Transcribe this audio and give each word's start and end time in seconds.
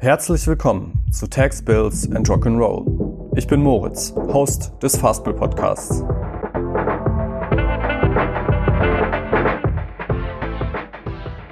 Herzlich 0.00 0.46
willkommen 0.46 1.04
zu 1.10 1.28
Tax 1.28 1.60
Bills 1.60 2.08
and 2.12 2.30
Rock'n'Roll. 2.30 3.36
Ich 3.36 3.48
bin 3.48 3.60
Moritz, 3.60 4.14
Host 4.14 4.70
des 4.80 4.96
Fastbill 4.96 5.34
Podcasts. 5.34 6.04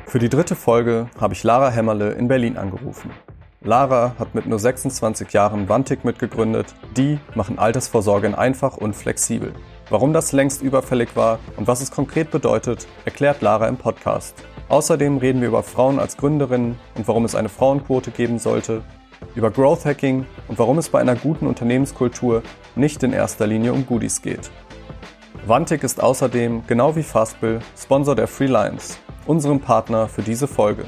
Für 0.07 0.21
die 0.21 0.29
dritte 0.29 0.55
Folge 0.55 1.11
habe 1.21 1.35
ich 1.35 1.43
Lara 1.43 1.71
Hämmerle 1.71 2.13
in 2.13 2.29
Berlin 2.29 2.57
angerufen. 2.57 3.11
Lara 3.63 4.15
hat 4.17 4.37
mit 4.37 4.47
nur 4.47 4.61
26 4.61 5.33
Jahren 5.33 5.69
Wantig 5.69 6.05
mitgegründet. 6.05 6.73
Die 6.97 7.19
machen 7.35 7.59
Altersvorsorge 7.59 8.39
einfach 8.39 8.77
und 8.77 8.95
flexibel. 8.95 9.55
Warum 9.91 10.13
das 10.13 10.31
längst 10.31 10.63
überfällig 10.63 11.17
war 11.17 11.41
und 11.57 11.67
was 11.67 11.81
es 11.81 11.91
konkret 11.91 12.31
bedeutet, 12.31 12.87
erklärt 13.05 13.43
Lara 13.43 13.67
im 13.67 13.77
Podcast. 13.77 14.37
Außerdem 14.69 15.19
reden 15.19 15.41
wir 15.41 15.49
über 15.49 15.63
Frauen 15.63 16.01
als 16.01 16.17
Gründerinnen 16.17 16.77
und 16.97 17.07
warum 17.07 17.25
es 17.25 17.37
eine 17.37 17.49
Frauenquote 17.49 18.11
geben 18.11 18.39
sollte, 18.41 18.83
über 19.35 19.51
Growth 19.51 19.85
Hacking 19.85 20.27
und 20.49 20.59
warum 20.59 20.79
es 20.79 20.89
bei 20.89 21.01
einer 21.01 21.15
guten 21.15 21.47
Unternehmenskultur 21.47 22.43
nicht 22.75 23.03
in 23.03 23.13
erster 23.13 23.47
Linie 23.47 23.73
um 23.73 23.87
Goodies 23.87 24.23
geht. 24.23 24.51
Wantig 25.47 25.85
ist 25.85 26.03
außerdem, 26.03 26.65
genau 26.67 26.97
wie 26.97 27.05
Fastbill, 27.05 27.61
Sponsor 27.79 28.17
der 28.17 28.27
Freelines, 28.27 28.99
unserem 29.27 29.61
Partner 29.61 30.09
für 30.09 30.23
diese 30.23 30.49
Folge. 30.49 30.87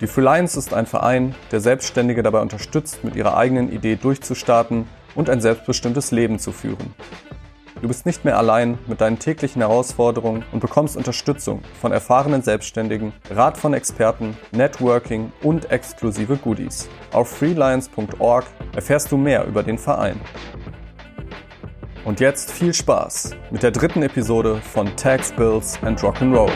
Die 0.00 0.06
Freelines 0.06 0.56
ist 0.56 0.72
ein 0.72 0.86
Verein, 0.86 1.34
der 1.52 1.60
Selbstständige 1.60 2.22
dabei 2.22 2.40
unterstützt, 2.40 3.04
mit 3.04 3.16
ihrer 3.16 3.36
eigenen 3.36 3.70
Idee 3.70 3.96
durchzustarten 3.96 4.88
und 5.14 5.28
ein 5.28 5.42
selbstbestimmtes 5.42 6.10
Leben 6.10 6.38
zu 6.38 6.52
führen. 6.52 6.94
Du 7.82 7.88
bist 7.88 8.06
nicht 8.06 8.24
mehr 8.24 8.38
allein 8.38 8.78
mit 8.86 9.02
deinen 9.02 9.18
täglichen 9.18 9.60
Herausforderungen 9.60 10.44
und 10.50 10.60
bekommst 10.60 10.96
Unterstützung 10.96 11.60
von 11.78 11.92
erfahrenen 11.92 12.40
Selbstständigen, 12.40 13.12
Rat 13.30 13.58
von 13.58 13.74
Experten, 13.74 14.36
Networking 14.50 15.30
und 15.42 15.70
exklusive 15.70 16.38
Goodies. 16.38 16.88
Auf 17.12 17.28
freelines.org 17.28 18.46
erfährst 18.74 19.12
du 19.12 19.18
mehr 19.18 19.44
über 19.46 19.62
den 19.62 19.76
Verein. 19.76 20.18
Und 22.06 22.20
jetzt 22.20 22.50
viel 22.50 22.72
Spaß 22.72 23.32
mit 23.50 23.62
der 23.62 23.72
dritten 23.72 24.02
Episode 24.02 24.56
von 24.72 24.96
Tax 24.96 25.32
Bills 25.32 25.78
and 25.82 26.00
Rock'n'Roll. 26.00 26.52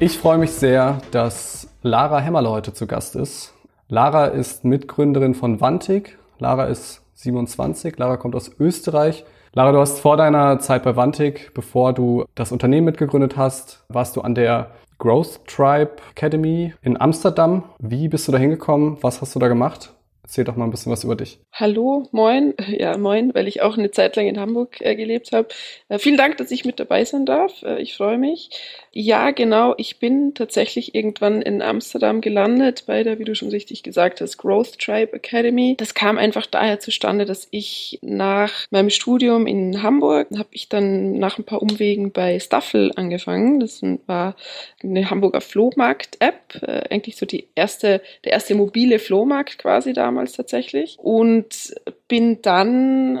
Ich 0.00 0.16
freue 0.16 0.38
mich 0.38 0.52
sehr, 0.52 1.00
dass 1.10 1.74
Lara 1.82 2.20
Hämmerle 2.20 2.50
heute 2.50 2.72
zu 2.72 2.86
Gast 2.86 3.16
ist. 3.16 3.52
Lara 3.88 4.26
ist 4.26 4.64
Mitgründerin 4.64 5.34
von 5.34 5.60
Vantig. 5.60 6.16
Lara 6.38 6.66
ist 6.66 7.02
27. 7.14 7.98
Lara 7.98 8.16
kommt 8.16 8.36
aus 8.36 8.52
Österreich. 8.60 9.24
Lara, 9.54 9.72
du 9.72 9.80
hast 9.80 9.98
vor 9.98 10.16
deiner 10.16 10.60
Zeit 10.60 10.84
bei 10.84 10.94
Vantig, 10.94 11.50
bevor 11.52 11.94
du 11.94 12.26
das 12.36 12.52
Unternehmen 12.52 12.84
mitgegründet 12.84 13.36
hast, 13.36 13.84
warst 13.88 14.14
du 14.14 14.20
an 14.20 14.36
der 14.36 14.70
Growth 14.98 15.44
Tribe 15.48 15.96
Academy 16.12 16.74
in 16.82 17.00
Amsterdam. 17.00 17.64
Wie 17.80 18.06
bist 18.06 18.28
du 18.28 18.32
da 18.32 18.38
hingekommen? 18.38 18.98
Was 19.00 19.20
hast 19.20 19.34
du 19.34 19.40
da 19.40 19.48
gemacht? 19.48 19.94
Erzähl 20.28 20.44
doch 20.44 20.56
mal 20.56 20.66
ein 20.66 20.70
bisschen 20.70 20.92
was 20.92 21.04
über 21.04 21.16
dich. 21.16 21.38
Hallo, 21.54 22.06
moin. 22.12 22.52
Ja, 22.68 22.98
moin, 22.98 23.34
weil 23.34 23.48
ich 23.48 23.62
auch 23.62 23.78
eine 23.78 23.90
Zeit 23.90 24.14
lang 24.14 24.26
in 24.26 24.38
Hamburg 24.38 24.78
äh, 24.82 24.94
gelebt 24.94 25.32
habe. 25.32 25.48
Äh, 25.88 25.98
vielen 25.98 26.18
Dank, 26.18 26.36
dass 26.36 26.50
ich 26.50 26.66
mit 26.66 26.78
dabei 26.78 27.06
sein 27.06 27.24
darf. 27.24 27.62
Äh, 27.62 27.80
ich 27.80 27.96
freue 27.96 28.18
mich. 28.18 28.50
Ja, 28.92 29.30
genau. 29.30 29.74
Ich 29.76 29.98
bin 29.98 30.34
tatsächlich 30.34 30.94
irgendwann 30.94 31.42
in 31.42 31.62
Amsterdam 31.62 32.20
gelandet 32.20 32.84
bei 32.86 33.02
der, 33.02 33.18
wie 33.18 33.24
du 33.24 33.34
schon 33.34 33.50
richtig 33.50 33.82
gesagt 33.82 34.20
hast, 34.20 34.38
Growth 34.38 34.78
Tribe 34.78 35.12
Academy. 35.12 35.74
Das 35.76 35.94
kam 35.94 36.18
einfach 36.18 36.46
daher 36.46 36.80
zustande, 36.80 37.24
dass 37.24 37.48
ich 37.50 37.98
nach 38.02 38.66
meinem 38.70 38.90
Studium 38.90 39.46
in 39.46 39.82
Hamburg 39.82 40.28
habe 40.36 40.48
ich 40.52 40.68
dann 40.68 41.18
nach 41.18 41.38
ein 41.38 41.44
paar 41.44 41.62
Umwegen 41.62 42.12
bei 42.12 42.40
Staffel 42.40 42.90
angefangen. 42.96 43.60
Das 43.60 43.82
war 44.06 44.36
eine 44.82 45.10
Hamburger 45.10 45.40
Flohmarkt-App, 45.40 46.62
äh, 46.62 46.82
eigentlich 46.90 47.16
so 47.16 47.26
die 47.26 47.48
erste, 47.54 48.00
der 48.24 48.32
erste 48.32 48.54
mobile 48.54 48.98
Flohmarkt 48.98 49.58
quasi 49.58 49.92
damals 49.92 50.32
tatsächlich 50.32 50.98
und 50.98 51.74
bin 52.08 52.40
dann 52.42 53.18
äh, 53.18 53.20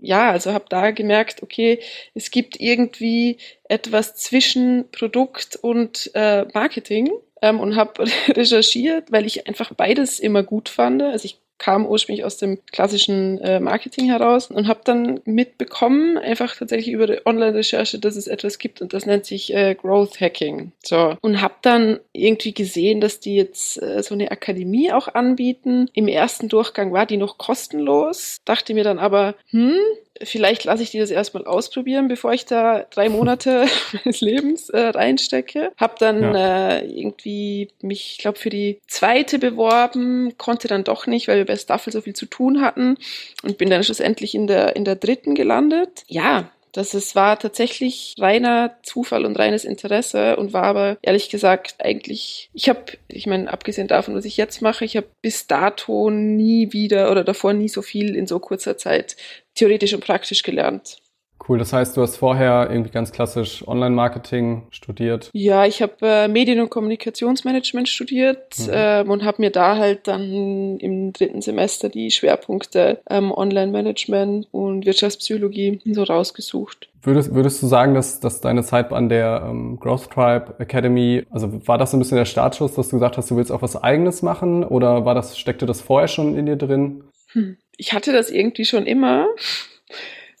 ja, 0.00 0.30
also 0.30 0.52
habe 0.52 0.66
da 0.68 0.90
gemerkt, 0.90 1.42
okay, 1.42 1.80
es 2.14 2.30
gibt 2.30 2.60
irgendwie 2.60 3.38
etwas 3.68 4.14
zwischen 4.16 4.90
Produkt 4.92 5.56
und 5.56 6.10
äh, 6.14 6.46
Marketing 6.54 7.10
ähm, 7.42 7.60
und 7.60 7.76
habe 7.76 8.04
recherchiert, 8.28 9.10
weil 9.10 9.26
ich 9.26 9.46
einfach 9.46 9.72
beides 9.74 10.20
immer 10.20 10.42
gut 10.42 10.68
fand. 10.68 11.02
Also 11.02 11.26
ich 11.26 11.40
kam 11.64 11.86
ursprünglich 11.86 12.26
aus 12.26 12.36
dem 12.36 12.58
klassischen 12.72 13.38
äh, 13.38 13.58
Marketing 13.58 14.04
heraus 14.04 14.50
und 14.50 14.68
habe 14.68 14.80
dann 14.84 15.20
mitbekommen, 15.24 16.18
einfach 16.18 16.54
tatsächlich 16.54 16.92
über 16.92 17.06
die 17.06 17.24
Online-Recherche, 17.24 17.98
dass 17.98 18.16
es 18.16 18.26
etwas 18.26 18.58
gibt 18.58 18.82
und 18.82 18.92
das 18.92 19.06
nennt 19.06 19.24
sich 19.24 19.54
äh, 19.54 19.74
Growth 19.74 20.20
Hacking. 20.20 20.72
So 20.84 21.16
und 21.22 21.40
habe 21.40 21.54
dann 21.62 22.00
irgendwie 22.12 22.52
gesehen, 22.52 23.00
dass 23.00 23.18
die 23.18 23.36
jetzt 23.36 23.82
äh, 23.82 24.02
so 24.02 24.12
eine 24.12 24.30
Akademie 24.30 24.92
auch 24.92 25.08
anbieten. 25.08 25.88
Im 25.94 26.06
ersten 26.06 26.50
Durchgang 26.50 26.92
war 26.92 27.06
die 27.06 27.16
noch 27.16 27.38
kostenlos, 27.38 28.42
dachte 28.44 28.74
mir 28.74 28.84
dann 28.84 28.98
aber, 28.98 29.34
hm, 29.48 29.78
vielleicht 30.22 30.64
lasse 30.64 30.82
ich 30.82 30.90
die 30.90 30.98
das 30.98 31.10
erstmal 31.10 31.44
ausprobieren, 31.44 32.08
bevor 32.08 32.32
ich 32.32 32.46
da 32.46 32.86
drei 32.90 33.08
Monate 33.08 33.66
meines 33.92 34.20
Lebens 34.20 34.70
äh, 34.70 34.88
reinstecke. 34.88 35.72
Hab 35.76 35.98
dann 35.98 36.22
ja. 36.22 36.68
äh, 36.76 36.86
irgendwie 36.86 37.68
mich, 37.82 38.12
ich 38.12 38.18
glaube, 38.18 38.38
für 38.38 38.50
die 38.50 38.80
zweite 38.86 39.38
beworben, 39.38 40.36
konnte 40.38 40.68
dann 40.68 40.84
doch 40.84 41.06
nicht, 41.06 41.28
weil 41.28 41.38
wir 41.38 41.46
bei 41.46 41.56
Staffel 41.56 41.92
so 41.92 42.00
viel 42.00 42.14
zu 42.14 42.26
tun 42.26 42.60
hatten 42.60 42.96
und 43.42 43.58
bin 43.58 43.70
dann 43.70 43.84
schlussendlich 43.84 44.34
in 44.34 44.46
der, 44.46 44.76
in 44.76 44.84
der 44.84 44.96
dritten 44.96 45.34
gelandet. 45.34 46.04
Ja, 46.06 46.50
das 46.74 46.92
es 46.92 47.14
war 47.14 47.38
tatsächlich 47.38 48.14
reiner 48.18 48.76
Zufall 48.82 49.24
und 49.24 49.38
reines 49.38 49.64
Interesse 49.64 50.36
und 50.36 50.52
war 50.52 50.64
aber 50.64 50.98
ehrlich 51.02 51.30
gesagt 51.30 51.76
eigentlich, 51.78 52.50
ich 52.52 52.68
habe, 52.68 52.80
ich 53.06 53.26
meine, 53.26 53.52
abgesehen 53.52 53.86
davon, 53.86 54.16
was 54.16 54.24
ich 54.24 54.36
jetzt 54.36 54.60
mache, 54.60 54.84
ich 54.84 54.96
habe 54.96 55.06
bis 55.22 55.46
dato 55.46 56.10
nie 56.10 56.72
wieder 56.72 57.12
oder 57.12 57.22
davor 57.22 57.52
nie 57.52 57.68
so 57.68 57.80
viel 57.80 58.16
in 58.16 58.26
so 58.26 58.40
kurzer 58.40 58.76
Zeit 58.76 59.16
theoretisch 59.54 59.94
und 59.94 60.04
praktisch 60.04 60.42
gelernt. 60.42 60.98
Cool, 61.46 61.58
das 61.58 61.74
heißt, 61.74 61.96
du 61.96 62.02
hast 62.02 62.16
vorher 62.16 62.68
irgendwie 62.70 62.90
ganz 62.90 63.12
klassisch 63.12 63.66
Online-Marketing 63.68 64.66
studiert? 64.70 65.30
Ja, 65.34 65.66
ich 65.66 65.82
habe 65.82 65.94
äh, 66.00 66.28
Medien- 66.28 66.60
und 66.60 66.70
Kommunikationsmanagement 66.70 67.88
studiert 67.88 68.58
mhm. 68.58 68.70
ähm, 68.72 69.10
und 69.10 69.24
habe 69.24 69.42
mir 69.42 69.50
da 69.50 69.76
halt 69.76 70.08
dann 70.08 70.78
im 70.78 71.12
dritten 71.12 71.42
Semester 71.42 71.90
die 71.90 72.10
Schwerpunkte 72.10 73.00
ähm, 73.10 73.30
Online-Management 73.30 74.48
und 74.52 74.86
Wirtschaftspsychologie 74.86 75.80
so 75.84 76.04
rausgesucht. 76.04 76.88
Würdest, 77.02 77.34
würdest 77.34 77.62
du 77.62 77.66
sagen, 77.66 77.92
dass, 77.92 78.20
dass 78.20 78.40
deine 78.40 78.62
Zeit 78.62 78.90
an 78.90 79.10
der 79.10 79.46
ähm, 79.46 79.78
Growth 79.78 80.10
Tribe 80.10 80.54
Academy, 80.58 81.26
also 81.30 81.66
war 81.68 81.76
das 81.76 81.90
so 81.90 81.98
ein 81.98 82.00
bisschen 82.00 82.16
der 82.16 82.24
Startschuss, 82.24 82.74
dass 82.74 82.88
du 82.88 82.96
gesagt 82.96 83.18
hast, 83.18 83.30
du 83.30 83.36
willst 83.36 83.52
auch 83.52 83.60
was 83.60 83.76
Eigenes 83.76 84.22
machen 84.22 84.64
oder 84.64 85.04
war 85.04 85.14
das, 85.14 85.38
steckte 85.38 85.66
das 85.66 85.82
vorher 85.82 86.08
schon 86.08 86.38
in 86.38 86.46
dir 86.46 86.56
drin? 86.56 87.04
Hm. 87.32 87.58
Ich 87.76 87.92
hatte 87.92 88.12
das 88.12 88.30
irgendwie 88.30 88.64
schon 88.64 88.86
immer 88.86 89.26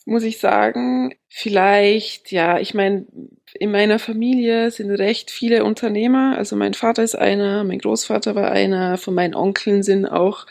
muss 0.04 0.22
ich 0.22 0.38
sagen, 0.38 1.14
vielleicht, 1.28 2.30
ja, 2.30 2.58
ich 2.58 2.74
meine, 2.74 3.06
in 3.54 3.70
meiner 3.70 3.98
Familie 3.98 4.70
sind 4.70 4.90
recht 4.90 5.30
viele 5.30 5.64
Unternehmer. 5.64 6.36
Also 6.36 6.56
mein 6.56 6.74
Vater 6.74 7.02
ist 7.02 7.14
einer, 7.14 7.64
mein 7.64 7.78
Großvater 7.78 8.34
war 8.34 8.50
einer, 8.50 8.98
von 8.98 9.14
meinen 9.14 9.34
Onkeln 9.34 9.82
sind 9.82 10.06
auch, 10.06 10.46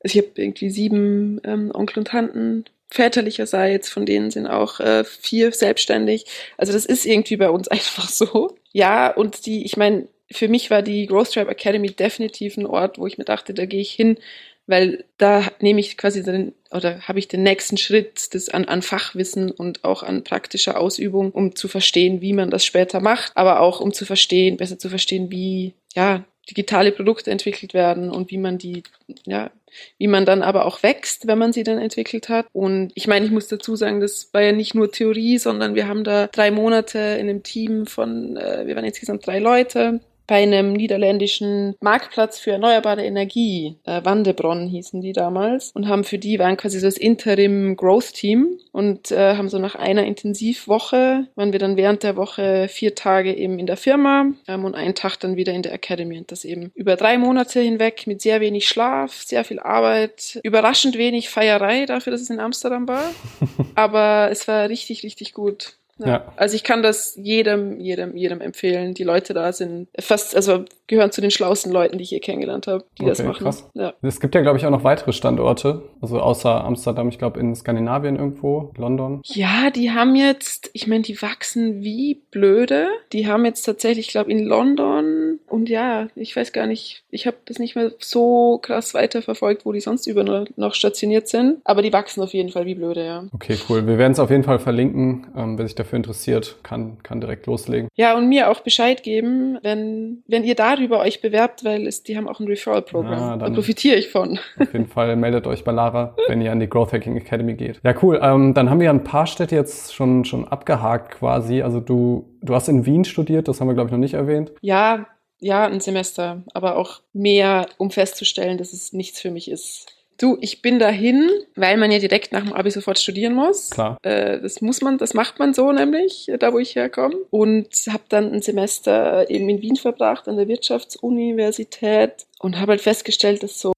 also 0.00 0.18
ich 0.18 0.24
habe 0.24 0.30
irgendwie 0.36 0.70
sieben 0.70 1.40
ähm, 1.44 1.70
Onkel 1.74 2.00
und 2.00 2.08
Tanten 2.08 2.64
väterlicherseits, 2.90 3.88
von 3.88 4.04
denen 4.06 4.30
sind 4.30 4.46
auch 4.46 4.78
äh, 4.80 5.04
vier 5.04 5.52
selbstständig. 5.52 6.26
Also 6.58 6.72
das 6.72 6.84
ist 6.86 7.06
irgendwie 7.06 7.36
bei 7.36 7.50
uns 7.50 7.68
einfach 7.68 8.08
so. 8.08 8.56
Ja, 8.72 9.08
und 9.10 9.46
die, 9.46 9.64
ich 9.64 9.76
meine, 9.76 10.08
für 10.30 10.48
mich 10.48 10.70
war 10.70 10.82
die 10.82 11.06
Growth 11.06 11.32
Tribe 11.32 11.50
Academy 11.50 11.90
definitiv 11.90 12.56
ein 12.56 12.66
Ort, 12.66 12.98
wo 12.98 13.06
ich 13.06 13.18
mir 13.18 13.24
dachte, 13.24 13.54
da 13.54 13.66
gehe 13.66 13.80
ich 13.80 13.92
hin, 13.92 14.18
weil 14.66 15.04
da 15.18 15.44
nehme 15.60 15.80
ich 15.80 15.96
quasi 15.96 16.22
den, 16.22 16.54
oder 16.70 17.00
habe 17.02 17.18
ich 17.18 17.28
den 17.28 17.42
nächsten 17.42 17.76
Schritt 17.76 18.32
des 18.34 18.48
an, 18.48 18.64
an 18.66 18.82
Fachwissen 18.82 19.50
und 19.50 19.84
auch 19.84 20.02
an 20.02 20.24
praktischer 20.24 20.78
Ausübung, 20.78 21.32
um 21.32 21.54
zu 21.56 21.68
verstehen, 21.68 22.20
wie 22.20 22.32
man 22.32 22.50
das 22.50 22.64
später 22.64 23.00
macht, 23.00 23.32
aber 23.34 23.60
auch 23.60 23.80
um 23.80 23.92
zu 23.92 24.06
verstehen, 24.06 24.56
besser 24.56 24.78
zu 24.78 24.88
verstehen, 24.88 25.30
wie 25.30 25.74
ja 25.94 26.24
digitale 26.48 26.92
Produkte 26.92 27.30
entwickelt 27.30 27.72
werden 27.74 28.10
und 28.10 28.30
wie 28.30 28.38
man 28.38 28.58
die, 28.58 28.82
ja, 29.26 29.50
wie 29.98 30.08
man 30.08 30.24
dann 30.26 30.42
aber 30.42 30.66
auch 30.66 30.82
wächst, 30.82 31.26
wenn 31.26 31.38
man 31.38 31.52
sie 31.52 31.62
dann 31.62 31.78
entwickelt 31.78 32.28
hat. 32.28 32.46
Und 32.52 32.90
ich 32.94 33.06
meine, 33.06 33.24
ich 33.24 33.30
muss 33.30 33.48
dazu 33.48 33.76
sagen, 33.76 34.00
das 34.00 34.28
war 34.32 34.42
ja 34.42 34.52
nicht 34.52 34.74
nur 34.74 34.90
Theorie, 34.90 35.38
sondern 35.38 35.74
wir 35.74 35.88
haben 35.88 36.04
da 36.04 36.26
drei 36.26 36.50
Monate 36.50 36.98
in 36.98 37.28
einem 37.28 37.42
Team 37.42 37.86
von, 37.86 38.36
äh, 38.36 38.66
wir 38.66 38.74
waren 38.76 38.84
insgesamt 38.84 39.26
drei 39.26 39.38
Leute, 39.38 40.00
bei 40.26 40.42
einem 40.42 40.72
niederländischen 40.72 41.74
Marktplatz 41.80 42.38
für 42.38 42.52
erneuerbare 42.52 43.04
Energie, 43.04 43.76
äh, 43.84 44.04
Wandebronn 44.04 44.68
hießen 44.68 45.00
die 45.00 45.12
damals, 45.12 45.72
und 45.74 45.88
haben 45.88 46.04
für 46.04 46.18
die 46.18 46.38
waren 46.38 46.56
quasi 46.56 46.78
so 46.78 46.86
das 46.86 46.96
Interim 46.96 47.76
Growth 47.76 48.14
Team 48.14 48.58
und 48.72 49.10
äh, 49.10 49.36
haben 49.36 49.48
so 49.48 49.58
nach 49.58 49.74
einer 49.74 50.04
Intensivwoche, 50.04 51.26
waren 51.34 51.52
wir 51.52 51.58
dann 51.58 51.76
während 51.76 52.02
der 52.02 52.16
Woche 52.16 52.68
vier 52.68 52.94
Tage 52.94 53.34
eben 53.34 53.58
in 53.58 53.66
der 53.66 53.76
Firma 53.76 54.26
ähm, 54.48 54.64
und 54.64 54.74
einen 54.74 54.94
Tag 54.94 55.16
dann 55.16 55.36
wieder 55.36 55.52
in 55.52 55.62
der 55.62 55.72
Academy 55.72 56.18
und 56.18 56.30
das 56.30 56.44
eben 56.44 56.70
über 56.74 56.96
drei 56.96 57.18
Monate 57.18 57.60
hinweg 57.60 58.06
mit 58.06 58.20
sehr 58.22 58.40
wenig 58.40 58.68
Schlaf, 58.68 59.22
sehr 59.22 59.44
viel 59.44 59.60
Arbeit, 59.60 60.40
überraschend 60.42 60.96
wenig 60.96 61.28
Feierei 61.28 61.86
dafür, 61.86 62.12
dass 62.12 62.22
es 62.22 62.30
in 62.30 62.40
Amsterdam 62.40 62.88
war, 62.88 63.10
aber 63.74 64.28
es 64.30 64.48
war 64.48 64.68
richtig, 64.68 65.02
richtig 65.02 65.32
gut. 65.32 65.74
Ja. 66.02 66.08
ja. 66.08 66.32
Also 66.36 66.56
ich 66.56 66.64
kann 66.64 66.82
das 66.82 67.16
jedem, 67.16 67.80
jedem, 67.80 68.16
jedem 68.16 68.40
empfehlen. 68.40 68.94
Die 68.94 69.04
Leute 69.04 69.34
da 69.34 69.52
sind 69.52 69.88
fast, 69.98 70.36
also 70.36 70.64
gehören 70.86 71.10
zu 71.10 71.20
den 71.20 71.30
schlauesten 71.30 71.72
Leuten, 71.72 71.98
die 71.98 72.04
ich 72.04 72.10
je 72.10 72.20
kennengelernt 72.20 72.66
habe, 72.66 72.84
die 72.98 73.02
okay, 73.02 73.10
das 73.10 73.22
machen. 73.22 73.44
Krass. 73.44 73.70
Ja. 73.74 73.94
Es 74.02 74.20
gibt 74.20 74.34
ja, 74.34 74.42
glaube 74.42 74.58
ich, 74.58 74.66
auch 74.66 74.70
noch 74.70 74.84
weitere 74.84 75.12
Standorte, 75.12 75.82
also 76.00 76.20
außer 76.20 76.64
Amsterdam, 76.64 77.08
ich 77.08 77.18
glaube 77.18 77.40
in 77.40 77.54
Skandinavien 77.54 78.16
irgendwo, 78.16 78.72
London. 78.76 79.22
Ja, 79.24 79.70
die 79.70 79.90
haben 79.92 80.14
jetzt, 80.14 80.70
ich 80.72 80.86
meine, 80.86 81.02
die 81.02 81.20
wachsen 81.22 81.82
wie 81.82 82.22
blöde. 82.30 82.88
Die 83.12 83.26
haben 83.26 83.44
jetzt 83.44 83.62
tatsächlich, 83.62 84.06
ich 84.06 84.12
glaube, 84.12 84.30
in 84.30 84.44
London 84.44 85.21
und 85.52 85.68
ja, 85.68 86.08
ich 86.14 86.34
weiß 86.34 86.52
gar 86.52 86.66
nicht, 86.66 87.04
ich 87.10 87.26
habe 87.26 87.36
das 87.44 87.58
nicht 87.58 87.76
mehr 87.76 87.92
so 87.98 88.58
krass 88.62 88.94
weiterverfolgt, 88.94 89.66
wo 89.66 89.72
die 89.72 89.80
sonst 89.80 90.06
über 90.06 90.46
noch 90.56 90.74
stationiert 90.74 91.28
sind, 91.28 91.58
aber 91.64 91.82
die 91.82 91.92
wachsen 91.92 92.22
auf 92.22 92.32
jeden 92.32 92.48
Fall 92.48 92.64
wie 92.64 92.74
blöde, 92.74 93.04
ja. 93.04 93.24
Okay, 93.32 93.58
cool. 93.68 93.86
Wir 93.86 93.98
werden 93.98 94.12
es 94.12 94.18
auf 94.18 94.30
jeden 94.30 94.44
Fall 94.44 94.58
verlinken, 94.58 95.26
ähm, 95.36 95.58
wer 95.58 95.66
sich 95.66 95.74
dafür 95.74 95.98
interessiert, 95.98 96.56
kann, 96.62 97.02
kann 97.02 97.20
direkt 97.20 97.44
loslegen. 97.46 97.88
Ja, 97.96 98.16
und 98.16 98.30
mir 98.30 98.50
auch 98.50 98.60
Bescheid 98.60 99.02
geben, 99.02 99.58
wenn, 99.62 100.22
wenn 100.26 100.42
ihr 100.42 100.54
darüber 100.54 101.00
euch 101.00 101.20
bewerbt, 101.20 101.64
weil 101.64 101.86
es, 101.86 102.02
die 102.02 102.16
haben 102.16 102.28
auch 102.28 102.40
ein 102.40 102.46
Referral-Programm. 102.46 103.12
Ja, 103.12 103.36
da 103.36 103.50
profitiere 103.50 103.96
ich 103.96 104.08
von. 104.08 104.38
Auf 104.58 104.72
jeden 104.72 104.86
Fall 104.86 105.14
meldet 105.16 105.46
euch 105.46 105.64
bei 105.64 105.72
Lara, 105.72 106.16
wenn 106.28 106.40
ihr 106.40 106.50
an 106.50 106.60
die 106.60 106.68
Growth 106.68 106.94
Hacking 106.94 107.18
Academy 107.18 107.52
geht. 107.52 107.78
Ja, 107.84 107.94
cool. 108.02 108.18
Ähm, 108.22 108.54
dann 108.54 108.70
haben 108.70 108.80
wir 108.80 108.88
ein 108.88 109.04
paar 109.04 109.26
Städte 109.26 109.54
jetzt 109.54 109.94
schon, 109.94 110.24
schon 110.24 110.48
abgehakt 110.48 111.18
quasi. 111.18 111.60
Also 111.60 111.80
du, 111.80 112.30
du 112.40 112.54
hast 112.54 112.68
in 112.68 112.86
Wien 112.86 113.04
studiert, 113.04 113.48
das 113.48 113.60
haben 113.60 113.68
wir, 113.68 113.74
glaube 113.74 113.88
ich, 113.88 113.92
noch 113.92 113.98
nicht 113.98 114.14
erwähnt. 114.14 114.50
Ja, 114.62 115.06
ja, 115.42 115.66
ein 115.66 115.80
Semester, 115.80 116.42
aber 116.54 116.76
auch 116.76 117.00
mehr, 117.12 117.66
um 117.76 117.90
festzustellen, 117.90 118.58
dass 118.58 118.72
es 118.72 118.92
nichts 118.92 119.20
für 119.20 119.30
mich 119.30 119.50
ist. 119.50 119.86
Du, 120.16 120.38
ich 120.40 120.62
bin 120.62 120.78
dahin, 120.78 121.28
weil 121.56 121.76
man 121.78 121.90
ja 121.90 121.98
direkt 121.98 122.30
nach 122.30 122.44
dem 122.44 122.52
Abi 122.52 122.70
sofort 122.70 123.00
studieren 123.00 123.34
muss. 123.34 123.70
Klar. 123.70 123.98
Äh, 124.02 124.40
das 124.40 124.60
muss 124.60 124.80
man, 124.80 124.98
das 124.98 125.14
macht 125.14 125.40
man 125.40 125.52
so 125.52 125.72
nämlich, 125.72 126.30
da 126.38 126.52
wo 126.52 126.60
ich 126.60 126.76
herkomme. 126.76 127.16
Und 127.30 127.70
habe 127.88 128.04
dann 128.08 128.32
ein 128.32 128.40
Semester 128.40 129.28
eben 129.28 129.48
in 129.48 129.60
Wien 129.62 129.76
verbracht, 129.76 130.28
an 130.28 130.36
der 130.36 130.46
Wirtschaftsuniversität 130.46 132.26
und 132.38 132.60
habe 132.60 132.72
halt 132.72 132.82
festgestellt, 132.82 133.42
dass 133.42 133.60
so 133.60 133.72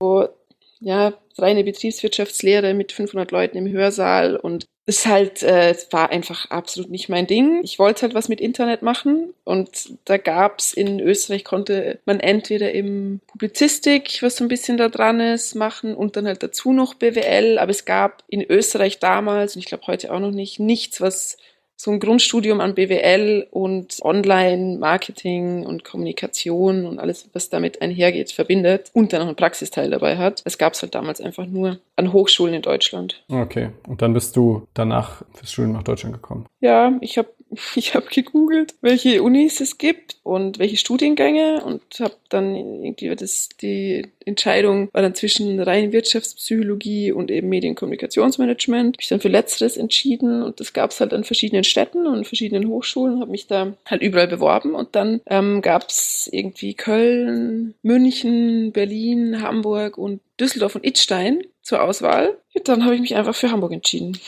ja, 0.81 1.15
reine 1.39 1.65
Betriebswirtschaftslehre 1.65 2.75
mit 2.75 2.93
500 2.93 3.31
Leuten 3.31 3.57
im 3.57 3.73
Hörsaal 3.73 4.37
und 4.37 4.67
es 4.87 5.07
halt, 5.07 5.43
äh, 5.43 5.75
war 5.91 6.11
einfach 6.11 6.51
absolut 6.51 6.91
nicht 6.91 7.09
mein 7.09 7.27
Ding. 7.27 7.63
Ich 7.65 7.79
wollte 7.79 8.03
halt 8.03 8.15
was 8.15 8.29
mit 8.29 8.41
Internet 8.41 8.83
machen 8.83 9.33
und 9.45 9.91
da 10.05 10.19
gab's 10.19 10.75
in 10.75 11.01
Österreich 11.01 11.45
konnte 11.45 12.01
man 12.05 12.21
entweder 12.21 12.73
im 12.73 13.21
Publizistik, 13.27 14.19
was 14.21 14.37
so 14.37 14.45
ein 14.45 14.49
bisschen 14.49 14.77
da 14.77 14.91
dran 14.91 15.21
ist, 15.21 15.55
machen 15.55 15.95
und 15.95 16.17
dann 16.17 16.27
halt 16.27 16.43
dazu 16.43 16.73
noch 16.73 16.95
BWL, 16.95 17.59
aber 17.59 17.71
es 17.71 17.87
gab 17.87 18.25
in 18.29 18.43
Österreich 18.43 18.99
damals 18.99 19.57
und 19.57 19.61
ich 19.61 19.67
glaube 19.67 19.87
heute 19.87 20.13
auch 20.13 20.21
noch 20.21 20.33
nicht 20.33 20.61
nichts, 20.61 21.01
was 21.01 21.39
so 21.77 21.91
ein 21.91 22.01
Grundstudium 22.01 22.61
an 22.61 22.75
BWL 22.75 23.47
und 23.51 23.99
Online-Marketing 24.03 25.67
und 25.67 25.85
Kommunikation 25.85 26.87
und 26.87 26.99
alles, 26.99 27.29
was 27.33 27.51
damit 27.51 27.83
einhergeht, 27.83 28.33
verbindet 28.33 28.91
und 28.95 29.13
dann 29.13 29.21
noch 29.21 29.27
einen 29.27 29.37
Praxisteil 29.37 29.91
dabei 29.91 30.17
hat. 30.17 30.45
Das 30.45 30.59
gab 30.59 30.75
es 30.75 30.83
halt 30.83 30.95
damals 30.95 31.21
einfach 31.21 31.47
nur 31.47 31.81
an 31.97 32.13
Hochschulen 32.13 32.55
in 32.55 32.63
Deutschland. 32.63 33.25
Okay, 33.29 33.71
und 33.89 34.03
dann 34.03 34.15
bist 34.15 34.37
du 34.37 34.67
danach 34.75 35.23
fürs 35.35 35.53
Studium 35.53 35.73
nach 35.73 35.83
Deutschland 35.83 36.15
gekommen? 36.15 36.47
Ja, 36.61 36.93
ich 37.01 37.19
habe 37.19 37.29
ich 37.75 37.95
habe 37.95 38.07
gegoogelt, 38.07 38.75
welche 38.81 39.23
Unis 39.23 39.61
es 39.61 39.79
gibt 39.79 40.17
und 40.23 40.59
welche 40.59 40.77
Studiengänge 40.77 41.63
und 41.65 41.83
habe 42.01 42.15
dann 42.29 42.55
irgendwie 42.55 43.15
das, 43.15 43.49
die 43.61 44.07
Entscheidung 44.25 44.89
war 44.93 45.03
dann 45.03 45.15
zwischen 45.15 45.61
rein 45.61 45.93
Wirtschaftspsychologie 45.93 47.13
und 47.13 47.31
eben 47.31 47.49
Medienkommunikationsmanagement. 47.49 48.97
Ich 49.01 49.09
dann 49.09 49.21
für 49.21 49.29
Letzteres 49.29 49.77
entschieden 49.77 50.43
und 50.43 50.61
das 50.61 50.73
gab 50.73 50.91
es 50.91 51.01
halt 51.01 51.13
an 51.13 51.25
verschiedenen 51.25 51.65
Städten 51.65 52.07
und 52.07 52.27
verschiedenen 52.27 52.69
Hochschulen, 52.69 53.21
habe 53.21 53.31
mich 53.31 53.47
da 53.47 53.75
halt 53.87 54.03
überall 54.03 54.29
beworben 54.29 54.75
und 54.75 54.95
dann 54.95 55.21
ähm, 55.27 55.63
gab 55.63 55.89
es 55.89 56.29
irgendwie 56.33 56.75
Köln, 56.75 57.75
München, 57.83 58.73
Berlin, 58.73 59.43
Hamburg 59.43 59.99
und 59.99 60.21
Düsseldorf 60.41 60.75
und 60.75 60.85
Idstein 60.85 61.43
zur 61.63 61.83
Auswahl. 61.83 62.37
Und 62.55 62.69
dann 62.69 62.85
habe 62.85 62.95
ich 62.95 63.01
mich 63.01 63.15
einfach 63.15 63.35
für 63.35 63.51
Hamburg 63.51 63.73
entschieden 63.73 64.19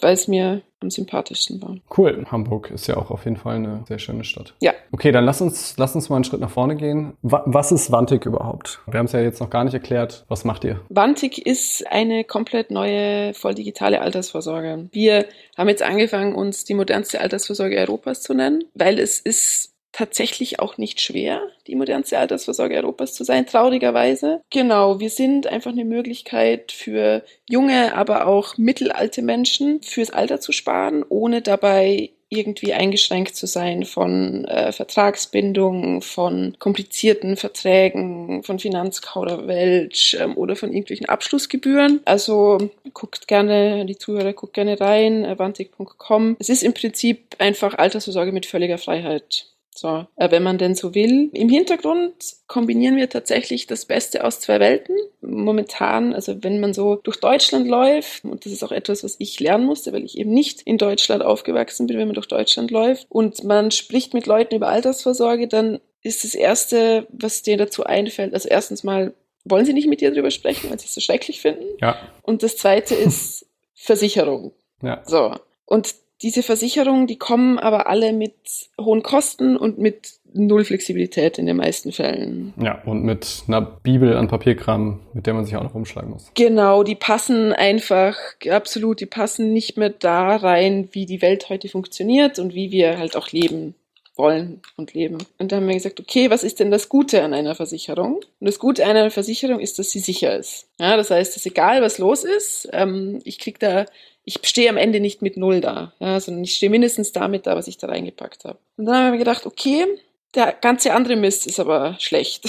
weil 0.00 0.14
es 0.14 0.28
mir 0.28 0.62
am 0.80 0.90
sympathischsten 0.90 1.60
war. 1.60 1.76
Cool. 1.96 2.24
Hamburg 2.30 2.70
ist 2.70 2.86
ja 2.86 2.96
auch 2.96 3.10
auf 3.10 3.24
jeden 3.24 3.36
Fall 3.36 3.56
eine 3.56 3.84
sehr 3.88 3.98
schöne 3.98 4.24
Stadt. 4.24 4.54
Ja. 4.60 4.72
Okay, 4.92 5.10
dann 5.10 5.24
lass 5.24 5.40
uns, 5.40 5.74
lass 5.76 5.94
uns 5.94 6.08
mal 6.08 6.16
einen 6.16 6.24
Schritt 6.24 6.40
nach 6.40 6.50
vorne 6.50 6.76
gehen. 6.76 7.16
Was 7.22 7.72
ist 7.72 7.90
Wantig 7.90 8.24
überhaupt? 8.24 8.80
Wir 8.86 8.98
haben 8.98 9.06
es 9.06 9.12
ja 9.12 9.20
jetzt 9.20 9.40
noch 9.40 9.50
gar 9.50 9.64
nicht 9.64 9.74
erklärt. 9.74 10.24
Was 10.28 10.44
macht 10.44 10.64
ihr? 10.64 10.80
Wantig 10.88 11.44
ist 11.46 11.84
eine 11.90 12.24
komplett 12.24 12.70
neue, 12.70 13.34
voll 13.34 13.54
digitale 13.54 14.00
Altersvorsorge. 14.00 14.88
Wir 14.92 15.26
haben 15.56 15.68
jetzt 15.68 15.82
angefangen, 15.82 16.34
uns 16.34 16.64
die 16.64 16.74
modernste 16.74 17.20
Altersvorsorge 17.20 17.76
Europas 17.76 18.22
zu 18.22 18.34
nennen, 18.34 18.64
weil 18.74 19.00
es 19.00 19.18
ist 19.18 19.74
tatsächlich 19.92 20.60
auch 20.60 20.78
nicht 20.78 21.00
schwer, 21.00 21.42
die 21.66 21.74
modernste 21.74 22.18
Altersvorsorge 22.18 22.76
Europas 22.76 23.14
zu 23.14 23.24
sein, 23.24 23.46
traurigerweise. 23.46 24.42
Genau, 24.50 25.00
wir 25.00 25.10
sind 25.10 25.46
einfach 25.46 25.72
eine 25.72 25.84
Möglichkeit 25.84 26.72
für 26.72 27.22
junge, 27.48 27.94
aber 27.94 28.26
auch 28.26 28.56
mittelalte 28.58 29.22
Menschen 29.22 29.82
fürs 29.82 30.10
Alter 30.10 30.40
zu 30.40 30.52
sparen, 30.52 31.04
ohne 31.08 31.42
dabei 31.42 32.10
irgendwie 32.30 32.74
eingeschränkt 32.74 33.34
zu 33.36 33.46
sein 33.46 33.84
von 33.84 34.44
äh, 34.44 34.72
Vertragsbindungen, 34.72 36.02
von 36.02 36.56
komplizierten 36.58 37.36
Verträgen, 37.36 38.42
von 38.42 38.58
Finanzkauderwelsch 38.58 40.14
ähm, 40.20 40.36
oder 40.36 40.54
von 40.54 40.70
irgendwelchen 40.70 41.08
Abschlussgebühren. 41.08 42.00
Also 42.04 42.58
guckt 42.92 43.28
gerne, 43.28 43.86
die 43.86 43.96
Zuhörer 43.96 44.34
guckt 44.34 44.52
gerne 44.52 44.78
rein, 44.78 45.24
avantik.com. 45.24 46.36
Es 46.38 46.50
ist 46.50 46.62
im 46.62 46.74
Prinzip 46.74 47.36
einfach 47.38 47.78
Altersvorsorge 47.78 48.32
mit 48.32 48.44
völliger 48.44 48.78
Freiheit. 48.78 49.46
So, 49.78 50.06
äh, 50.16 50.30
wenn 50.30 50.42
man 50.42 50.58
denn 50.58 50.74
so 50.74 50.94
will. 50.94 51.30
Im 51.32 51.48
Hintergrund 51.48 52.14
kombinieren 52.48 52.96
wir 52.96 53.08
tatsächlich 53.08 53.66
das 53.66 53.84
Beste 53.84 54.24
aus 54.24 54.40
zwei 54.40 54.58
Welten. 54.58 54.96
Momentan, 55.20 56.14
also 56.14 56.42
wenn 56.42 56.58
man 56.58 56.74
so 56.74 56.96
durch 56.96 57.20
Deutschland 57.20 57.68
läuft, 57.68 58.24
und 58.24 58.44
das 58.44 58.52
ist 58.52 58.64
auch 58.64 58.72
etwas, 58.72 59.04
was 59.04 59.16
ich 59.18 59.38
lernen 59.38 59.66
musste, 59.66 59.92
weil 59.92 60.04
ich 60.04 60.18
eben 60.18 60.32
nicht 60.32 60.62
in 60.62 60.78
Deutschland 60.78 61.22
aufgewachsen 61.22 61.86
bin, 61.86 61.96
wenn 61.98 62.08
man 62.08 62.14
durch 62.14 62.26
Deutschland 62.26 62.70
läuft 62.72 63.06
und 63.08 63.44
man 63.44 63.70
spricht 63.70 64.14
mit 64.14 64.26
Leuten 64.26 64.56
über 64.56 64.68
Altersvorsorge, 64.68 65.46
dann 65.46 65.78
ist 66.02 66.24
das 66.24 66.34
Erste, 66.34 67.06
was 67.10 67.42
dir 67.42 67.56
dazu 67.56 67.84
einfällt, 67.84 68.34
also 68.34 68.48
erstens 68.48 68.82
mal, 68.82 69.14
wollen 69.44 69.64
sie 69.64 69.72
nicht 69.72 69.88
mit 69.88 70.00
dir 70.00 70.10
darüber 70.10 70.30
sprechen, 70.30 70.70
weil 70.70 70.78
sie 70.78 70.86
es 70.86 70.94
so 70.94 71.00
schrecklich 71.00 71.40
finden. 71.40 71.64
Ja. 71.80 71.96
Und 72.22 72.42
das 72.42 72.56
Zweite 72.56 72.94
ist 72.94 73.46
Versicherung. 73.74 74.52
Ja. 74.82 75.02
So. 75.06 75.34
Und 75.64 75.94
diese 76.22 76.42
Versicherungen, 76.42 77.06
die 77.06 77.18
kommen 77.18 77.58
aber 77.58 77.88
alle 77.88 78.12
mit 78.12 78.34
hohen 78.80 79.02
Kosten 79.02 79.56
und 79.56 79.78
mit 79.78 80.18
null 80.32 80.64
Flexibilität 80.64 81.38
in 81.38 81.46
den 81.46 81.56
meisten 81.56 81.92
Fällen. 81.92 82.52
Ja, 82.60 82.82
und 82.84 83.02
mit 83.04 83.44
einer 83.46 83.60
Bibel 83.60 84.16
an 84.16 84.28
Papierkram, 84.28 85.00
mit 85.14 85.26
der 85.26 85.34
man 85.34 85.44
sich 85.44 85.56
auch 85.56 85.62
noch 85.62 85.74
umschlagen 85.74 86.10
muss. 86.10 86.30
Genau, 86.34 86.82
die 86.82 86.94
passen 86.94 87.52
einfach, 87.52 88.16
absolut, 88.50 89.00
die 89.00 89.06
passen 89.06 89.52
nicht 89.52 89.76
mehr 89.76 89.90
da 89.90 90.36
rein, 90.36 90.88
wie 90.92 91.06
die 91.06 91.22
Welt 91.22 91.48
heute 91.48 91.68
funktioniert 91.68 92.38
und 92.38 92.54
wie 92.54 92.70
wir 92.70 92.98
halt 92.98 93.16
auch 93.16 93.30
leben 93.30 93.74
wollen 94.16 94.60
und 94.76 94.94
leben. 94.94 95.18
Und 95.38 95.52
da 95.52 95.56
haben 95.56 95.68
wir 95.68 95.74
gesagt, 95.74 96.00
okay, 96.00 96.28
was 96.28 96.42
ist 96.42 96.58
denn 96.58 96.72
das 96.72 96.88
Gute 96.88 97.22
an 97.22 97.32
einer 97.32 97.54
Versicherung? 97.54 98.16
Und 98.16 98.46
das 98.46 98.58
Gute 98.58 98.84
an 98.84 98.96
einer 98.96 99.12
Versicherung 99.12 99.60
ist, 99.60 99.78
dass 99.78 99.90
sie 99.90 100.00
sicher 100.00 100.36
ist. 100.36 100.66
Ja, 100.80 100.96
das 100.96 101.10
heißt, 101.10 101.36
dass 101.36 101.46
egal 101.46 101.80
was 101.80 101.98
los 101.98 102.24
ist, 102.24 102.68
ähm, 102.72 103.20
ich 103.24 103.38
krieg 103.38 103.60
da 103.60 103.86
ich 104.28 104.46
stehe 104.46 104.68
am 104.68 104.76
Ende 104.76 105.00
nicht 105.00 105.22
mit 105.22 105.38
Null 105.38 105.62
da, 105.62 105.94
ja, 106.00 106.20
sondern 106.20 106.44
ich 106.44 106.54
stehe 106.54 106.68
mindestens 106.68 107.12
damit 107.12 107.46
da, 107.46 107.56
was 107.56 107.66
ich 107.66 107.78
da 107.78 107.86
reingepackt 107.86 108.44
habe. 108.44 108.58
Und 108.76 108.84
dann 108.84 108.96
haben 108.96 109.12
wir 109.12 109.18
gedacht, 109.18 109.46
okay, 109.46 109.86
der 110.34 110.52
ganze 110.52 110.92
andere 110.92 111.16
Mist 111.16 111.46
ist 111.46 111.58
aber 111.58 111.96
schlecht. 111.98 112.44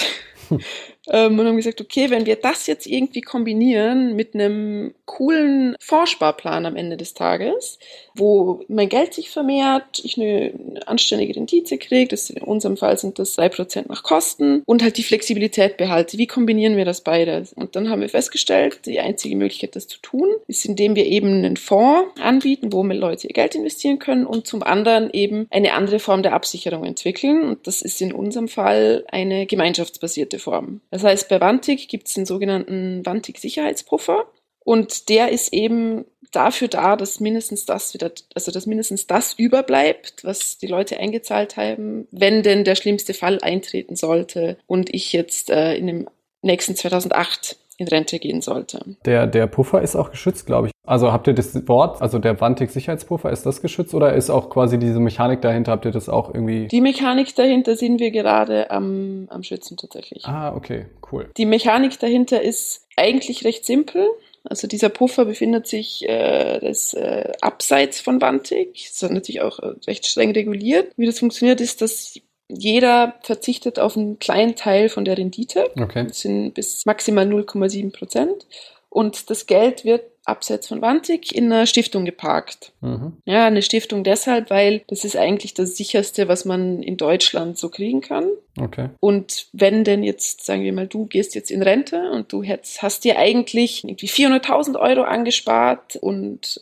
ähm, 1.08 1.38
und 1.38 1.46
haben 1.46 1.56
gesagt, 1.56 1.80
okay, 1.80 2.10
wenn 2.10 2.26
wir 2.26 2.36
das 2.36 2.66
jetzt 2.66 2.86
irgendwie 2.86 3.20
kombinieren 3.20 4.14
mit 4.16 4.34
einem 4.34 4.94
coolen 5.06 5.76
Vorsparplan 5.80 6.66
am 6.66 6.76
Ende 6.76 6.96
des 6.96 7.14
Tages, 7.14 7.78
wo 8.14 8.62
mein 8.68 8.88
Geld 8.88 9.14
sich 9.14 9.30
vermehrt, 9.30 10.00
ich 10.02 10.16
eine, 10.16 10.52
anständige 10.86 11.36
Rendite 11.36 11.78
kriege, 11.78 12.16
in 12.30 12.42
unserem 12.42 12.76
Fall 12.76 12.98
sind 12.98 13.18
das 13.18 13.34
drei 13.34 13.48
Prozent 13.48 13.88
nach 13.88 14.02
Kosten 14.02 14.62
und 14.66 14.82
halt 14.82 14.98
die 14.98 15.02
Flexibilität 15.02 15.76
behalte. 15.76 16.18
Wie 16.18 16.26
kombinieren 16.26 16.76
wir 16.76 16.84
das 16.84 17.00
beides? 17.00 17.52
Und 17.52 17.76
dann 17.76 17.88
haben 17.88 18.00
wir 18.00 18.08
festgestellt, 18.08 18.80
die 18.86 19.00
einzige 19.00 19.36
Möglichkeit, 19.36 19.76
das 19.76 19.88
zu 19.88 19.98
tun, 20.00 20.28
ist, 20.46 20.64
indem 20.64 20.96
wir 20.96 21.06
eben 21.06 21.28
einen 21.28 21.56
Fonds 21.56 22.20
anbieten, 22.20 22.72
wo 22.72 22.82
Leute 22.82 23.28
ihr 23.28 23.34
Geld 23.34 23.54
investieren 23.54 23.98
können 23.98 24.26
und 24.26 24.46
zum 24.46 24.62
anderen 24.62 25.10
eben 25.12 25.46
eine 25.50 25.74
andere 25.74 25.98
Form 25.98 26.22
der 26.22 26.32
Absicherung 26.32 26.84
entwickeln. 26.84 27.42
Und 27.42 27.66
das 27.66 27.82
ist 27.82 28.00
in 28.00 28.12
unserem 28.12 28.48
Fall 28.48 29.04
eine 29.10 29.46
gemeinschaftsbasierte 29.46 30.38
Form. 30.38 30.80
Das 30.90 31.04
heißt, 31.04 31.28
bei 31.28 31.40
Vantig 31.40 31.88
gibt 31.88 32.08
es 32.08 32.14
den 32.14 32.26
sogenannten 32.26 33.04
Vantig-Sicherheitspuffer. 33.04 34.26
Und 34.62 35.08
der 35.08 35.30
ist 35.30 35.52
eben 35.52 36.04
dafür 36.32 36.68
da, 36.68 36.96
dass 36.96 37.20
mindestens 37.20 37.64
das 37.64 37.94
wieder, 37.94 38.12
also 38.34 38.52
dass 38.52 38.66
mindestens 38.66 39.06
das 39.06 39.34
überbleibt, 39.34 40.24
was 40.24 40.58
die 40.58 40.66
Leute 40.66 40.98
eingezahlt 40.98 41.56
haben, 41.56 42.06
wenn 42.10 42.42
denn 42.42 42.64
der 42.64 42.74
schlimmste 42.74 43.14
Fall 43.14 43.38
eintreten 43.40 43.96
sollte 43.96 44.58
und 44.66 44.92
ich 44.94 45.12
jetzt 45.12 45.50
äh, 45.50 45.74
in 45.76 45.86
dem 45.86 46.08
nächsten 46.42 46.76
2008 46.76 47.56
in 47.78 47.88
Rente 47.88 48.18
gehen 48.18 48.42
sollte. 48.42 48.96
Der, 49.06 49.26
der 49.26 49.46
Puffer 49.46 49.80
ist 49.82 49.96
auch 49.96 50.10
geschützt, 50.10 50.46
glaube 50.46 50.68
ich. 50.68 50.72
Also 50.90 51.12
habt 51.12 51.28
ihr 51.28 51.34
das 51.34 51.68
Wort, 51.68 52.02
also 52.02 52.18
der 52.18 52.40
Vantik-Sicherheitspuffer, 52.40 53.30
ist 53.30 53.46
das 53.46 53.62
geschützt 53.62 53.94
oder 53.94 54.12
ist 54.12 54.28
auch 54.28 54.50
quasi 54.50 54.76
diese 54.76 54.98
Mechanik 54.98 55.40
dahinter, 55.40 55.70
habt 55.70 55.84
ihr 55.84 55.92
das 55.92 56.08
auch 56.08 56.34
irgendwie? 56.34 56.66
Die 56.66 56.80
Mechanik 56.80 57.32
dahinter 57.36 57.76
sind 57.76 58.00
wir 58.00 58.10
gerade 58.10 58.72
am, 58.72 59.28
am 59.30 59.44
Schützen 59.44 59.76
tatsächlich. 59.76 60.24
Ah, 60.26 60.52
okay, 60.52 60.86
cool. 61.12 61.30
Die 61.36 61.46
Mechanik 61.46 61.96
dahinter 62.00 62.42
ist 62.42 62.88
eigentlich 62.96 63.44
recht 63.44 63.64
simpel. 63.64 64.04
Also 64.42 64.66
dieser 64.66 64.88
Puffer 64.88 65.26
befindet 65.26 65.68
sich 65.68 66.08
äh, 66.08 66.58
das, 66.58 66.92
äh, 66.94 67.34
abseits 67.40 68.00
von 68.00 68.20
Vantik. 68.20 68.74
Das 68.74 69.00
ist 69.00 69.12
natürlich 69.12 69.42
auch 69.42 69.60
äh, 69.60 69.74
recht 69.86 70.08
streng 70.08 70.32
reguliert. 70.32 70.92
Wie 70.96 71.06
das 71.06 71.20
funktioniert, 71.20 71.60
ist, 71.60 71.82
dass 71.82 72.18
jeder 72.48 73.14
verzichtet 73.22 73.78
auf 73.78 73.96
einen 73.96 74.18
kleinen 74.18 74.56
Teil 74.56 74.88
von 74.88 75.04
der 75.04 75.16
Rendite. 75.16 75.70
Okay. 75.80 76.06
Das 76.08 76.18
sind 76.18 76.54
bis 76.54 76.84
maximal 76.84 77.28
0,7 77.28 77.92
Prozent. 77.92 78.44
Und 78.88 79.30
das 79.30 79.46
Geld 79.46 79.84
wird 79.84 80.02
abseits 80.30 80.68
von 80.68 80.80
Wantig 80.80 81.34
in 81.34 81.52
einer 81.52 81.66
Stiftung 81.66 82.04
geparkt. 82.04 82.72
Mhm. 82.80 83.12
Ja, 83.24 83.46
eine 83.46 83.62
Stiftung 83.62 84.04
deshalb, 84.04 84.50
weil 84.50 84.82
das 84.88 85.04
ist 85.04 85.16
eigentlich 85.16 85.54
das 85.54 85.76
sicherste, 85.76 86.28
was 86.28 86.44
man 86.44 86.82
in 86.82 86.96
Deutschland 86.96 87.58
so 87.58 87.68
kriegen 87.68 88.00
kann. 88.00 88.28
Okay. 88.58 88.88
Und 89.00 89.46
wenn 89.52 89.84
denn 89.84 90.02
jetzt, 90.02 90.44
sagen 90.44 90.62
wir 90.62 90.72
mal, 90.72 90.86
du 90.86 91.06
gehst 91.06 91.34
jetzt 91.34 91.50
in 91.50 91.62
Rente 91.62 92.10
und 92.10 92.32
du 92.32 92.42
hättest, 92.42 92.82
hast 92.82 93.04
dir 93.04 93.18
eigentlich 93.18 93.84
irgendwie 93.84 94.08
400.000 94.08 94.78
Euro 94.78 95.02
angespart 95.02 95.96
und, 95.96 96.60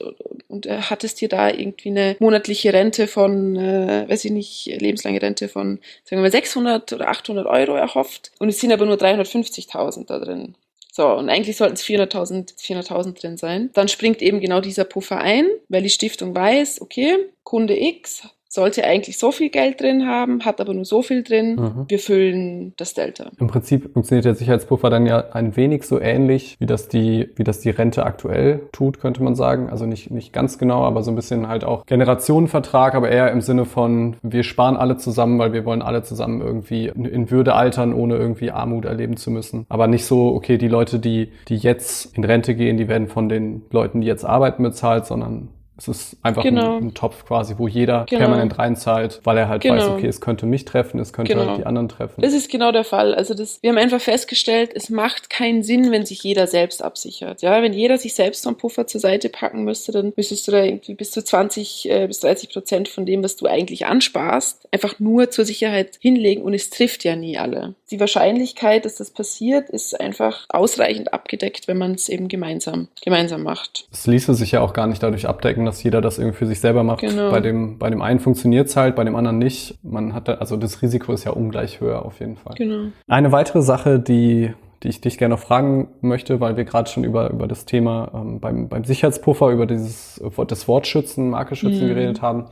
und 0.49 0.67
äh, 0.67 0.79
hattest 0.83 1.21
dir 1.21 1.29
da 1.29 1.51
irgendwie 1.51 1.91
eine 1.91 2.17
monatliche 2.19 2.73
Rente 2.73 3.07
von, 3.07 3.57
äh, 3.57 4.09
weiß 4.09 4.25
ich 4.25 4.33
nicht, 4.33 4.67
lebenslange 4.81 5.23
Rente 5.23 5.49
von, 5.49 5.79
sagen 6.05 6.21
wir 6.21 6.23
mal, 6.23 6.31
600 6.31 6.93
oder 6.93 7.09
800 7.09 7.47
Euro 7.47 7.75
erhofft 7.75 8.33
und 8.39 8.49
es 8.49 8.61
sind 8.61 8.73
aber 8.73 8.87
nur 8.87 8.97
350.000 8.97 10.07
da 10.07 10.19
drin. 10.19 10.55
So, 10.99 11.07
und 11.07 11.29
eigentlich 11.29 11.57
sollten 11.57 11.75
es 11.75 11.85
400.000 11.85 12.55
400 12.61 13.23
drin 13.23 13.37
sein. 13.37 13.71
Dann 13.73 13.87
springt 13.87 14.21
eben 14.21 14.41
genau 14.41 14.61
dieser 14.61 14.83
Puffer 14.83 15.19
ein, 15.19 15.47
weil 15.69 15.85
die 15.85 15.91
Stiftung 15.91 16.35
weiß, 16.35 16.81
okay, 16.81 17.15
Kunde 17.45 17.81
X 17.81 18.25
sollte 18.49 18.85
eigentlich 18.85 19.19
so 19.19 19.31
viel 19.31 19.51
Geld 19.51 19.81
drin 19.81 20.07
haben, 20.07 20.45
hat 20.45 20.61
aber 20.61 20.73
nur 20.73 20.87
so 20.87 21.03
viel 21.03 21.23
drin. 21.23 21.57
Mhm. 21.57 21.85
Wir 21.89 21.99
füllen 21.99 22.73
das 22.77 22.95
Delta. 22.95 23.31
Im 23.39 23.47
Prinzip 23.47 23.93
funktioniert 23.93 24.25
der 24.25 24.35
Sicherheitspuffer 24.35 24.89
dann 24.89 25.07
ja 25.07 25.33
ein 25.33 25.55
wenig 25.57 25.83
so 25.85 26.01
ähnlich, 26.01 26.57
wie 26.59 26.67
das 26.67 26.89
die, 26.89 27.29
wie 27.37 27.45
das 27.45 27.61
die 27.61 27.71
Rente 27.71 28.05
aktuell 28.05 28.61
tut, 28.73 29.01
könnte 29.01 29.23
man 29.23 29.35
sagen. 29.35 29.69
Also 29.69 29.85
nicht, 29.85 30.11
nicht 30.11 30.33
ganz 30.33 30.59
genau, 30.59 30.85
aber 30.85 31.03
so 31.03 31.11
ein 31.13 31.15
bisschen 31.15 31.49
halt 31.49 31.65
auch 31.65 31.85
Generationenvertrag, 31.85 32.95
aber 32.95 33.11
eher 33.11 33.31
im 33.31 33.43
Sinne 33.43 33.67
von, 33.67 34.17
wir 34.23 34.43
sparen 34.43 34.77
alle 34.77 34.97
zusammen, 34.97 35.39
weil 35.39 35.53
wir 35.53 35.67
wollen 35.67 35.83
alle 35.83 36.03
zusammen 36.03 36.41
irgendwie 36.41 36.87
in 36.89 37.31
Würde 37.31 37.55
altern, 37.55 37.93
ohne 37.93 38.17
irgendwie 38.17 38.51
Armut 38.51 38.87
erleben 38.87 39.19
zu 39.19 39.31
müssen. 39.31 39.67
Aber 39.69 39.87
nicht 39.87 40.07
so, 40.07 40.35
okay, 40.35 40.57
die 40.57 40.69
Leute, 40.69 40.99
die, 40.99 41.33
die 41.49 41.57
jetzt 41.57 42.17
in 42.17 42.25
Rente 42.25 42.55
gehen, 42.55 42.79
die 42.79 42.89
werden 42.89 43.09
von 43.09 43.29
den 43.29 43.63
Leuten, 43.71 44.01
die 44.01 44.07
jetzt 44.07 44.25
arbeiten, 44.25 44.63
bezahlt, 44.63 45.05
sondern 45.05 45.49
es 45.79 45.87
ist 45.87 46.17
einfach 46.23 46.43
genau. 46.43 46.77
ein, 46.77 46.89
ein, 46.89 46.95
Topf 46.95 47.25
quasi, 47.25 47.55
wo 47.57 47.69
jeder 47.69 48.05
genau. 48.09 48.23
permanent 48.23 48.59
reinzahlt, 48.59 49.21
weil 49.23 49.39
er 49.39 49.49
halt 49.49 49.63
genau. 49.63 49.77
weiß, 49.77 49.89
okay, 49.91 50.09
es 50.09 50.21
könnte 50.21 50.45
mich 50.45 50.65
treffen, 50.65 50.99
es 50.99 51.13
könnte 51.13 51.37
halt 51.37 51.59
die 51.59 51.67
anderen 51.67 51.89
treffen. 51.89 52.21
Das 52.21 52.35
ist 52.35 52.51
genau 52.51 52.73
der 52.73 52.83
Fall. 52.83 53.15
Also 53.15 53.33
das, 53.35 53.63
wir 53.63 53.71
haben 53.71 53.79
einfach 53.79 54.01
festgestellt, 54.01 54.73
es 54.75 54.91
macht 54.91 55.31
keinen 55.31 55.63
Sinn, 55.63 55.93
wenn 55.93 56.05
sich 56.05 56.23
jeder 56.25 56.49
selbst 56.49 56.83
absichert. 56.83 57.43
Ja, 57.43 57.63
wenn 57.63 57.73
jeder 57.73 57.97
sich 57.97 58.15
selbst 58.15 58.43
so 58.43 58.49
einen 58.49 58.59
Puffer 58.59 58.89
zur 58.89 59.01
Seite 59.01 59.29
packen 59.29 59.63
müsste, 59.63 59.93
dann 59.93 60.13
müsstest 60.17 60.49
du 60.49 60.53
da 60.53 60.65
irgendwie 60.65 60.95
bis 60.95 61.13
zu 61.13 61.23
20 61.23 61.89
äh, 61.89 62.07
bis 62.09 62.21
30 62.21 62.51
Prozent 62.51 62.89
von 62.89 63.07
dem, 63.07 63.23
was 63.23 63.37
du 63.37 63.47
eigentlich 63.47 63.87
ansparst, 63.87 64.69
einfach 64.73 64.99
nur 64.99 65.31
zur 65.31 65.45
Sicherheit 65.45 65.97
hinlegen 66.01 66.43
und 66.43 66.55
es 66.55 66.71
trifft 66.71 67.05
ja 67.05 67.15
nie 67.15 67.39
alle. 67.39 67.75
Die 67.93 68.01
Wahrscheinlichkeit, 68.01 68.85
dass 68.85 68.97
das 68.97 69.13
passiert, 69.13 69.71
ist 69.71 69.99
einfach 69.99 70.47
ausreichend 70.49 71.13
abgedeckt, 71.13 71.69
wenn 71.69 71.79
man 71.79 71.93
es 71.93 72.09
eben 72.09 72.27
gemeinsam, 72.27 72.89
gemeinsam 73.03 73.45
macht. 73.45 73.87
Es 73.93 74.07
ließe 74.07 74.35
sich 74.35 74.53
ja 74.53 74.61
auch 74.61 74.73
gar 74.73 74.89
nicht 74.89 75.03
dadurch 75.03 75.29
abdecken, 75.29 75.68
dass 75.69 75.83
jeder 75.83 76.01
das 76.01 76.19
irgendwie 76.19 76.37
für 76.37 76.47
sich 76.47 76.61
selber 76.61 76.83
macht. 76.83 77.01
Genau. 77.01 77.31
Bei 77.31 77.41
dem, 77.41 77.79
bei 77.79 77.91
dem 77.91 78.03
einen 78.03 78.21
funktioniert 78.21 78.69
es 78.69 78.77
halt, 78.77 78.97
bei 78.97 79.05
dem 79.05 79.15
anderen 79.15 79.39
nicht. 79.39 79.79
Man 79.83 80.15
hat 80.15 80.29
da, 80.29 80.35
also 80.35 80.57
das 80.57 80.83
Risiko 80.83 81.13
ist 81.13 81.25
ja 81.25 81.33
ungleich 81.33 81.81
höher 81.81 82.05
auf 82.05 82.21
jeden 82.21 82.37
Fall. 82.37 82.55
Genau. 82.57 82.89
Eine 83.07 83.33
weitere 83.33 83.63
Sache, 83.63 84.01
die 84.01 84.53
die 84.83 84.89
ich 84.89 85.01
dich 85.01 85.19
gerne 85.19 85.35
noch 85.35 85.41
fragen 85.41 85.89
möchte, 86.01 86.41
weil 86.41 86.57
wir 86.57 86.65
gerade 86.65 86.89
schon 86.89 87.03
über, 87.03 87.31
über 87.31 87.49
das 87.49 87.65
Thema 87.65 88.13
ähm, 88.15 88.39
beim, 88.39 88.69
beim 88.69 88.85
Sicherheitspuffer, 88.85 89.51
über 89.51 89.67
dieses 89.67 90.23
das 90.47 90.69
Wort 90.69 90.87
schützen, 90.87 91.31
Marke 91.31 91.57
schützen 91.57 91.85
mhm. 91.85 91.89
geredet 91.89 92.23
haben. 92.23 92.47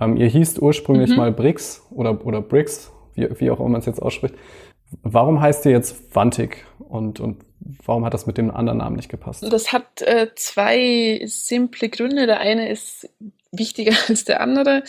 Ähm, 0.00 0.16
ihr 0.16 0.28
hießt 0.28 0.62
ursprünglich 0.62 1.10
mhm. 1.10 1.16
mal 1.16 1.32
BRICS 1.32 1.88
oder, 1.90 2.24
oder 2.24 2.40
BRICS, 2.40 2.92
wie, 3.14 3.28
wie 3.40 3.50
auch 3.50 3.58
immer 3.58 3.70
man 3.70 3.80
es 3.80 3.86
jetzt 3.86 4.00
ausspricht. 4.00 4.34
Warum 5.02 5.40
heißt 5.40 5.66
ihr 5.66 5.72
jetzt 5.72 6.14
Vantik 6.14 6.64
und, 6.78 7.18
und 7.18 7.38
warum 7.84 8.04
hat 8.04 8.14
das 8.14 8.26
mit 8.26 8.38
dem 8.38 8.50
anderen 8.50 8.78
Namen 8.78 8.96
nicht 8.96 9.08
gepasst? 9.08 9.42
Das 9.42 9.72
hat 9.72 10.02
äh, 10.02 10.28
zwei 10.34 11.22
simple 11.24 11.88
Gründe. 11.88 12.26
Der 12.26 12.40
eine 12.40 12.68
ist 12.68 13.08
wichtiger 13.52 13.94
als 14.08 14.24
der 14.24 14.40
andere. 14.40 14.82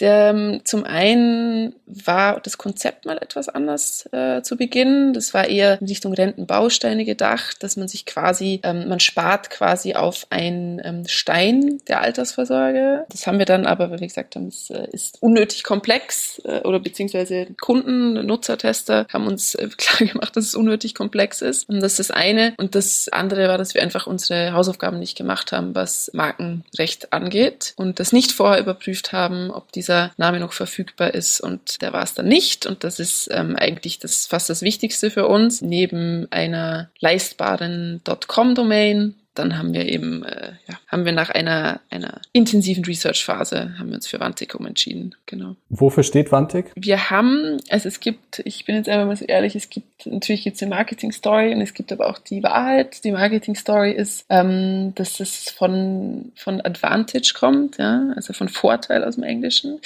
Der, 0.00 0.30
ähm, 0.30 0.62
zum 0.64 0.84
einen 0.84 1.74
war 1.86 2.40
das 2.40 2.58
Konzept 2.58 3.04
mal 3.04 3.18
etwas 3.18 3.48
anders 3.48 4.08
äh, 4.12 4.42
zu 4.42 4.56
Beginn. 4.56 5.12
Das 5.12 5.34
war 5.34 5.46
eher 5.46 5.80
in 5.80 5.86
Richtung 5.86 6.12
Rentenbausteine 6.12 7.04
gedacht, 7.04 7.62
dass 7.62 7.76
man 7.76 7.86
sich 7.86 8.06
quasi, 8.06 8.60
ähm, 8.64 8.88
man 8.88 9.00
spart 9.00 9.50
quasi 9.50 9.94
auf 9.94 10.26
einen 10.30 10.80
ähm, 10.84 11.04
Stein 11.06 11.80
der 11.86 12.00
Altersvorsorge. 12.00 13.04
Das 13.08 13.26
haben 13.26 13.38
wir 13.38 13.46
dann 13.46 13.66
aber, 13.66 14.00
wie 14.00 14.06
gesagt 14.06 14.34
haben, 14.34 14.48
es 14.48 14.70
äh, 14.70 14.88
ist 14.92 15.22
unnötig 15.22 15.62
komplex 15.62 16.40
äh, 16.44 16.60
oder 16.60 16.80
beziehungsweise 16.80 17.46
Kunden, 17.60 18.14
Nutzertester 18.26 19.06
haben 19.12 19.26
uns 19.26 19.54
äh, 19.54 19.68
klar 19.76 20.08
gemacht, 20.08 20.36
dass 20.36 20.46
es 20.46 20.54
unnötig 20.54 20.94
komplex 20.94 21.40
ist. 21.40 21.68
Und 21.68 21.80
das 21.80 21.92
ist 21.92 22.10
das 22.10 22.10
eine. 22.10 22.54
Und 22.56 22.74
das 22.74 23.08
andere 23.10 23.48
war, 23.48 23.58
dass 23.58 23.74
wir 23.74 23.82
einfach 23.82 24.06
unsere 24.06 24.52
Hausaufgaben 24.52 24.98
nicht 24.98 25.16
gemacht 25.16 25.52
haben, 25.52 25.74
was 25.74 26.10
Markenrecht 26.14 27.12
angeht 27.12 27.74
und 27.76 28.00
das 28.00 28.12
nicht 28.12 28.32
vorher 28.32 28.60
überprüft 28.60 29.12
haben, 29.12 29.50
ob 29.50 29.70
dieser 29.84 30.12
Name 30.16 30.40
noch 30.40 30.52
verfügbar 30.52 31.14
ist 31.14 31.40
und 31.40 31.82
der 31.82 31.92
war 31.92 32.02
es 32.02 32.14
dann 32.14 32.26
nicht. 32.26 32.66
Und 32.66 32.84
das 32.84 32.98
ist 32.98 33.28
ähm, 33.30 33.56
eigentlich 33.56 33.98
das 33.98 34.26
fast 34.26 34.48
das 34.48 34.62
Wichtigste 34.62 35.10
für 35.10 35.26
uns. 35.28 35.60
Neben 35.60 36.26
einer 36.30 36.90
leistbaren 37.00 38.00
.com-Domain 38.26 39.14
dann 39.34 39.58
haben 39.58 39.74
wir 39.74 39.86
eben, 39.88 40.24
äh, 40.24 40.52
ja, 40.68 40.78
haben 40.86 41.04
wir 41.04 41.12
nach 41.12 41.30
einer, 41.30 41.80
einer 41.90 42.20
intensiven 42.32 42.84
Research-Phase, 42.84 43.78
haben 43.78 43.88
wir 43.88 43.96
uns 43.96 44.06
für 44.06 44.20
Vantik 44.20 44.54
umentschieden, 44.54 45.16
genau. 45.26 45.56
Wofür 45.68 46.04
steht 46.04 46.30
Vantik? 46.30 46.70
Wir 46.76 47.10
haben, 47.10 47.58
also 47.68 47.88
es 47.88 48.00
gibt, 48.00 48.40
ich 48.44 48.64
bin 48.64 48.76
jetzt 48.76 48.88
einfach 48.88 49.06
mal 49.06 49.16
so 49.16 49.24
ehrlich, 49.24 49.56
es 49.56 49.70
gibt, 49.70 49.93
natürlich 50.06 50.44
jetzt 50.44 50.62
eine 50.62 50.74
Marketing-Story 50.74 51.54
und 51.54 51.60
es 51.60 51.74
gibt 51.74 51.92
aber 51.92 52.08
auch 52.08 52.18
die 52.18 52.42
Wahrheit. 52.42 53.04
Die 53.04 53.12
Marketing-Story 53.12 53.92
ist, 53.92 54.26
ähm, 54.28 54.92
dass 54.94 55.20
es 55.20 55.50
von, 55.50 56.32
von 56.36 56.60
Advantage 56.60 57.34
kommt, 57.38 57.78
ja, 57.78 58.12
also 58.16 58.32
von 58.32 58.48
Vorteil 58.48 59.04
aus 59.04 59.14
dem 59.14 59.24
Englischen 59.24 59.80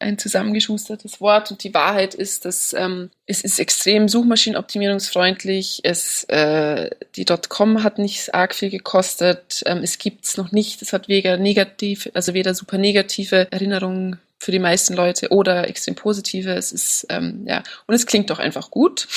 ein 0.00 0.18
zusammengeschustertes 0.18 1.20
Wort 1.20 1.50
und 1.50 1.64
die 1.64 1.74
Wahrheit 1.74 2.14
ist, 2.14 2.44
dass 2.44 2.72
ähm, 2.72 3.10
es 3.26 3.42
ist 3.42 3.58
extrem 3.58 4.08
suchmaschinenoptimierungsfreundlich. 4.08 5.80
Es 5.82 6.24
äh, 6.24 6.90
die 7.16 7.24
.com 7.48 7.82
hat 7.82 7.98
nicht 7.98 8.32
arg 8.34 8.54
viel 8.54 8.70
gekostet. 8.70 9.62
Ähm, 9.66 9.78
es 9.82 9.98
gibt's 9.98 10.36
noch 10.36 10.52
nicht. 10.52 10.82
Es 10.82 10.92
hat 10.92 11.08
weder 11.08 11.36
negativ, 11.36 12.08
also 12.14 12.34
weder 12.34 12.54
super 12.54 12.78
negative 12.78 13.50
Erinnerungen 13.50 14.20
für 14.38 14.52
die 14.52 14.60
meisten 14.60 14.94
Leute 14.94 15.30
oder 15.30 15.68
extrem 15.68 15.96
positive. 15.96 16.52
Es 16.52 16.70
ist 16.70 17.06
ähm, 17.08 17.44
ja 17.46 17.62
und 17.86 17.94
es 17.94 18.06
klingt 18.06 18.30
doch 18.30 18.38
einfach 18.38 18.70
gut. 18.70 19.08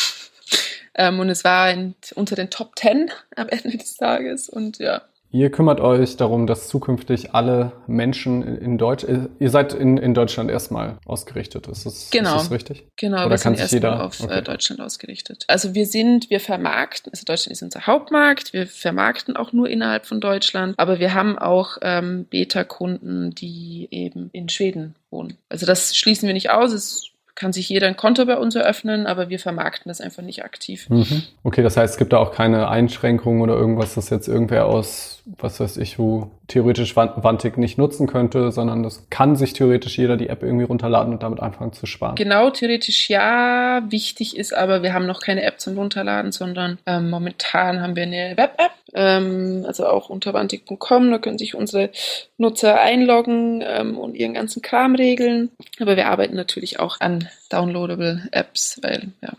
Ähm, 0.96 1.20
und 1.20 1.30
es 1.30 1.44
war 1.44 1.72
in, 1.72 1.96
unter 2.16 2.36
den 2.36 2.50
Top 2.50 2.76
Ten 2.76 3.10
am 3.36 3.48
Ende 3.50 3.78
des 3.78 3.98
Tages 3.98 4.50
und 4.50 4.80
ja 4.80 5.02
Ihr 5.34 5.50
kümmert 5.50 5.80
euch 5.80 6.18
darum, 6.18 6.46
dass 6.46 6.68
zukünftig 6.68 7.34
alle 7.34 7.72
Menschen 7.88 8.44
in 8.58 8.78
Deutsch, 8.78 9.06
ihr 9.40 9.50
seid 9.50 9.74
in, 9.74 9.98
in 9.98 10.14
Deutschland 10.14 10.52
erstmal 10.52 10.98
ausgerichtet. 11.06 11.68
Ist 11.68 11.86
das, 11.86 12.10
genau. 12.10 12.36
ist 12.36 12.44
das 12.44 12.52
richtig? 12.52 12.86
Genau, 12.98 13.22
Oder 13.22 13.32
wir 13.32 13.38
sind 13.38 13.58
erstmal 13.58 13.82
jeder? 13.82 14.06
auf 14.06 14.20
okay. 14.20 14.40
Äh, 14.40 14.42
Deutschland 14.42 14.82
ausgerichtet. 14.82 15.46
Also 15.48 15.74
wir 15.74 15.86
sind, 15.86 16.30
wir 16.30 16.42
vermarkten, 16.42 17.14
also 17.14 17.24
Deutschland 17.24 17.54
ist 17.54 17.62
unser 17.62 17.88
Hauptmarkt, 17.88 18.52
wir 18.52 18.68
vermarkten 18.68 19.38
auch 19.38 19.54
nur 19.54 19.70
innerhalb 19.70 20.06
von 20.06 20.20
Deutschland, 20.20 20.78
aber 20.78 21.00
wir 21.00 21.14
haben 21.14 21.40
auch 21.40 21.78
ähm, 21.82 22.26
Beta-Kunden, 22.26 23.34
die 23.34 23.88
eben 23.90 24.30
in 24.34 24.50
Schweden 24.50 24.96
wohnen. 25.12 25.38
Also 25.48 25.66
das 25.66 25.96
schließen 25.96 26.28
wir 26.28 26.34
nicht 26.34 26.50
aus. 26.50 26.74
Es 26.74 27.11
kann 27.42 27.54
sich 27.54 27.70
jeder 27.70 27.88
ein 27.88 27.98
Konto 27.98 28.24
bei 28.28 28.38
uns 28.38 28.54
eröffnen, 28.54 29.08
aber 29.08 29.30
wir 29.30 29.40
vermarkten 29.40 29.90
das 29.90 30.00
einfach 30.00 30.22
nicht 30.22 30.46
aktiv. 30.46 30.88
Mhm. 30.92 31.24
Okay, 31.42 31.64
das 31.64 31.76
heißt, 31.76 31.94
es 31.96 31.98
gibt 31.98 32.14
da 32.14 32.20
auch 32.20 32.32
keine 32.32 32.70
Einschränkungen 32.70 33.42
oder 33.42 33.56
irgendwas, 33.56 33.96
das 33.96 34.12
jetzt 34.12 34.28
irgendwer 34.28 34.68
aus, 34.68 35.21
was 35.38 35.60
weiß 35.60 35.78
ich, 35.78 35.98
wo 36.00 36.32
theoretisch 36.48 36.96
Wantig 36.96 37.58
nicht 37.58 37.78
nutzen 37.78 38.08
könnte, 38.08 38.52
sondern 38.52 38.84
das 38.84 39.10
kann 39.10 39.36
sich 39.36 39.54
theoretisch 39.54 39.98
jeder 39.98 40.18
die 40.18 40.30
App 40.30 40.44
irgendwie 40.44 40.66
runterladen 40.66 41.14
und 41.14 41.24
damit 41.24 41.40
anfangen 41.40 41.74
zu 41.74 41.86
sparen. 41.86 42.16
Genau, 42.16 42.50
theoretisch 42.50 43.10
ja. 43.10 43.82
Wichtig 43.90 44.38
ist 44.38 44.54
aber, 44.54 44.84
wir 44.84 44.94
haben 44.94 45.06
noch 45.06 45.22
keine 45.22 45.44
App 45.44 45.60
zum 45.60 45.78
Runterladen, 45.78 46.32
sondern 46.32 46.78
ähm, 46.86 47.10
momentan 47.10 47.82
haben 47.82 47.96
wir 47.96 48.04
eine 48.04 48.36
Web-App, 48.36 48.72
ähm, 48.94 49.64
also 49.66 49.88
auch 49.88 50.10
unter 50.10 50.34
wantig.com. 50.34 51.12
Da 51.12 51.18
können 51.20 51.38
sich 51.38 51.56
unsere 51.56 51.90
Nutzer 52.38 52.82
einloggen 52.82 53.64
ähm, 53.66 53.98
und 53.98 54.16
ihren 54.16 54.34
ganzen 54.34 54.62
Kram 54.62 54.96
regeln. 54.96 55.52
Aber 55.80 55.96
wir 55.96 56.08
arbeiten 56.08 56.36
natürlich 56.36 56.80
auch 56.80 57.00
an 57.00 57.30
downloadable 57.50 58.28
Apps, 58.32 58.80
weil 58.82 59.10
ja, 59.22 59.30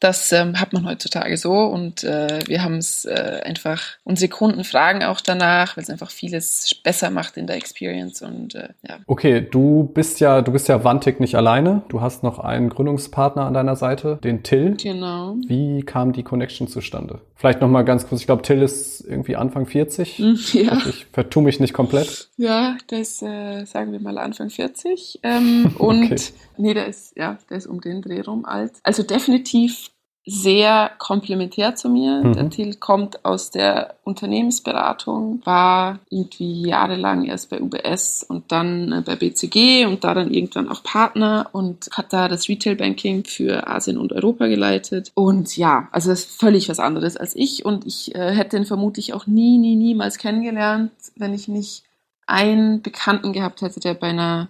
das 0.00 0.32
ähm, 0.32 0.58
hat 0.58 0.72
man 0.72 0.86
heutzutage 0.86 1.36
so 1.36 1.52
und 1.52 2.04
äh, 2.04 2.40
wir 2.46 2.64
haben 2.64 2.76
es 2.76 3.04
äh, 3.04 3.42
einfach, 3.44 3.82
unsere 4.02 4.30
Kunden 4.30 4.64
fragen 4.64 5.04
auch 5.04 5.20
danach, 5.20 5.76
weil 5.76 5.84
es 5.84 5.90
einfach 5.90 6.10
vieles 6.10 6.74
besser 6.82 7.10
macht 7.10 7.36
in 7.36 7.46
der 7.46 7.56
Experience 7.56 8.22
und 8.22 8.54
äh, 8.54 8.70
ja. 8.88 8.98
Okay, 9.06 9.46
du 9.48 9.84
bist 9.84 10.20
ja, 10.20 10.40
du 10.40 10.52
bist 10.52 10.68
ja 10.68 10.82
Wantig 10.84 11.20
nicht 11.20 11.34
alleine. 11.34 11.82
Du 11.88 12.00
hast 12.00 12.22
noch 12.22 12.38
einen 12.38 12.70
Gründungspartner 12.70 13.44
an 13.44 13.52
deiner 13.52 13.76
Seite, 13.76 14.18
den 14.24 14.42
Till. 14.42 14.76
Genau. 14.76 15.36
Wie 15.46 15.82
kam 15.82 16.12
die 16.12 16.22
Connection 16.22 16.66
zustande? 16.66 17.20
Vielleicht 17.36 17.60
nochmal 17.60 17.84
ganz 17.84 18.06
kurz, 18.06 18.20
ich 18.20 18.26
glaube, 18.26 18.42
Till 18.42 18.60
ist 18.60 19.00
irgendwie 19.00 19.36
Anfang 19.36 19.66
40. 19.66 20.18
Hm, 20.18 20.38
ja. 20.52 20.78
Ich 20.86 21.06
vertue 21.12 21.42
mich 21.42 21.60
nicht 21.60 21.72
komplett. 21.72 22.28
Ja, 22.36 22.76
ist, 22.90 23.22
äh, 23.22 23.64
sagen 23.64 23.92
wir 23.92 24.00
mal, 24.00 24.18
Anfang 24.18 24.50
40. 24.50 25.20
Ähm, 25.22 25.74
und 25.78 26.04
okay. 26.04 26.16
Nee, 26.60 26.74
der 26.74 26.86
ist, 26.86 27.16
ja, 27.16 27.38
der 27.48 27.56
ist 27.56 27.66
um 27.66 27.80
den 27.80 28.02
Dreh 28.02 28.20
rum 28.20 28.44
alt. 28.44 28.72
Also 28.82 29.02
definitiv 29.02 29.90
sehr 30.26 30.90
komplementär 30.98 31.74
zu 31.74 31.88
mir. 31.88 32.22
Mhm. 32.22 32.32
Der 32.34 32.50
Till 32.50 32.74
kommt 32.74 33.24
aus 33.24 33.50
der 33.50 33.96
Unternehmensberatung, 34.04 35.40
war 35.44 35.98
irgendwie 36.10 36.68
jahrelang 36.68 37.24
erst 37.24 37.50
bei 37.50 37.60
UBS 37.60 38.24
und 38.28 38.52
dann 38.52 38.92
äh, 38.92 39.02
bei 39.04 39.16
BCG 39.16 39.86
und 39.86 40.04
da 40.04 40.14
dann 40.14 40.30
irgendwann 40.30 40.68
auch 40.68 40.82
Partner 40.82 41.48
und 41.52 41.88
hat 41.92 42.12
da 42.12 42.28
das 42.28 42.48
Retail 42.48 42.76
Banking 42.76 43.24
für 43.24 43.66
Asien 43.66 43.96
und 43.96 44.12
Europa 44.12 44.46
geleitet. 44.46 45.10
Und 45.14 45.56
ja, 45.56 45.88
also 45.90 46.10
das 46.10 46.20
ist 46.20 46.38
völlig 46.38 46.68
was 46.68 46.80
anderes 46.80 47.16
als 47.16 47.34
ich 47.34 47.64
und 47.64 47.86
ich 47.86 48.14
äh, 48.14 48.32
hätte 48.32 48.58
ihn 48.58 48.66
vermutlich 48.66 49.14
auch 49.14 49.26
nie, 49.26 49.56
nie, 49.56 49.76
niemals 49.76 50.18
kennengelernt, 50.18 50.92
wenn 51.16 51.32
ich 51.32 51.48
nicht 51.48 51.84
einen 52.26 52.82
Bekannten 52.82 53.32
gehabt 53.32 53.62
hätte, 53.62 53.80
der 53.80 53.94
bei 53.94 54.08
einer 54.08 54.48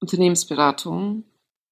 Unternehmensberatung 0.00 1.24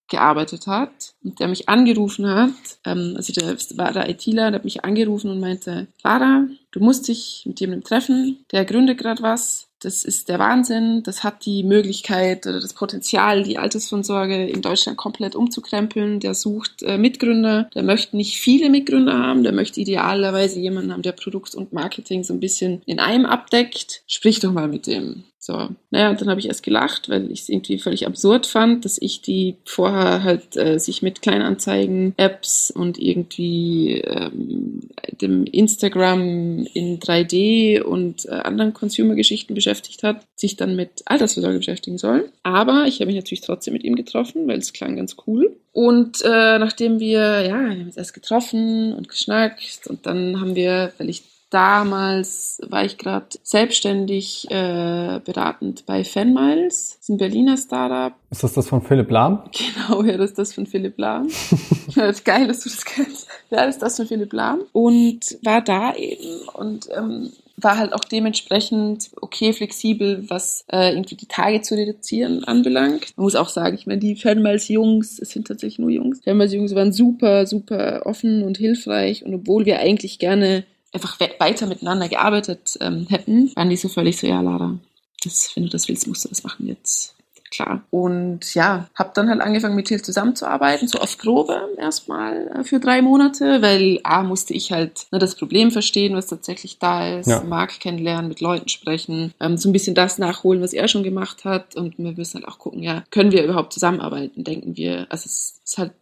gearbeitet 0.09 0.67
hat 0.67 1.15
und 1.23 1.41
der 1.41 1.49
mich 1.49 1.69
angerufen 1.69 2.29
hat, 2.29 2.53
ähm, 2.85 3.15
also 3.17 3.33
der 3.33 3.57
war 3.77 3.93
der 3.93 4.09
ITler, 4.09 4.51
der 4.51 4.59
hat 4.59 4.65
mich 4.65 4.85
angerufen 4.85 5.31
und 5.31 5.41
meinte, 5.41 5.87
Lara, 6.03 6.47
du 6.73 6.81
musst 6.81 7.09
dich 7.09 7.45
mit 7.47 7.61
jemandem 7.61 7.85
treffen, 7.85 8.45
der 8.53 8.65
gründet 8.65 8.99
gerade 8.99 9.23
was, 9.23 9.69
das 9.81 10.05
ist 10.05 10.29
der 10.29 10.39
Wahnsinn, 10.39 11.03
das 11.05 11.23
hat 11.23 11.47
die 11.47 11.63
Möglichkeit 11.63 12.47
oder 12.47 12.61
das 12.61 12.73
Potenzial, 12.73 13.45
die 13.45 13.59
Altersvorsorge 13.59 14.47
in 14.47 14.61
Deutschland 14.61 14.99
komplett 14.99 15.37
umzukrempeln, 15.37 16.21
der 16.21 16.35
sucht 16.35 16.83
äh, 16.83 16.99
Mitgründer, 16.99 17.71
der 17.75 17.85
möchte 17.85 18.17
nicht 18.17 18.39
viele 18.39 18.71
Mitgründer 18.71 19.17
haben, 19.17 19.45
der 19.45 19.53
möchte 19.53 19.81
idealerweise 19.81 20.59
jemanden 20.59 20.93
haben, 20.93 21.03
der 21.03 21.13
Produkt 21.13 21.55
und 21.55 21.73
Marketing 21.73 22.25
so 22.25 22.35
ein 22.35 22.41
bisschen 22.41 22.83
in 22.87 22.99
einem 22.99 23.27
abdeckt, 23.27 24.03
sprich 24.07 24.41
doch 24.41 24.53
mal 24.53 24.69
mit 24.69 24.87
dem. 24.87 25.25
So, 25.41 25.69
naja, 25.91 26.11
und 26.11 26.21
dann 26.21 26.29
habe 26.29 26.41
ich 26.41 26.49
erst 26.49 26.65
gelacht, 26.65 27.09
weil 27.09 27.31
ich 27.31 27.43
es 27.43 27.49
irgendwie 27.49 27.79
völlig 27.79 28.07
absurd 28.07 28.47
fand, 28.47 28.85
dass 28.85 29.01
ich 29.01 29.23
die 29.23 29.57
vorher 29.65 30.25
halt 30.25 30.57
äh, 30.57 30.79
sich 30.79 31.01
mit 31.01 31.23
Kleinanzeigen, 31.23 32.13
Apps 32.17 32.73
und 32.73 32.99
irgendwie 32.99 34.01
ähm, 34.01 34.81
dem 35.21 35.45
Instagram 35.45 36.67
in 36.75 36.99
3D 36.99 37.83
und 37.83 38.27
äh, 38.27 38.31
anderen 38.31 38.75
Consumer-Geschichten 38.75 39.55
beschäftigt 39.55 40.03
hat, 40.03 40.27
sich 40.35 40.57
dann 40.57 40.75
mit 40.75 41.03
Altersvorsorge 41.05 41.59
beschäftigen 41.59 41.99
sollen. 41.99 42.25
Aber 42.43 42.87
ich 42.89 42.97
habe 42.97 43.07
mich 43.07 43.17
natürlich 43.17 43.43
trotzdem 43.43 43.75
mit 43.75 43.85
ihm 43.85 43.95
getroffen, 43.95 44.49
weil 44.49 44.59
es 44.59 44.73
klang 44.73 44.97
ganz 44.97 45.17
cool. 45.29 45.57
Und 45.73 46.21
äh, 46.23 46.59
nachdem 46.59 46.99
wir, 46.99 47.43
ja, 47.43 47.61
wir 47.61 47.71
haben 47.71 47.85
uns 47.85 47.97
erst 47.97 48.15
getroffen 48.15 48.93
und 48.93 49.09
geschnackt 49.09 49.87
und 49.87 50.05
dann 50.05 50.41
haben 50.41 50.57
wir, 50.57 50.93
weil 50.99 51.09
ich 51.09 51.23
damals 51.51 52.61
war 52.69 52.85
ich 52.85 52.99
gerade 52.99 53.27
selbstständig 53.43 54.51
äh, 54.51 55.21
beratend 55.25 55.87
bei 55.87 56.05
Fanmiles, 56.05 56.91
das 56.91 57.01
ist 57.01 57.09
ein 57.09 57.19
Berliner 57.19 57.57
Startup. 57.57 58.15
Ist 58.31 58.45
das 58.45 58.53
das 58.53 58.69
von 58.69 58.83
Philipp 58.83 59.11
Lahm? 59.11 59.43
Genau, 59.89 60.03
ja, 60.03 60.17
das 60.17 60.31
ist 60.31 60.39
das 60.39 60.55
von 60.55 60.67
Philipp 60.67 60.99
Lahm. 60.99 61.29
ja, 61.95 62.13
geil, 62.25 62.47
dass 62.47 62.61
du 62.61 62.69
das 62.69 62.85
kennst. 62.85 63.29
Ja, 63.51 63.65
das 63.65 63.77
ist 63.77 63.83
das 63.83 63.97
von 63.97 64.07
Philipp 64.07 64.33
Lahm. 64.33 64.61
Und 64.73 65.39
war 65.43 65.63
da 65.63 65.95
eben 65.95 66.49
und 66.55 66.89
ähm, 66.95 67.31
war 67.61 67.79
halt 67.79 67.93
auch 67.93 68.05
dementsprechend 68.05 69.11
okay 69.21 69.53
flexibel, 69.53 70.25
was 70.29 70.65
äh, 70.71 70.93
irgendwie 70.93 71.17
die 71.17 71.27
Tage 71.27 71.61
zu 71.63 71.75
reduzieren 71.75 72.45
anbelangt. 72.45 73.13
Man 73.17 73.25
muss 73.25 73.35
auch 73.35 73.49
sagen, 73.49 73.75
ich 73.75 73.87
meine, 73.87 73.99
die 73.99 74.17
Fanmals 74.17 74.69
Jungs, 74.69 75.19
es 75.19 75.31
sind 75.31 75.49
tatsächlich 75.49 75.79
nur 75.79 75.91
Jungs, 75.91 76.21
Fanmals 76.23 76.53
Jungs 76.53 76.75
waren 76.75 76.93
super, 76.93 77.47
super 77.47 78.03
offen 78.05 78.43
und 78.43 78.59
hilfreich 78.59 79.25
und 79.25 79.35
obwohl 79.35 79.67
wir 79.67 79.81
eigentlich 79.81 80.19
gerne 80.19 80.65
einfach 80.93 81.19
weiter 81.21 81.67
miteinander 81.67 82.09
gearbeitet 82.09 82.77
ähm, 82.81 83.07
hätten, 83.09 83.55
waren 83.57 83.71
die 83.71 83.77
so 83.77 83.89
völlig 83.89 84.19
so, 84.19 84.27
ja, 84.27 84.41
Lara, 84.41 84.79
das, 85.23 85.53
wenn 85.55 85.65
du 85.65 85.69
das 85.69 85.89
willst, 85.89 86.07
musst 86.07 86.25
du 86.25 86.29
das 86.29 86.45
machen 86.45 86.67
jetzt 86.67 87.15
klar. 87.51 87.83
Und 87.91 88.55
ja, 88.55 88.89
habe 88.95 89.11
dann 89.15 89.29
halt 89.29 89.41
angefangen 89.41 89.77
mit 89.77 89.87
Till 89.87 90.03
zusammenzuarbeiten, 90.03 90.89
so 90.89 90.99
auf 90.99 91.19
Probe 91.19 91.61
erstmal 91.77 92.49
äh, 92.49 92.65
für 92.65 92.81
drei 92.81 93.03
Monate, 93.03 93.63
weil 93.63 94.01
A, 94.05 94.23
musste 94.23 94.55
ich 94.55 94.73
halt 94.73 95.07
ne, 95.11 95.19
das 95.19 95.35
Problem 95.35 95.71
verstehen, 95.71 96.15
was 96.15 96.27
tatsächlich 96.27 96.79
da 96.79 97.19
ist, 97.19 97.27
ja. 97.27 97.43
Markt 97.43 97.81
kennenlernen, 97.81 98.29
mit 98.29 98.41
Leuten 98.41 98.69
sprechen, 98.69 99.35
ähm, 99.41 99.57
so 99.57 99.69
ein 99.69 99.73
bisschen 99.73 99.95
das 99.95 100.19
nachholen, 100.19 100.63
was 100.63 100.73
er 100.73 100.89
schon 100.89 101.03
gemacht 101.03 101.45
hat 101.45 101.77
und 101.77 101.99
wir 101.99 102.13
müssen 102.13 102.41
halt 102.41 102.49
auch 102.49 102.59
gucken, 102.59 102.83
ja, 102.83 103.05
können 103.11 103.33
wir 103.33 103.45
überhaupt 103.45 103.73
zusammenarbeiten, 103.73 104.45
denken 104.45 104.77
wir, 104.77 105.07
also 105.11 105.27
es 105.27 105.61
ist 105.65 105.79
halt 105.79 105.93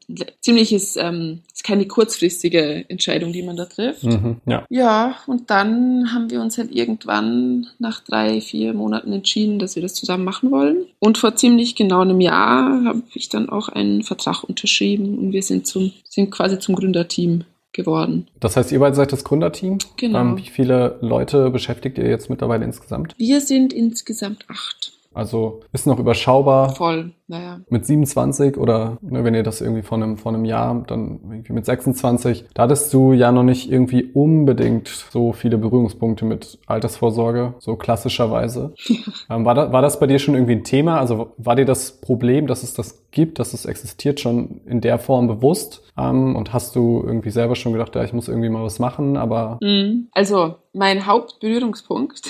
ziemliches, 0.41 0.97
ähm, 0.97 1.43
keine 1.67 1.87
kurzfristige 1.87 2.85
Entscheidung, 2.89 3.33
die 3.33 3.43
man 3.43 3.57
da 3.57 3.65
trifft. 3.65 4.05
Mhm, 4.05 4.37
ja. 4.47 4.65
ja, 4.71 5.17
und 5.27 5.51
dann 5.51 6.13
haben 6.15 6.31
wir 6.31 6.41
uns 6.41 6.59
halt 6.59 6.73
irgendwann 6.73 7.67
nach 7.81 8.01
drei, 8.01 8.41
vier 8.41 8.73
Monaten 8.73 9.13
entschieden, 9.13 9.59
dass 9.59 9.75
wir 9.75 9.83
das 9.83 9.95
zusammen 9.95 10.25
machen 10.25 10.53
wollen. 10.53 10.87
Und 11.01 11.19
vor 11.19 11.35
ziemlich 11.35 11.75
genau 11.75 12.03
einem 12.03 12.21
Jahr 12.21 12.85
habe 12.85 13.03
ich 13.15 13.29
dann 13.29 13.49
auch 13.49 13.69
einen 13.69 14.05
Vertrag 14.05 14.45
unterschrieben 14.45 15.19
und 15.19 15.33
wir 15.33 15.43
sind 15.43 15.67
zum, 15.67 15.93
sind 16.09 16.31
quasi 16.31 16.61
zum 16.61 16.77
Gründerteam 16.77 17.43
geworden. 17.73 18.29
Das 18.39 18.57
heißt, 18.57 18.71
ihr 18.71 18.79
beide 18.79 18.95
seid 18.95 19.13
das 19.13 19.25
Gründerteam? 19.25 19.79
Genau. 19.97 20.21
Ähm, 20.21 20.39
wie 20.39 20.49
viele 20.49 20.99
Leute 21.01 21.51
beschäftigt 21.51 21.99
ihr 21.99 22.09
jetzt 22.09 22.31
mittlerweile 22.31 22.65
insgesamt? 22.65 23.13
Wir 23.19 23.41
sind 23.41 23.73
insgesamt 23.73 24.45
acht. 24.49 24.93
Also 25.17 25.61
ist 25.73 25.87
noch 25.87 25.99
überschaubar. 25.99 26.75
Voll, 26.75 27.13
naja. 27.27 27.61
Mit 27.71 27.87
27 27.87 28.59
oder 28.59 28.99
ne, 29.01 29.25
wenn 29.25 29.35
ihr 29.35 29.43
das 29.43 29.63
irgendwie 29.63 29.81
vor 29.81 29.97
einem, 29.97 30.19
vor 30.19 30.31
einem 30.35 30.45
Jahr, 30.45 30.85
dann 30.87 31.21
irgendwie 31.31 31.55
mit 31.55 31.65
26, 31.65 32.45
da 32.53 32.65
hattest 32.65 32.93
du 32.93 33.15
ja 33.15 33.33
noch 33.33 33.43
nicht 33.43 33.73
irgendwie 33.73 34.05
unbedingt 34.13 34.89
so 34.89 35.33
viele 35.33 35.57
Berührungspunkte 35.57 36.27
mit 36.27 36.59
Altersvorsorge, 36.67 37.55
so 37.61 37.77
klassischerweise. 37.77 38.75
ähm, 39.31 39.47
war, 39.47 39.55
da, 39.55 39.73
war 39.73 39.81
das 39.81 39.99
bei 39.99 40.07
dir 40.07 40.19
schon 40.19 40.35
irgendwie 40.35 40.57
ein 40.57 40.65
Thema? 40.65 41.01
Also 41.01 41.33
war 41.39 41.57
dir 41.57 41.65
das 41.65 41.93
Problem, 41.93 42.47
dass 42.47 42.63
es 42.63 42.75
das 42.75 43.03
gibt, 43.11 43.39
dass 43.39 43.55
es 43.55 43.65
existiert, 43.65 44.21
schon 44.21 44.61
in 44.67 44.83
der 44.83 44.99
Form 44.99 45.29
bewusst? 45.29 45.83
Ähm, 45.97 46.37
und 46.37 46.53
hast 46.53 46.77
du 46.77 47.03
irgendwie 47.03 47.31
selber 47.31 47.57
schon 47.57 47.73
gedacht, 47.73 47.95
ja, 47.95 48.05
ich 48.05 48.13
muss 48.13 48.29
irgendwie 48.29 48.51
mal 48.51 48.65
was 48.65 48.81
machen, 48.81 49.17
aber... 49.17 49.57
Mhm. 49.63 50.09
Also 50.13 50.57
mein 50.75 51.07
Hauptberührungspunkt 51.07 52.21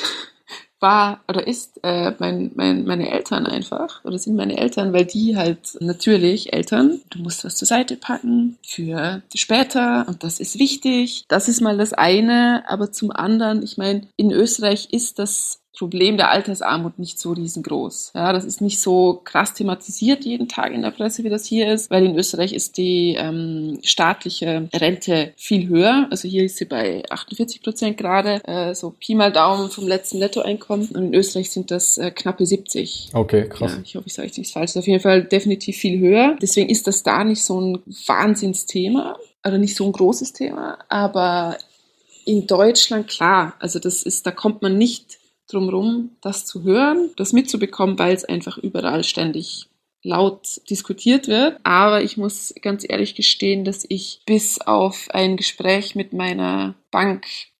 war 0.86 1.20
oder 1.28 1.46
ist 1.46 1.80
äh, 1.82 2.12
mein, 2.18 2.52
mein, 2.54 2.84
meine 2.84 3.10
Eltern 3.10 3.46
einfach 3.46 4.04
oder 4.04 4.18
sind 4.18 4.36
meine 4.36 4.56
Eltern, 4.56 4.92
weil 4.92 5.04
die 5.04 5.36
halt 5.36 5.76
natürlich 5.80 6.52
Eltern, 6.52 7.00
du 7.10 7.18
musst 7.18 7.44
was 7.44 7.56
zur 7.56 7.66
Seite 7.66 7.96
packen 7.96 8.56
für 8.64 9.22
später 9.34 10.06
und 10.06 10.22
das 10.22 10.38
ist 10.38 10.58
wichtig. 10.58 11.24
Das 11.28 11.48
ist 11.48 11.60
mal 11.60 11.76
das 11.76 11.92
eine, 11.92 12.64
aber 12.68 12.92
zum 12.92 13.10
anderen, 13.10 13.62
ich 13.62 13.76
meine, 13.76 14.06
in 14.16 14.30
Österreich 14.30 14.88
ist 14.92 15.18
das 15.18 15.60
Problem 15.76 16.16
der 16.16 16.30
Altersarmut 16.30 16.98
nicht 16.98 17.18
so 17.18 17.32
riesengroß. 17.32 18.12
Ja, 18.14 18.32
das 18.32 18.44
ist 18.44 18.60
nicht 18.60 18.80
so 18.80 19.20
krass 19.24 19.54
thematisiert 19.54 20.24
jeden 20.24 20.48
Tag 20.48 20.72
in 20.72 20.82
der 20.82 20.90
Presse, 20.90 21.22
wie 21.22 21.28
das 21.28 21.44
hier 21.44 21.72
ist, 21.72 21.90
weil 21.90 22.06
in 22.06 22.16
Österreich 22.16 22.52
ist 22.52 22.78
die 22.78 23.14
ähm, 23.18 23.78
staatliche 23.82 24.68
Rente 24.74 25.32
viel 25.36 25.68
höher. 25.68 26.08
Also 26.10 26.28
hier 26.28 26.44
ist 26.44 26.56
sie 26.56 26.64
bei 26.64 27.02
48 27.10 27.62
Prozent 27.62 27.96
gerade, 27.98 28.42
äh, 28.44 28.74
so 28.74 28.94
Pi 28.98 29.14
mal 29.14 29.32
Daumen 29.32 29.70
vom 29.70 29.86
letzten 29.86 30.18
Nettoeinkommen. 30.18 30.88
Und 30.88 31.04
in 31.04 31.14
Österreich 31.14 31.50
sind 31.50 31.70
das 31.70 31.98
äh, 31.98 32.10
knappe 32.10 32.46
70. 32.46 33.10
Okay, 33.12 33.48
krass. 33.48 33.72
Ja, 33.74 33.80
ich 33.84 33.96
hoffe, 33.96 34.06
ich 34.06 34.14
sage 34.14 34.28
jetzt 34.28 34.38
nichts 34.38 34.52
Falsches. 34.52 34.76
Auf 34.78 34.86
jeden 34.86 35.00
Fall 35.00 35.24
definitiv 35.24 35.76
viel 35.76 36.00
höher. 36.00 36.36
Deswegen 36.40 36.70
ist 36.70 36.86
das 36.86 37.02
da 37.02 37.22
nicht 37.22 37.44
so 37.44 37.60
ein 37.60 37.82
Wahnsinnsthema 38.06 39.18
oder 39.44 39.58
nicht 39.58 39.76
so 39.76 39.84
ein 39.84 39.92
großes 39.92 40.32
Thema. 40.32 40.78
Aber 40.88 41.58
in 42.24 42.46
Deutschland, 42.46 43.08
klar, 43.08 43.54
also 43.60 43.78
das 43.78 44.02
ist, 44.02 44.26
da 44.26 44.30
kommt 44.30 44.62
man 44.62 44.76
nicht 44.76 45.18
drumherum, 45.48 46.16
das 46.20 46.44
zu 46.44 46.62
hören, 46.62 47.10
das 47.16 47.32
mitzubekommen, 47.32 47.98
weil 47.98 48.14
es 48.14 48.24
einfach 48.24 48.58
überall 48.58 49.04
ständig 49.04 49.68
laut 50.02 50.60
diskutiert 50.70 51.28
wird. 51.28 51.58
Aber 51.64 52.02
ich 52.02 52.16
muss 52.16 52.54
ganz 52.62 52.84
ehrlich 52.88 53.14
gestehen, 53.14 53.64
dass 53.64 53.84
ich 53.88 54.22
bis 54.26 54.60
auf 54.60 55.08
ein 55.10 55.36
Gespräch 55.36 55.94
mit 55.94 56.12
meiner 56.12 56.74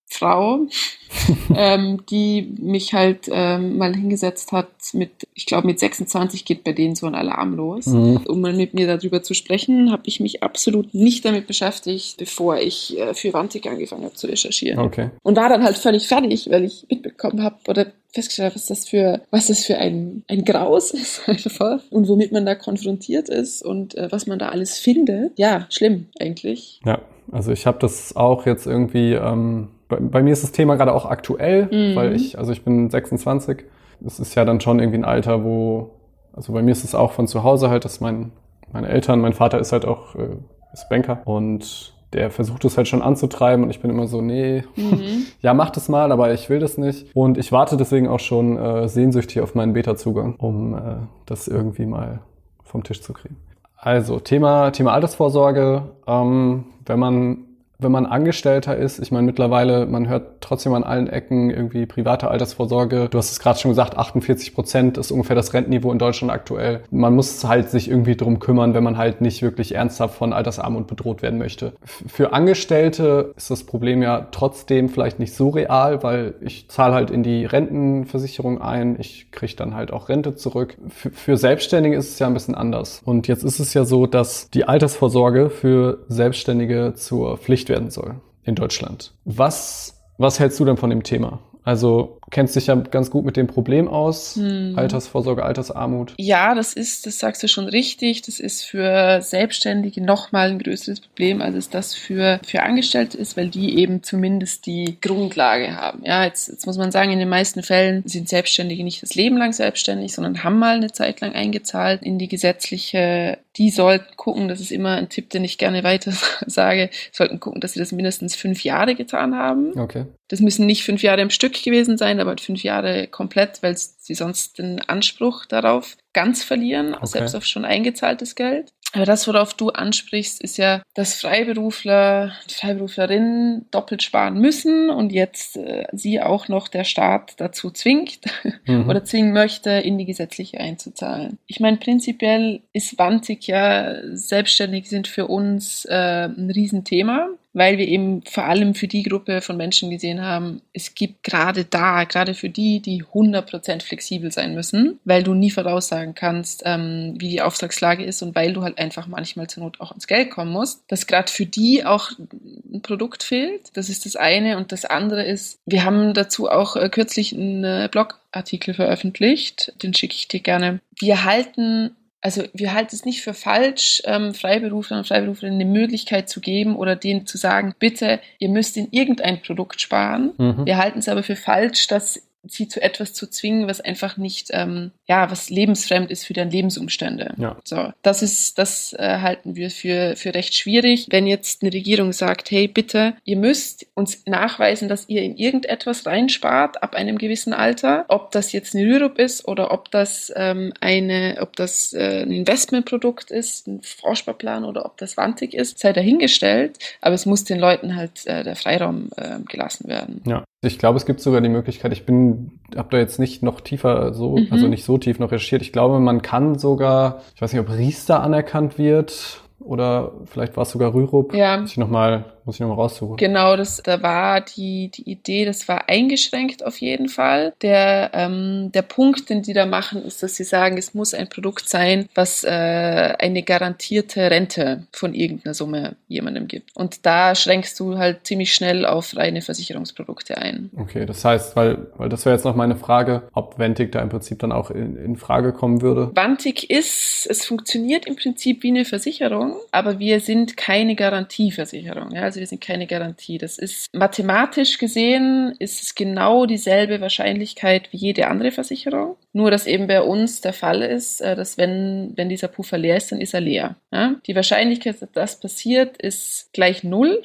Bankfrau, 0.07 0.67
ähm, 1.55 2.05
die 2.09 2.53
mich 2.59 2.93
halt 2.93 3.29
ähm, 3.29 3.77
mal 3.77 3.95
hingesetzt 3.95 4.51
hat 4.51 4.69
mit, 4.93 5.27
ich 5.33 5.45
glaube 5.45 5.67
mit 5.67 5.79
26 5.79 6.45
geht 6.45 6.63
bei 6.63 6.73
denen 6.73 6.95
so 6.95 7.07
ein 7.07 7.15
Alarm 7.15 7.55
los. 7.55 7.87
Mhm. 7.87 8.23
Um 8.27 8.41
mal 8.41 8.53
mit 8.53 8.73
mir 8.73 8.87
darüber 8.87 9.21
zu 9.21 9.33
sprechen, 9.33 9.91
habe 9.91 10.03
ich 10.05 10.19
mich 10.19 10.43
absolut 10.43 10.93
nicht 10.93 11.25
damit 11.25 11.47
beschäftigt, 11.47 12.17
bevor 12.17 12.57
ich 12.57 12.97
äh, 12.97 13.13
für 13.13 13.33
Wantik 13.33 13.67
angefangen 13.67 14.05
habe 14.05 14.15
zu 14.15 14.27
recherchieren. 14.27 14.79
Okay. 14.79 15.09
Und 15.23 15.37
war 15.37 15.49
dann 15.49 15.63
halt 15.63 15.77
völlig 15.77 16.07
fertig, 16.07 16.49
weil 16.49 16.63
ich 16.63 16.85
mitbekommen 16.89 17.43
habe 17.43 17.57
oder 17.67 17.87
festgestellt 18.13 18.51
habe, 18.51 18.55
was 18.55 18.67
das 18.67 18.87
für, 18.87 19.21
was 19.31 19.47
das 19.47 19.65
für 19.65 19.77
ein, 19.77 20.23
ein 20.27 20.45
Graus 20.45 20.91
ist 20.91 21.27
einfach 21.27 21.81
und 21.89 22.07
womit 22.07 22.31
man 22.31 22.45
da 22.45 22.55
konfrontiert 22.55 23.29
ist 23.29 23.63
und 23.63 23.95
äh, 23.95 24.11
was 24.11 24.27
man 24.27 24.39
da 24.39 24.49
alles 24.49 24.77
findet. 24.77 25.37
Ja, 25.37 25.67
schlimm 25.69 26.07
eigentlich. 26.19 26.79
Ja, 26.85 27.01
also 27.31 27.51
ich 27.51 27.65
habe 27.65 27.79
das 27.79 28.15
auch 28.15 28.45
jetzt 28.45 28.65
irgendwie, 28.65 29.13
ähm, 29.13 29.69
bei, 29.87 29.97
bei, 29.97 30.23
mir 30.23 30.33
ist 30.33 30.43
das 30.43 30.51
Thema 30.51 30.75
gerade 30.75 30.93
auch 30.93 31.05
aktuell, 31.05 31.65
mhm. 31.65 31.95
weil 31.95 32.13
ich, 32.13 32.37
also 32.37 32.51
ich 32.51 32.63
bin 32.63 32.89
26, 32.89 33.65
das 33.99 34.19
ist 34.19 34.35
ja 34.35 34.45
dann 34.45 34.59
schon 34.61 34.79
irgendwie 34.79 34.99
ein 34.99 35.05
Alter, 35.05 35.43
wo, 35.43 35.91
also 36.33 36.53
bei 36.53 36.61
mir 36.61 36.71
ist 36.71 36.83
es 36.83 36.95
auch 36.95 37.11
von 37.11 37.27
zu 37.27 37.43
Hause 37.43 37.69
halt, 37.69 37.85
dass 37.85 37.99
mein, 38.01 38.31
meine 38.71 38.89
Eltern, 38.89 39.19
mein 39.21 39.33
Vater 39.33 39.59
ist 39.59 39.71
halt 39.71 39.85
auch, 39.85 40.15
äh, 40.15 40.37
ist 40.73 40.89
Banker 40.89 41.21
und 41.25 41.93
der 42.13 42.31
versucht 42.31 42.63
es 42.65 42.77
halt 42.77 42.87
schon 42.87 43.01
anzutreiben 43.01 43.63
und 43.63 43.69
ich 43.69 43.81
bin 43.81 43.91
immer 43.91 44.07
so, 44.07 44.21
nee, 44.21 44.63
mhm. 44.75 45.25
ja, 45.41 45.53
mach 45.53 45.71
das 45.71 45.89
mal, 45.89 46.11
aber 46.11 46.33
ich 46.33 46.49
will 46.49 46.59
das 46.59 46.77
nicht. 46.77 47.13
Und 47.15 47.37
ich 47.37 47.51
warte 47.51 47.75
deswegen 47.75 48.07
auch 48.07 48.19
schon 48.19 48.57
äh, 48.57 48.87
sehnsüchtig 48.87 49.41
auf 49.41 49.55
meinen 49.55 49.73
Beta-Zugang, 49.73 50.35
um 50.37 50.73
äh, 50.73 50.79
das 51.25 51.47
irgendwie 51.47 51.85
mal 51.85 52.19
vom 52.63 52.83
Tisch 52.83 53.01
zu 53.01 53.13
kriegen. 53.13 53.35
Also, 53.77 54.19
Thema, 54.19 54.71
Thema 54.71 54.93
Altersvorsorge. 54.93 55.83
Ähm, 56.07 56.65
wenn 56.85 56.99
man 56.99 57.37
wenn 57.79 57.91
man 57.91 58.05
Angestellter 58.07 58.75
ist, 58.75 58.99
ich 58.99 59.11
meine 59.11 59.25
mittlerweile, 59.25 59.85
man 59.85 60.07
hört 60.07 60.41
trotzdem 60.41 60.73
an 60.73 60.83
allen 60.83 61.07
Ecken 61.07 61.51
irgendwie 61.51 61.85
private 61.85 62.29
Altersvorsorge. 62.29 63.07
Du 63.09 63.17
hast 63.17 63.31
es 63.31 63.39
gerade 63.39 63.59
schon 63.59 63.69
gesagt, 63.69 63.97
48 63.97 64.55
Prozent 64.55 64.97
ist 64.97 65.11
ungefähr 65.11 65.35
das 65.35 65.53
Rentenniveau 65.53 65.91
in 65.91 65.99
Deutschland 65.99 66.31
aktuell. 66.31 66.81
Man 66.89 67.13
muss 67.13 67.43
halt 67.43 67.69
sich 67.69 67.89
irgendwie 67.89 68.15
drum 68.15 68.39
kümmern, 68.39 68.73
wenn 68.73 68.83
man 68.83 68.97
halt 68.97 69.21
nicht 69.21 69.43
wirklich 69.43 69.75
ernsthaft 69.75 70.15
von 70.15 70.33
Altersarmut 70.33 70.87
bedroht 70.87 71.21
werden 71.21 71.37
möchte. 71.37 71.73
Für 71.85 72.33
Angestellte 72.33 73.33
ist 73.37 73.51
das 73.51 73.63
Problem 73.63 74.01
ja 74.01 74.27
trotzdem 74.31 74.89
vielleicht 74.89 75.19
nicht 75.19 75.35
so 75.35 75.49
real, 75.49 76.01
weil 76.01 76.33
ich 76.41 76.69
zahle 76.69 76.95
halt 76.95 77.11
in 77.11 77.21
die 77.21 77.45
Rentenversicherung 77.45 78.59
ein, 78.59 78.97
ich 78.99 79.31
kriege 79.31 79.55
dann 79.55 79.75
halt 79.75 79.93
auch 79.93 80.09
Rente 80.09 80.35
zurück. 80.35 80.77
Für, 80.89 81.11
für 81.11 81.37
Selbstständige 81.37 81.95
ist 81.95 82.09
es 82.09 82.19
ja 82.19 82.25
ein 82.25 82.33
bisschen 82.33 82.55
anders. 82.55 83.01
Und 83.05 83.27
jetzt 83.27 83.43
ist 83.43 83.59
es 83.59 83.75
ja 83.75 83.85
so, 83.85 84.07
dass 84.07 84.49
die 84.49 84.65
Altersvorsorge 84.65 85.51
für 85.51 85.99
Selbstständige 86.07 86.93
zur 86.95 87.37
Pflicht 87.37 87.66
werden 87.69 87.89
soll 87.89 88.21
in 88.43 88.55
Deutschland. 88.55 89.13
Was, 89.25 90.01
was 90.17 90.39
hältst 90.39 90.59
du 90.59 90.65
denn 90.65 90.77
von 90.77 90.89
dem 90.89 91.03
Thema? 91.03 91.39
Also 91.63 92.16
kennst 92.29 92.55
dich 92.55 92.67
ja 92.67 92.75
ganz 92.75 93.09
gut 93.09 93.25
mit 93.25 93.37
dem 93.37 93.47
Problem 93.47 93.87
aus, 93.87 94.35
hm. 94.35 94.73
Altersvorsorge, 94.75 95.43
Altersarmut. 95.43 96.13
Ja, 96.17 96.55
das 96.55 96.73
ist, 96.73 97.05
das 97.05 97.19
sagst 97.19 97.41
du 97.43 97.47
schon 97.47 97.65
richtig, 97.65 98.21
das 98.23 98.39
ist 98.39 98.63
für 98.63 99.21
Selbstständige 99.21 100.03
nochmal 100.03 100.49
ein 100.49 100.59
größeres 100.59 100.99
Problem, 100.99 101.41
als 101.41 101.55
es 101.55 101.69
das 101.69 101.95
für, 101.95 102.39
für 102.45 102.63
Angestellte 102.63 103.17
ist, 103.17 103.37
weil 103.37 103.49
die 103.49 103.77
eben 103.77 104.03
zumindest 104.03 104.65
die 104.65 104.97
Grundlage 105.01 105.75
haben. 105.75 106.01
Ja, 106.03 106.25
jetzt, 106.25 106.49
jetzt 106.49 106.65
muss 106.65 106.77
man 106.77 106.91
sagen, 106.91 107.11
in 107.11 107.19
den 107.19 107.29
meisten 107.29 107.63
Fällen 107.63 108.03
sind 108.05 108.27
Selbstständige 108.27 108.83
nicht 108.83 109.01
das 109.01 109.15
Leben 109.15 109.37
lang 109.37 109.53
selbstständig, 109.53 110.13
sondern 110.13 110.43
haben 110.43 110.59
mal 110.59 110.75
eine 110.75 110.91
Zeit 110.91 111.21
lang 111.21 111.33
eingezahlt 111.33 112.03
in 112.03 112.19
die 112.19 112.27
gesetzliche 112.27 113.37
die 113.57 113.71
sollten 113.71 114.15
gucken, 114.15 114.47
das 114.47 114.59
ist 114.59 114.71
immer 114.71 114.95
ein 114.95 115.09
Tipp, 115.09 115.29
den 115.31 115.43
ich 115.43 115.57
gerne 115.57 115.83
weiter 115.83 116.13
sage, 116.45 116.89
sollten 117.11 117.39
gucken, 117.39 117.59
dass 117.59 117.73
sie 117.73 117.79
das 117.79 117.91
mindestens 117.91 118.35
fünf 118.35 118.63
Jahre 118.63 118.95
getan 118.95 119.35
haben. 119.35 119.77
Okay. 119.77 120.05
Das 120.27 120.41
müssen 120.41 120.65
nicht 120.65 120.83
fünf 120.83 121.01
Jahre 121.01 121.21
im 121.21 121.29
Stück 121.29 121.63
gewesen 121.63 121.97
sein, 121.97 122.16
aber 122.19 122.35
fünf 122.39 122.63
Jahre 122.63 123.07
komplett, 123.07 123.63
weil 123.63 123.75
sie 123.77 124.13
sonst 124.13 124.57
den 124.59 124.81
Anspruch 124.81 125.45
darauf 125.45 125.97
ganz 126.13 126.43
verlieren, 126.43 126.95
okay. 126.95 127.05
selbst 127.05 127.35
auf 127.35 127.45
schon 127.45 127.65
eingezahltes 127.65 128.35
Geld. 128.35 128.71
Aber 128.93 129.05
das, 129.05 129.27
worauf 129.27 129.53
du 129.53 129.69
ansprichst, 129.69 130.41
ist 130.41 130.57
ja, 130.57 130.81
dass 130.93 131.15
Freiberufler, 131.15 132.31
Freiberuflerinnen 132.47 133.65
doppelt 133.69 134.01
sparen 134.01 134.39
müssen 134.39 134.89
und 134.89 135.11
jetzt 135.11 135.57
äh, 135.57 135.85
sie 135.91 136.21
auch 136.21 136.47
noch 136.47 136.69
der 136.69 136.85
Staat 136.85 137.33
dazu 137.37 137.69
zwingt 137.69 138.21
mhm. 138.65 138.89
oder 138.89 139.03
zwingen 139.03 139.33
möchte, 139.33 139.71
in 139.71 139.97
die 139.97 140.05
gesetzliche 140.05 140.59
einzuzahlen. 140.59 141.37
Ich 141.47 141.59
meine, 141.59 141.77
prinzipiell 141.77 142.61
ist 142.71 142.97
Wantig 142.97 143.47
ja, 143.47 143.95
selbstständig 144.13 144.87
sind 144.89 145.07
für 145.07 145.27
uns 145.27 145.85
äh, 145.85 146.29
ein 146.29 146.49
Riesenthema 146.49 147.29
weil 147.57 147.79
wir 147.79 147.87
eben 147.87 148.21
vor 148.23 148.45
allem 148.45 148.75
für 148.75 148.87
die 148.87 149.01
Gruppe 149.01 149.41
von 149.41 149.57
Menschen 149.57 149.89
gesehen 149.89 150.21
haben, 150.21 150.61
es 150.73 150.93
gibt 150.93 151.23
gerade 151.23 151.65
da, 151.65 152.03
gerade 152.03 152.35
für 152.35 152.49
die, 152.49 152.81
die 152.81 153.03
100% 153.03 153.81
flexibel 153.81 154.31
sein 154.31 154.53
müssen, 154.53 154.99
weil 155.05 155.23
du 155.23 155.33
nie 155.33 155.49
voraussagen 155.49 156.13
kannst, 156.13 156.61
ähm, 156.65 157.15
wie 157.17 157.29
die 157.29 157.41
Auftragslage 157.41 158.03
ist 158.03 158.21
und 158.21 158.35
weil 158.35 158.53
du 158.53 158.61
halt 158.61 158.77
einfach 158.77 159.07
manchmal 159.07 159.47
zur 159.47 159.63
Not 159.63 159.81
auch 159.81 159.91
ins 159.91 160.05
Geld 160.05 160.29
kommen 160.29 160.51
musst, 160.51 160.83
dass 160.87 161.07
gerade 161.07 161.31
für 161.31 161.47
die 161.47 161.83
auch 161.83 162.11
ein 162.19 162.81
Produkt 162.83 163.23
fehlt. 163.23 163.71
Das 163.73 163.89
ist 163.89 164.05
das 164.05 164.15
eine. 164.15 164.57
Und 164.57 164.71
das 164.71 164.85
andere 164.85 165.25
ist, 165.25 165.59
wir 165.65 165.83
haben 165.83 166.13
dazu 166.13 166.49
auch 166.49 166.75
äh, 166.75 166.89
kürzlich 166.89 167.33
einen 167.33 167.63
äh, 167.63 167.89
Blogartikel 167.91 168.75
veröffentlicht, 168.75 169.73
den 169.81 169.95
schicke 169.95 170.15
ich 170.15 170.27
dir 170.27 170.41
gerne. 170.41 170.79
Wir 170.99 171.23
halten 171.23 171.95
also 172.21 172.43
wir 172.53 172.73
halten 172.73 172.95
es 172.95 173.05
nicht 173.05 173.21
für 173.21 173.33
falsch, 173.33 174.01
ähm, 174.05 174.33
Freiberuflern 174.33 174.99
und 174.99 175.07
Freiberuflerinnen 175.07 175.61
eine 175.61 175.69
Möglichkeit 175.69 176.29
zu 176.29 176.41
geben 176.41 176.75
oder 176.75 176.95
denen 176.95 177.25
zu 177.25 177.37
sagen, 177.37 177.75
bitte, 177.77 178.19
ihr 178.39 178.49
müsst 178.49 178.75
in 178.75 178.87
irgendein 178.91 179.41
Produkt 179.41 179.81
sparen. 179.81 180.33
Mhm. 180.37 180.65
Wir 180.65 180.77
halten 180.77 180.99
es 180.99 181.09
aber 181.09 181.23
für 181.23 181.35
falsch, 181.35 181.87
dass 181.87 182.27
sie 182.43 182.67
zu 182.67 182.81
etwas 182.81 183.13
zu 183.13 183.29
zwingen, 183.29 183.67
was 183.67 183.81
einfach 183.81 184.17
nicht, 184.17 184.49
ähm, 184.51 184.91
ja, 185.07 185.31
was 185.31 185.49
lebensfremd 185.49 186.11
ist 186.11 186.25
für 186.25 186.33
deren 186.33 186.51
Lebensumstände. 186.51 187.33
Ja. 187.37 187.57
So, 187.63 187.91
das 188.01 188.21
ist, 188.21 188.57
das 188.57 188.93
äh, 188.93 189.19
halten 189.21 189.55
wir 189.55 189.69
für, 189.69 190.15
für 190.17 190.33
recht 190.33 190.53
schwierig. 190.53 191.07
Wenn 191.09 191.27
jetzt 191.27 191.61
eine 191.61 191.73
Regierung 191.73 192.11
sagt, 192.11 192.51
hey, 192.51 192.67
bitte, 192.67 193.15
ihr 193.23 193.37
müsst 193.37 193.87
uns 193.93 194.23
nachweisen, 194.25 194.89
dass 194.89 195.07
ihr 195.07 195.23
in 195.23 195.37
irgendetwas 195.37 196.05
reinspart 196.05 196.83
ab 196.83 196.95
einem 196.95 197.17
gewissen 197.17 197.53
Alter, 197.53 198.05
ob 198.09 198.31
das 198.31 198.51
jetzt 198.51 198.75
eine 198.75 198.85
Rürup 198.85 199.17
ist 199.17 199.47
oder 199.47 199.71
ob 199.71 199.91
das 199.91 200.31
ähm, 200.35 200.73
eine, 200.81 201.37
ob 201.39 201.55
das 201.55 201.93
äh, 201.93 202.23
ein 202.23 202.31
Investmentprodukt 202.31 203.31
ist, 203.31 203.67
ein 203.67 203.81
Vorsparplan 203.83 204.65
oder 204.65 204.85
ob 204.85 204.97
das 204.97 205.15
wantig 205.15 205.53
ist, 205.53 205.79
sei 205.79 205.93
dahingestellt, 205.93 206.79
aber 206.99 207.15
es 207.15 207.25
muss 207.25 207.45
den 207.45 207.59
Leuten 207.59 207.95
halt 207.95 208.27
äh, 208.27 208.43
der 208.43 208.57
Freiraum 208.57 209.09
äh, 209.15 209.39
gelassen 209.47 209.87
werden. 209.87 210.21
Ja. 210.25 210.43
Ich 210.61 210.79
glaube, 210.79 210.97
es 210.97 211.05
gibt 211.05 211.21
sogar 211.21 211.39
die 211.41 211.49
Möglichkeit, 211.49 211.93
ich 211.93 212.05
bin, 212.05 212.59
habe 212.75 212.89
da 212.91 212.97
jetzt 212.97 213.19
nicht 213.19 213.43
noch 213.43 213.61
tiefer 213.61 214.13
so, 214.13 214.37
mhm. 214.37 214.47
also 214.51 214.67
nicht 214.67 214.83
so 214.83 214.97
tief 214.97 215.19
noch 215.19 215.31
recherchiert. 215.31 215.61
Ich 215.61 215.71
glaube, 215.71 215.99
man 215.99 216.21
kann 216.21 216.57
sogar, 216.57 217.21
ich 217.35 217.41
weiß 217.41 217.53
nicht, 217.53 217.61
ob 217.61 217.69
Riester 217.69 218.21
anerkannt 218.21 218.77
wird 218.77 219.41
oder 219.59 220.11
vielleicht 220.25 220.57
war 220.57 220.63
es 220.63 220.71
sogar 220.71 220.93
Rürup. 220.93 221.33
Ja. 221.33 221.57
Muss 221.57 221.71
ich 221.71 221.77
nochmal 221.77 222.25
muss 222.47 222.55
ich 222.55 222.61
nochmal 222.61 222.77
raussuchen. 222.77 223.17
Genau, 223.17 223.57
das, 223.57 223.81
da 223.83 224.01
war 224.01 224.41
die, 224.41 224.89
die 224.89 225.09
Idee, 225.09 225.45
das 225.45 225.67
war 225.67 225.89
eingeschränkt 225.89 226.65
auf 226.65 226.79
jeden 226.79 227.09
Fall. 227.09 227.53
Der, 227.61 228.11
ähm, 228.13 228.71
der 228.73 228.83
Punkt, 228.83 229.29
den 229.29 229.43
die 229.43 229.53
da 229.53 229.65
machen, 229.65 230.01
ist, 230.03 230.23
dass 230.23 230.37
sie 230.37 230.45
sagen, 230.45 230.77
es 230.77 230.93
muss 230.93 231.13
ein 231.13 231.27
Produkt 231.27 231.67
sein, 231.67 232.07
was 232.15 232.45
äh, 232.45 232.49
eine 232.49 233.43
garantierte 233.43 234.31
Rente 234.31 234.87
von 234.93 235.13
irgendeiner 235.13 235.53
Summe 235.53 235.97
jemandem 236.07 236.47
gibt. 236.47 236.75
Und 236.75 237.05
da 237.05 237.35
schränkst 237.35 237.77
du 237.79 237.97
halt 237.97 238.25
ziemlich 238.25 238.53
schnell 238.53 238.85
auf 238.85 239.15
reine 239.17 239.41
Versicherungsprodukte 239.41 240.37
ein. 240.37 240.71
Okay, 240.77 241.05
das 241.05 241.25
heißt, 241.25 241.55
weil, 241.57 241.87
weil 241.97 242.07
das 242.07 242.25
wäre 242.25 242.35
jetzt 242.35 242.45
noch 242.45 242.55
meine 242.55 242.77
Frage, 242.77 243.23
ob 243.33 243.59
Ventig 243.59 243.91
da 243.91 244.01
im 244.01 244.09
Prinzip 244.09 244.39
dann 244.39 244.53
auch 244.53 244.71
in, 244.71 244.95
in 244.95 245.17
Frage 245.17 245.51
kommen 245.51 245.81
würde. 245.81 246.11
Vantig 246.15 246.69
ist, 246.69 247.27
es 247.29 247.45
funktioniert 247.45 248.05
im 248.05 248.15
Prinzip 248.15 248.63
wie 248.63 248.69
eine 248.69 248.85
Versicherung, 248.85 249.57
aber 249.71 249.99
wir 249.99 250.21
sind 250.21 250.55
keine 250.55 250.95
Garantieversicherung. 250.95 252.11
Ja? 252.11 252.21
Also 252.21 252.36
also 252.37 252.41
wir 252.41 252.47
sind 252.47 252.61
keine 252.61 252.85
Garantie. 252.85 253.39
Das 253.39 253.57
ist 253.57 253.87
mathematisch 253.93 254.77
gesehen 254.77 255.55
ist 255.57 255.81
es 255.81 255.95
genau 255.95 256.45
dieselbe 256.45 257.01
Wahrscheinlichkeit 257.01 257.91
wie 257.91 257.97
jede 257.97 258.27
andere 258.27 258.51
Versicherung. 258.51 259.17
Nur, 259.33 259.49
dass 259.49 259.65
eben 259.65 259.87
bei 259.87 260.01
uns 260.01 260.41
der 260.41 260.53
Fall 260.53 260.83
ist, 260.83 261.21
äh, 261.21 261.35
dass 261.35 261.57
wenn, 261.57 262.13
wenn 262.15 262.29
dieser 262.29 262.47
Puffer 262.47 262.77
leer 262.77 262.97
ist, 262.97 263.11
dann 263.11 263.21
ist 263.21 263.33
er 263.33 263.41
leer. 263.41 263.75
Ja? 263.91 264.15
Die 264.27 264.35
Wahrscheinlichkeit, 264.35 265.01
dass 265.01 265.11
das 265.11 265.39
passiert, 265.39 265.97
ist 265.97 266.53
gleich 266.53 266.83
null. 266.83 267.23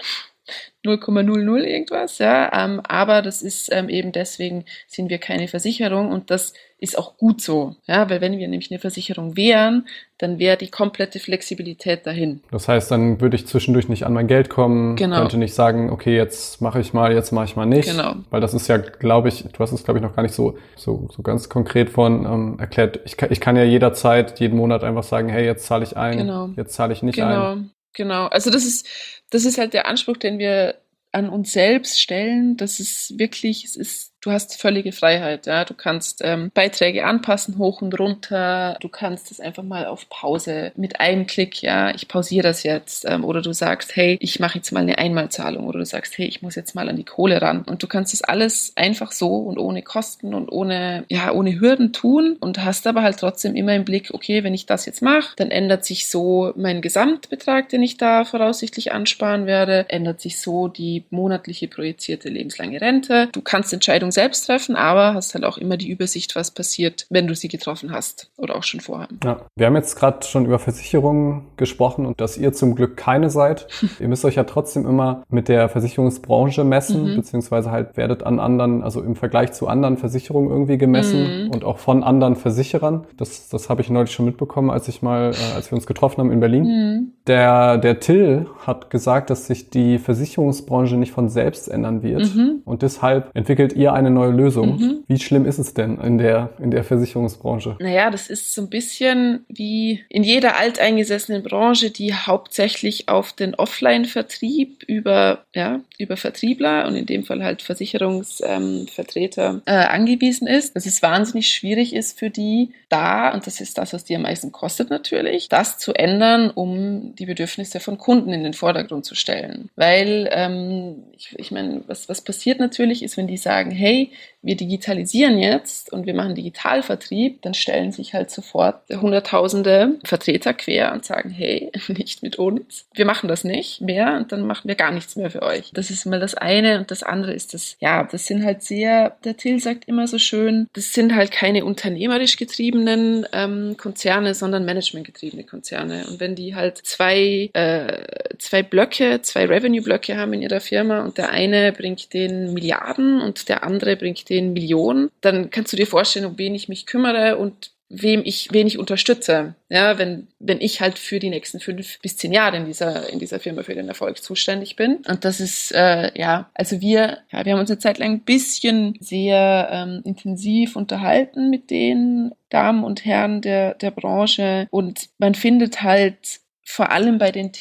0,00 0.84 1.62
irgendwas, 1.62 2.18
ja, 2.18 2.50
ähm, 2.52 2.80
aber 2.88 3.22
das 3.22 3.42
ist 3.42 3.70
ähm, 3.72 3.88
eben 3.88 4.10
deswegen 4.12 4.64
sind 4.88 5.10
wir 5.10 5.18
keine 5.18 5.46
Versicherung 5.46 6.10
und 6.10 6.30
das 6.30 6.54
ist 6.78 6.98
auch 6.98 7.16
gut 7.16 7.40
so, 7.40 7.76
ja, 7.86 8.10
weil 8.10 8.20
wenn 8.20 8.36
wir 8.38 8.48
nämlich 8.48 8.72
eine 8.72 8.80
Versicherung 8.80 9.36
wären, 9.36 9.86
dann 10.18 10.40
wäre 10.40 10.56
die 10.56 10.68
komplette 10.68 11.20
Flexibilität 11.20 12.04
dahin. 12.04 12.40
Das 12.50 12.66
heißt, 12.66 12.90
dann 12.90 13.20
würde 13.20 13.36
ich 13.36 13.46
zwischendurch 13.46 13.88
nicht 13.88 14.04
an 14.04 14.12
mein 14.12 14.26
Geld 14.26 14.50
kommen, 14.50 14.96
genau. 14.96 15.20
könnte 15.20 15.36
nicht 15.36 15.54
sagen, 15.54 15.90
okay, 15.90 16.16
jetzt 16.16 16.60
mache 16.60 16.80
ich 16.80 16.92
mal, 16.92 17.12
jetzt 17.12 17.30
mache 17.30 17.44
ich 17.44 17.54
mal 17.54 17.66
nicht, 17.66 17.88
genau. 17.88 18.16
weil 18.30 18.40
das 18.40 18.52
ist 18.52 18.66
ja, 18.66 18.78
glaube 18.78 19.28
ich, 19.28 19.44
du 19.44 19.58
hast 19.60 19.70
es 19.70 19.84
glaube 19.84 19.98
ich 19.98 20.02
noch 20.02 20.16
gar 20.16 20.24
nicht 20.24 20.34
so 20.34 20.58
so, 20.74 21.08
so 21.14 21.22
ganz 21.22 21.48
konkret 21.48 21.90
von 21.90 22.24
ähm, 22.24 22.56
erklärt. 22.58 22.98
Ich 23.04 23.16
kann, 23.16 23.30
ich 23.30 23.40
kann 23.40 23.56
ja 23.56 23.62
jederzeit 23.62 24.40
jeden 24.40 24.56
Monat 24.58 24.82
einfach 24.82 25.04
sagen, 25.04 25.28
hey, 25.28 25.44
jetzt 25.44 25.66
zahle 25.66 25.84
ich 25.84 25.96
ein, 25.96 26.18
genau. 26.18 26.50
jetzt 26.56 26.74
zahle 26.74 26.92
ich 26.92 27.04
nicht 27.04 27.14
genau. 27.14 27.52
ein. 27.52 27.70
Genau, 27.94 28.26
also 28.26 28.50
das 28.50 28.64
ist, 28.64 28.86
das 29.30 29.44
ist 29.44 29.58
halt 29.58 29.74
der 29.74 29.86
Anspruch, 29.86 30.16
den 30.16 30.38
wir 30.38 30.80
an 31.12 31.28
uns 31.28 31.52
selbst 31.52 32.00
stellen. 32.00 32.56
Das 32.56 32.80
ist 32.80 33.18
wirklich, 33.18 33.64
es 33.64 33.76
ist 33.76 34.11
du 34.22 34.30
hast 34.30 34.60
völlige 34.60 34.92
Freiheit. 34.92 35.46
Ja? 35.46 35.64
Du 35.64 35.74
kannst 35.74 36.22
ähm, 36.24 36.50
Beiträge 36.54 37.04
anpassen, 37.04 37.58
hoch 37.58 37.82
und 37.82 37.98
runter. 37.98 38.76
Du 38.80 38.88
kannst 38.88 39.30
es 39.30 39.40
einfach 39.40 39.64
mal 39.64 39.86
auf 39.86 40.08
Pause 40.08 40.72
mit 40.76 41.00
einem 41.00 41.26
Klick, 41.26 41.60
ja, 41.62 41.94
ich 41.94 42.08
pausiere 42.08 42.44
das 42.44 42.62
jetzt. 42.62 43.04
Ähm, 43.06 43.24
oder 43.24 43.42
du 43.42 43.52
sagst, 43.52 43.94
hey, 43.96 44.16
ich 44.20 44.40
mache 44.40 44.58
jetzt 44.58 44.72
mal 44.72 44.80
eine 44.80 44.98
Einmalzahlung. 44.98 45.66
Oder 45.66 45.80
du 45.80 45.84
sagst, 45.84 46.16
hey, 46.16 46.26
ich 46.26 46.40
muss 46.40 46.54
jetzt 46.54 46.74
mal 46.74 46.88
an 46.88 46.96
die 46.96 47.04
Kohle 47.04 47.42
ran. 47.42 47.62
Und 47.62 47.82
du 47.82 47.88
kannst 47.88 48.12
das 48.12 48.22
alles 48.22 48.72
einfach 48.76 49.12
so 49.12 49.36
und 49.36 49.58
ohne 49.58 49.82
Kosten 49.82 50.34
und 50.34 50.50
ohne, 50.50 51.04
ja, 51.08 51.32
ohne 51.32 51.60
Hürden 51.60 51.92
tun 51.92 52.36
und 52.40 52.64
hast 52.64 52.86
aber 52.86 53.02
halt 53.02 53.18
trotzdem 53.18 53.56
immer 53.56 53.74
im 53.74 53.84
Blick, 53.84 54.10
okay, 54.12 54.44
wenn 54.44 54.54
ich 54.54 54.66
das 54.66 54.86
jetzt 54.86 55.02
mache, 55.02 55.34
dann 55.36 55.50
ändert 55.50 55.84
sich 55.84 56.08
so 56.08 56.52
mein 56.56 56.80
Gesamtbetrag, 56.80 57.68
den 57.68 57.82
ich 57.82 57.96
da 57.96 58.24
voraussichtlich 58.24 58.92
ansparen 58.92 59.46
werde, 59.46 59.86
ändert 59.88 60.20
sich 60.20 60.40
so 60.40 60.68
die 60.68 61.04
monatliche 61.10 61.66
projizierte 61.66 62.28
lebenslange 62.28 62.80
Rente. 62.80 63.28
Du 63.32 63.40
kannst 63.40 63.72
Entscheidungen 63.72 64.11
selbst 64.12 64.46
treffen, 64.46 64.76
aber 64.76 65.14
hast 65.14 65.34
halt 65.34 65.44
auch 65.44 65.58
immer 65.58 65.76
die 65.76 65.90
Übersicht, 65.90 66.36
was 66.36 66.50
passiert, 66.50 67.06
wenn 67.10 67.26
du 67.26 67.34
sie 67.34 67.48
getroffen 67.48 67.92
hast 67.92 68.30
oder 68.36 68.56
auch 68.56 68.62
schon 68.62 68.80
vorher. 68.80 69.08
Ja, 69.24 69.40
wir 69.56 69.66
haben 69.66 69.76
jetzt 69.76 69.96
gerade 69.96 70.26
schon 70.26 70.46
über 70.46 70.58
Versicherungen 70.58 71.46
gesprochen 71.56 72.06
und 72.06 72.20
dass 72.20 72.36
ihr 72.36 72.52
zum 72.52 72.74
Glück 72.74 72.96
keine 72.96 73.30
seid. 73.30 73.66
ihr 74.00 74.08
müsst 74.08 74.24
euch 74.24 74.36
ja 74.36 74.44
trotzdem 74.44 74.86
immer 74.86 75.24
mit 75.28 75.48
der 75.48 75.68
Versicherungsbranche 75.68 76.64
messen, 76.64 77.12
mhm. 77.12 77.16
beziehungsweise 77.16 77.70
halt 77.70 77.96
werdet 77.96 78.22
an 78.22 78.38
anderen, 78.38 78.82
also 78.82 79.00
im 79.02 79.16
Vergleich 79.16 79.52
zu 79.52 79.68
anderen 79.68 79.96
Versicherungen 79.96 80.50
irgendwie 80.50 80.78
gemessen 80.78 81.44
mhm. 81.44 81.50
und 81.50 81.64
auch 81.64 81.78
von 81.78 82.02
anderen 82.02 82.36
Versicherern. 82.36 83.06
Das, 83.16 83.48
das 83.48 83.68
habe 83.68 83.80
ich 83.82 83.90
neulich 83.90 84.12
schon 84.12 84.26
mitbekommen, 84.26 84.70
als 84.70 84.88
ich 84.88 85.02
mal, 85.02 85.32
äh, 85.32 85.54
als 85.54 85.70
wir 85.70 85.76
uns 85.76 85.86
getroffen 85.86 86.18
haben 86.18 86.32
in 86.32 86.40
Berlin. 86.40 86.64
Mhm. 86.64 87.12
Der, 87.26 87.78
der 87.78 88.00
Till 88.00 88.46
hat 88.66 88.90
gesagt, 88.90 89.30
dass 89.30 89.46
sich 89.46 89.70
die 89.70 89.98
Versicherungsbranche 89.98 90.96
nicht 90.96 91.12
von 91.12 91.28
selbst 91.28 91.68
ändern 91.68 92.02
wird 92.02 92.34
mhm. 92.34 92.62
und 92.64 92.82
deshalb 92.82 93.30
entwickelt 93.34 93.72
ihr 93.74 93.92
eine 93.92 94.01
neue 94.10 94.32
Lösung. 94.32 94.78
Mhm. 94.78 95.04
Wie 95.06 95.18
schlimm 95.18 95.46
ist 95.46 95.58
es 95.58 95.74
denn 95.74 95.98
in 95.98 96.18
der, 96.18 96.50
in 96.58 96.70
der 96.70 96.84
Versicherungsbranche? 96.84 97.76
Naja, 97.80 98.10
das 98.10 98.28
ist 98.28 98.54
so 98.54 98.62
ein 98.62 98.70
bisschen 98.70 99.44
wie 99.48 100.04
in 100.08 100.22
jeder 100.24 100.56
alteingesessenen 100.58 101.42
Branche, 101.42 101.90
die 101.90 102.14
hauptsächlich 102.14 103.08
auf 103.08 103.32
den 103.32 103.54
Offline-Vertrieb 103.54 104.82
über, 104.86 105.44
ja, 105.54 105.80
über 105.98 106.16
Vertriebler 106.16 106.86
und 106.86 106.96
in 106.96 107.06
dem 107.06 107.24
Fall 107.24 107.42
halt 107.42 107.62
Versicherungsvertreter 107.62 109.50
ähm, 109.50 109.62
äh, 109.66 109.72
angewiesen 109.72 110.46
ist. 110.46 110.76
Dass 110.76 110.86
es 110.86 111.02
wahnsinnig 111.02 111.48
schwierig 111.48 111.94
ist 111.94 112.18
für 112.18 112.30
die 112.30 112.70
da, 112.88 113.32
und 113.32 113.46
das 113.46 113.60
ist 113.60 113.78
das, 113.78 113.92
was 113.92 114.04
die 114.04 114.16
am 114.16 114.22
meisten 114.22 114.52
kostet 114.52 114.90
natürlich, 114.90 115.48
das 115.48 115.78
zu 115.78 115.94
ändern, 115.94 116.50
um 116.50 117.14
die 117.16 117.26
Bedürfnisse 117.26 117.80
von 117.80 117.98
Kunden 117.98 118.32
in 118.32 118.42
den 118.42 118.54
Vordergrund 118.54 119.04
zu 119.04 119.14
stellen. 119.14 119.70
Weil, 119.76 120.28
ähm, 120.32 121.02
ich, 121.16 121.34
ich 121.38 121.50
meine, 121.50 121.82
was, 121.86 122.08
was 122.08 122.20
passiert 122.20 122.60
natürlich 122.60 123.02
ist, 123.02 123.16
wenn 123.16 123.26
die 123.26 123.36
sagen, 123.36 123.70
hey, 123.70 123.91
hey, 123.92 124.12
wir 124.42 124.56
digitalisieren 124.56 125.38
jetzt 125.38 125.92
und 125.92 126.06
wir 126.06 126.14
machen 126.14 126.34
Digitalvertrieb, 126.34 127.42
dann 127.42 127.54
stellen 127.54 127.92
sich 127.92 128.12
halt 128.12 128.30
sofort 128.30 128.82
hunderttausende 128.90 129.98
Vertreter 130.04 130.52
quer 130.52 130.92
und 130.92 131.04
sagen, 131.04 131.30
hey, 131.30 131.70
nicht 131.88 132.22
mit 132.22 132.36
uns. 132.36 132.86
Wir 132.92 133.06
machen 133.06 133.28
das 133.28 133.44
nicht 133.44 133.80
mehr 133.80 134.16
und 134.16 134.32
dann 134.32 134.46
machen 134.46 134.66
wir 134.66 134.74
gar 134.74 134.90
nichts 134.90 135.16
mehr 135.16 135.30
für 135.30 135.42
euch. 135.42 135.70
Das 135.74 135.90
ist 135.90 136.06
mal 136.06 136.18
das 136.18 136.34
eine 136.34 136.78
und 136.78 136.90
das 136.90 137.02
andere 137.02 137.32
ist 137.32 137.54
das, 137.54 137.76
ja, 137.78 138.02
das 138.02 138.26
sind 138.26 138.44
halt 138.44 138.62
sehr, 138.62 139.16
der 139.24 139.36
Till 139.36 139.60
sagt 139.60 139.86
immer 139.86 140.08
so 140.08 140.18
schön, 140.18 140.68
das 140.72 140.92
sind 140.92 141.14
halt 141.14 141.30
keine 141.30 141.64
unternehmerisch 141.64 142.36
getriebenen 142.36 143.26
ähm, 143.32 143.76
Konzerne, 143.76 144.34
sondern 144.34 144.64
managementgetriebene 144.64 145.44
Konzerne. 145.44 146.04
Und 146.08 146.18
wenn 146.18 146.34
die 146.34 146.54
halt 146.56 146.78
zwei, 146.78 147.50
äh, 147.52 148.04
zwei 148.38 148.62
Blöcke, 148.62 149.22
zwei 149.22 149.46
Revenue-Blöcke 149.46 150.16
haben 150.16 150.32
in 150.32 150.42
ihrer 150.42 150.60
Firma 150.60 151.04
und 151.04 151.18
der 151.18 151.30
eine 151.30 151.72
bringt 151.72 152.12
den 152.12 152.52
Milliarden 152.54 153.20
und 153.20 153.48
der 153.48 153.62
andere 153.62 153.96
bringt 153.96 154.28
den 154.32 154.52
Millionen, 154.52 155.10
dann 155.20 155.50
kannst 155.50 155.72
du 155.72 155.76
dir 155.76 155.86
vorstellen, 155.86 156.26
um 156.26 156.38
wen 156.38 156.54
ich 156.54 156.68
mich 156.68 156.86
kümmere 156.86 157.36
und 157.36 157.70
wem 157.94 158.22
ich, 158.24 158.48
wen 158.52 158.66
ich 158.66 158.78
unterstütze. 158.78 159.54
Ja, 159.68 159.98
wenn, 159.98 160.26
wenn 160.38 160.62
ich 160.62 160.80
halt 160.80 160.98
für 160.98 161.18
die 161.18 161.28
nächsten 161.28 161.60
fünf 161.60 162.00
bis 162.00 162.16
zehn 162.16 162.32
Jahre 162.32 162.56
in 162.56 162.64
dieser, 162.64 163.10
in 163.10 163.18
dieser 163.18 163.38
Firma 163.38 163.62
für 163.62 163.74
den 163.74 163.88
Erfolg 163.88 164.22
zuständig 164.22 164.76
bin. 164.76 165.02
Und 165.06 165.26
das 165.26 165.40
ist, 165.40 165.72
äh, 165.72 166.10
ja, 166.18 166.50
also 166.54 166.80
wir, 166.80 167.18
ja, 167.30 167.44
wir 167.44 167.52
haben 167.52 167.60
uns 167.60 167.70
eine 167.70 167.78
Zeit 167.78 167.98
lang 167.98 168.12
ein 168.12 168.20
bisschen 168.20 168.96
sehr 169.00 169.68
ähm, 169.70 170.00
intensiv 170.04 170.74
unterhalten 170.74 171.50
mit 171.50 171.70
den 171.70 172.32
Damen 172.48 172.82
und 172.82 173.04
Herren 173.04 173.42
der, 173.42 173.74
der 173.74 173.90
Branche 173.90 174.66
und 174.70 175.10
man 175.18 175.34
findet 175.34 175.82
halt 175.82 176.40
vor 176.72 176.90
allem 176.90 177.18
bei 177.18 177.30
dem 177.30 177.52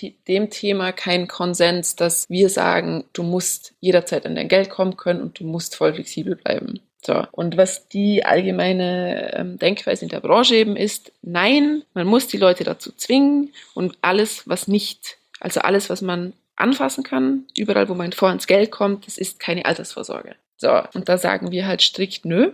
Thema 0.50 0.93
keinen 0.93 1.28
Konsens, 1.28 1.97
dass 1.97 2.30
wir 2.30 2.47
sagen, 2.47 3.04
du 3.12 3.24
musst 3.24 3.74
jederzeit 3.82 4.26
an 4.26 4.36
dein 4.36 4.47
Geld 4.47 4.69
kommen 4.69 4.95
können 4.95 5.21
und 5.21 5.38
du 5.38 5.43
musst 5.43 5.76
voll 5.76 5.93
flexibel 5.93 6.38
bleiben. 6.38 6.80
So. 7.06 7.26
Und 7.34 7.58
was 7.58 7.89
die 7.89 8.24
allgemeine 8.24 9.34
ähm, 9.34 9.60
Denkweise 9.60 10.06
in 10.06 10.10
der 10.10 10.21
Branche 10.21 10.56
eben 10.56 10.78
ist, 10.78 11.12
nein, 11.21 11.84
man 11.93 12.08
muss 12.08 12.28
die 12.28 12.38
Leute 12.38 12.63
dazu 12.63 12.93
zwingen 12.93 13.52
und 13.74 13.97
alles, 14.02 14.47
was 14.47 14.69
nicht, 14.69 15.17
also 15.41 15.60
alles, 15.60 15.89
was 15.89 16.02
man 16.02 16.32
anfassen 16.56 17.04
kann, 17.04 17.47
überall, 17.58 17.89
wo 17.89 17.95
man 17.95 18.13
vor 18.13 18.32
ins 18.32 18.47
Geld 18.47 18.71
kommt, 18.71 19.08
das 19.08 19.17
ist 19.17 19.41
keine 19.41 19.65
Altersvorsorge. 19.65 20.36
So. 20.62 20.80
Und 20.93 21.10
da 21.10 21.17
sagen 21.17 21.52
wir 21.52 21.65
halt 21.65 21.82
strikt 21.82 22.24
nö. 22.24 22.52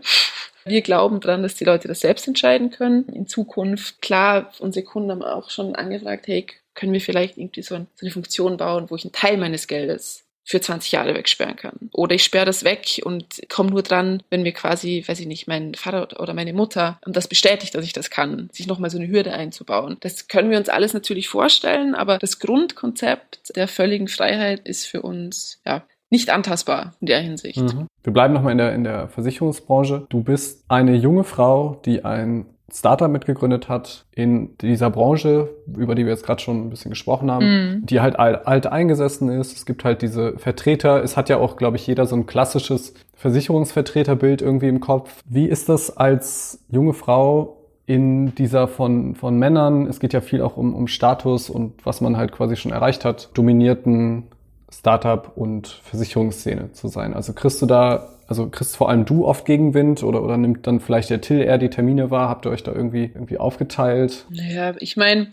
Wir 0.65 0.82
glauben 0.82 1.20
dran, 1.20 1.43
dass 1.43 1.56
die 1.56 1.65
Leute 1.65 1.89
das 1.89 2.00
selbst 2.00 2.28
entscheiden 2.28 2.72
können. 2.72 3.08
In 3.10 3.28
Zukunft, 3.28 4.02
klar, 4.02 4.52
unsere 4.60 4.86
Kunden 4.86 5.12
haben 5.12 5.24
auch 5.24 5.50
schon 5.50 5.76
angefragt, 5.76 6.28
hey, 6.28 6.48
können 6.74 6.93
wir 6.93 7.02
vielleicht 7.02 7.38
irgendwie 7.38 7.62
so, 7.62 7.76
eine 7.76 8.12
Funktion 8.12 8.58
bauen, 8.58 8.89
wo 8.89 8.96
ich 8.96 9.04
einen 9.04 9.12
Teil 9.12 9.38
meines 9.38 9.67
Geldes 9.67 10.24
für 10.46 10.62
20 10.62 10.93
Jahre 10.93 11.15
wegsperren 11.15 11.58
kann. 11.58 11.89
Oder 11.91 12.15
ich 12.15 12.24
sperre 12.24 12.46
das 12.46 12.63
weg 12.63 13.02
und 13.04 13.41
komme 13.50 13.72
nur 13.72 13.84
dran, 13.84 14.24
wenn 14.30 14.43
mir 14.43 14.54
quasi, 14.54 15.04
weiß 15.06 15.20
ich 15.20 15.28
nicht, 15.28 15.48
mein 15.48 15.76
Vater 15.76 16.22
oder 16.22 16.34
meine 16.34 16.54
Mutter 16.54 17.02
das 17.06 17.28
bestätigt, 17.28 17.76
dass 17.76 17.84
ich 17.84 17.91
das 17.91 18.10
kann, 18.10 18.50
sich 18.54 18.67
nochmal 18.67 18.89
so 18.89 18.98
eine 18.98 19.10
Hürde 19.10 19.34
einzubauen. 19.34 19.98
Das 20.00 20.30
können 20.30 20.50
wir 20.50 20.58
uns 20.58 20.70
alles 20.70 20.93
natürlich 20.93 21.28
vorstellen, 21.28 21.93
aber 21.93 22.17
das 22.17 22.39
Grundkonzept 22.39 23.58
der 23.58 23.67
völligen 23.67 24.08
Freiheit 24.08 24.65
ist 24.65 24.86
für 24.86 25.02
uns, 25.02 25.60
ja, 25.65 25.86
nicht 26.10 26.30
antastbar 26.30 26.93
in 27.02 27.08
der 27.08 27.20
Hinsicht. 27.20 27.62
Mhm. 27.62 27.88
Wir 28.04 28.13
bleiben 28.13 28.34
nochmal 28.34 28.54
in 28.54 28.58
der, 28.58 28.74
in 28.74 28.84
der 28.84 29.10
Versicherungsbranche. 29.10 30.06
Du 30.10 30.24
bist 30.24 30.63
eine 30.67 30.96
junge 30.96 31.24
Frau, 31.24 31.82
die 31.86 32.06
ein 32.06 32.46
Startup 32.74 33.10
mitgegründet 33.10 33.70
hat 33.70 34.06
in 34.12 34.58
dieser 34.58 34.89
Branche, 34.89 35.50
über 35.78 35.96
die 35.96 36.06
wir 36.06 36.12
jetzt 36.12 36.26
gerade 36.26 36.41
schon 36.41 36.67
ein 36.67 36.70
bisschen 36.70 36.89
gesprochen 36.89 37.32
haben, 37.32 37.46
mm. 37.46 37.86
die 37.86 38.02
halt 38.02 38.20
alt, 38.20 38.46
alt 38.46 38.67
eingesessen 38.67 39.30
ist. 39.30 39.56
Es 39.56 39.65
gibt 39.65 39.86
halt 39.86 40.02
diese 40.02 40.38
Vertreter. 40.38 41.02
Es 41.02 41.15
hat 41.15 41.30
ja 41.30 41.38
auch, 41.38 41.56
glaube 41.56 41.78
ich, 41.78 41.88
jeder 41.88 42.06
so 42.06 42.15
ein 42.17 42.26
klassisches 42.26 42.93
Versicherungsvertreterbild 43.15 44.41
irgendwie 44.41 44.67
im 44.67 44.82
Kopf. 44.82 45.22
Wie 45.26 45.46
ist 45.46 45.70
das 45.70 45.96
als 45.96 46.60
junge 46.70 46.93
Frau 46.93 47.58
in 47.86 48.36
dieser 48.36 48.67
von, 48.67 49.15
von 49.15 49.39
Männern, 49.39 49.88
es 49.88 50.02
geht 50.02 50.12
ja 50.12 50.20
viel 50.20 50.41
auch 50.41 50.58
um, 50.58 50.76
um 50.76 50.88
Status 50.88 51.50
und 51.50 51.86
was 51.86 52.02
man 52.02 52.17
halt 52.17 52.34
quasi 52.34 52.58
schon 52.58 52.74
erreicht 52.74 53.06
hat, 53.06 53.30
dominierten 53.34 54.24
Startup 54.71 55.32
und 55.36 55.67
Versicherungsszene 55.67 56.71
zu 56.73 56.88
sein. 56.88 57.13
Also 57.13 57.34
kriegst 57.34 57.62
du 57.62 57.65
da, 57.65 58.10
also 58.27 58.49
kriegst 58.49 58.75
vor 58.75 58.89
allem 58.89 59.06
du 59.06 59.25
oft 59.25 59.45
Gegenwind 59.45 60.03
oder, 60.03 60.23
oder 60.23 60.38
nimmt 60.38 60.67
dann 60.67 60.80
vielleicht 60.80 61.10
der 61.10 61.21
Till 61.21 61.39
eher 61.39 61.58
die 61.58 61.69
Termine 61.69 62.12
wahr? 62.12 62.30
Habt 62.30 62.45
ihr 62.45 62.51
euch 62.51 62.63
da 62.63 62.73
irgendwie, 62.73 63.12
irgendwie 63.13 63.38
aufgeteilt? 63.38 64.25
Naja, 64.30 64.75
ich 64.80 64.97
meine, 64.97 65.30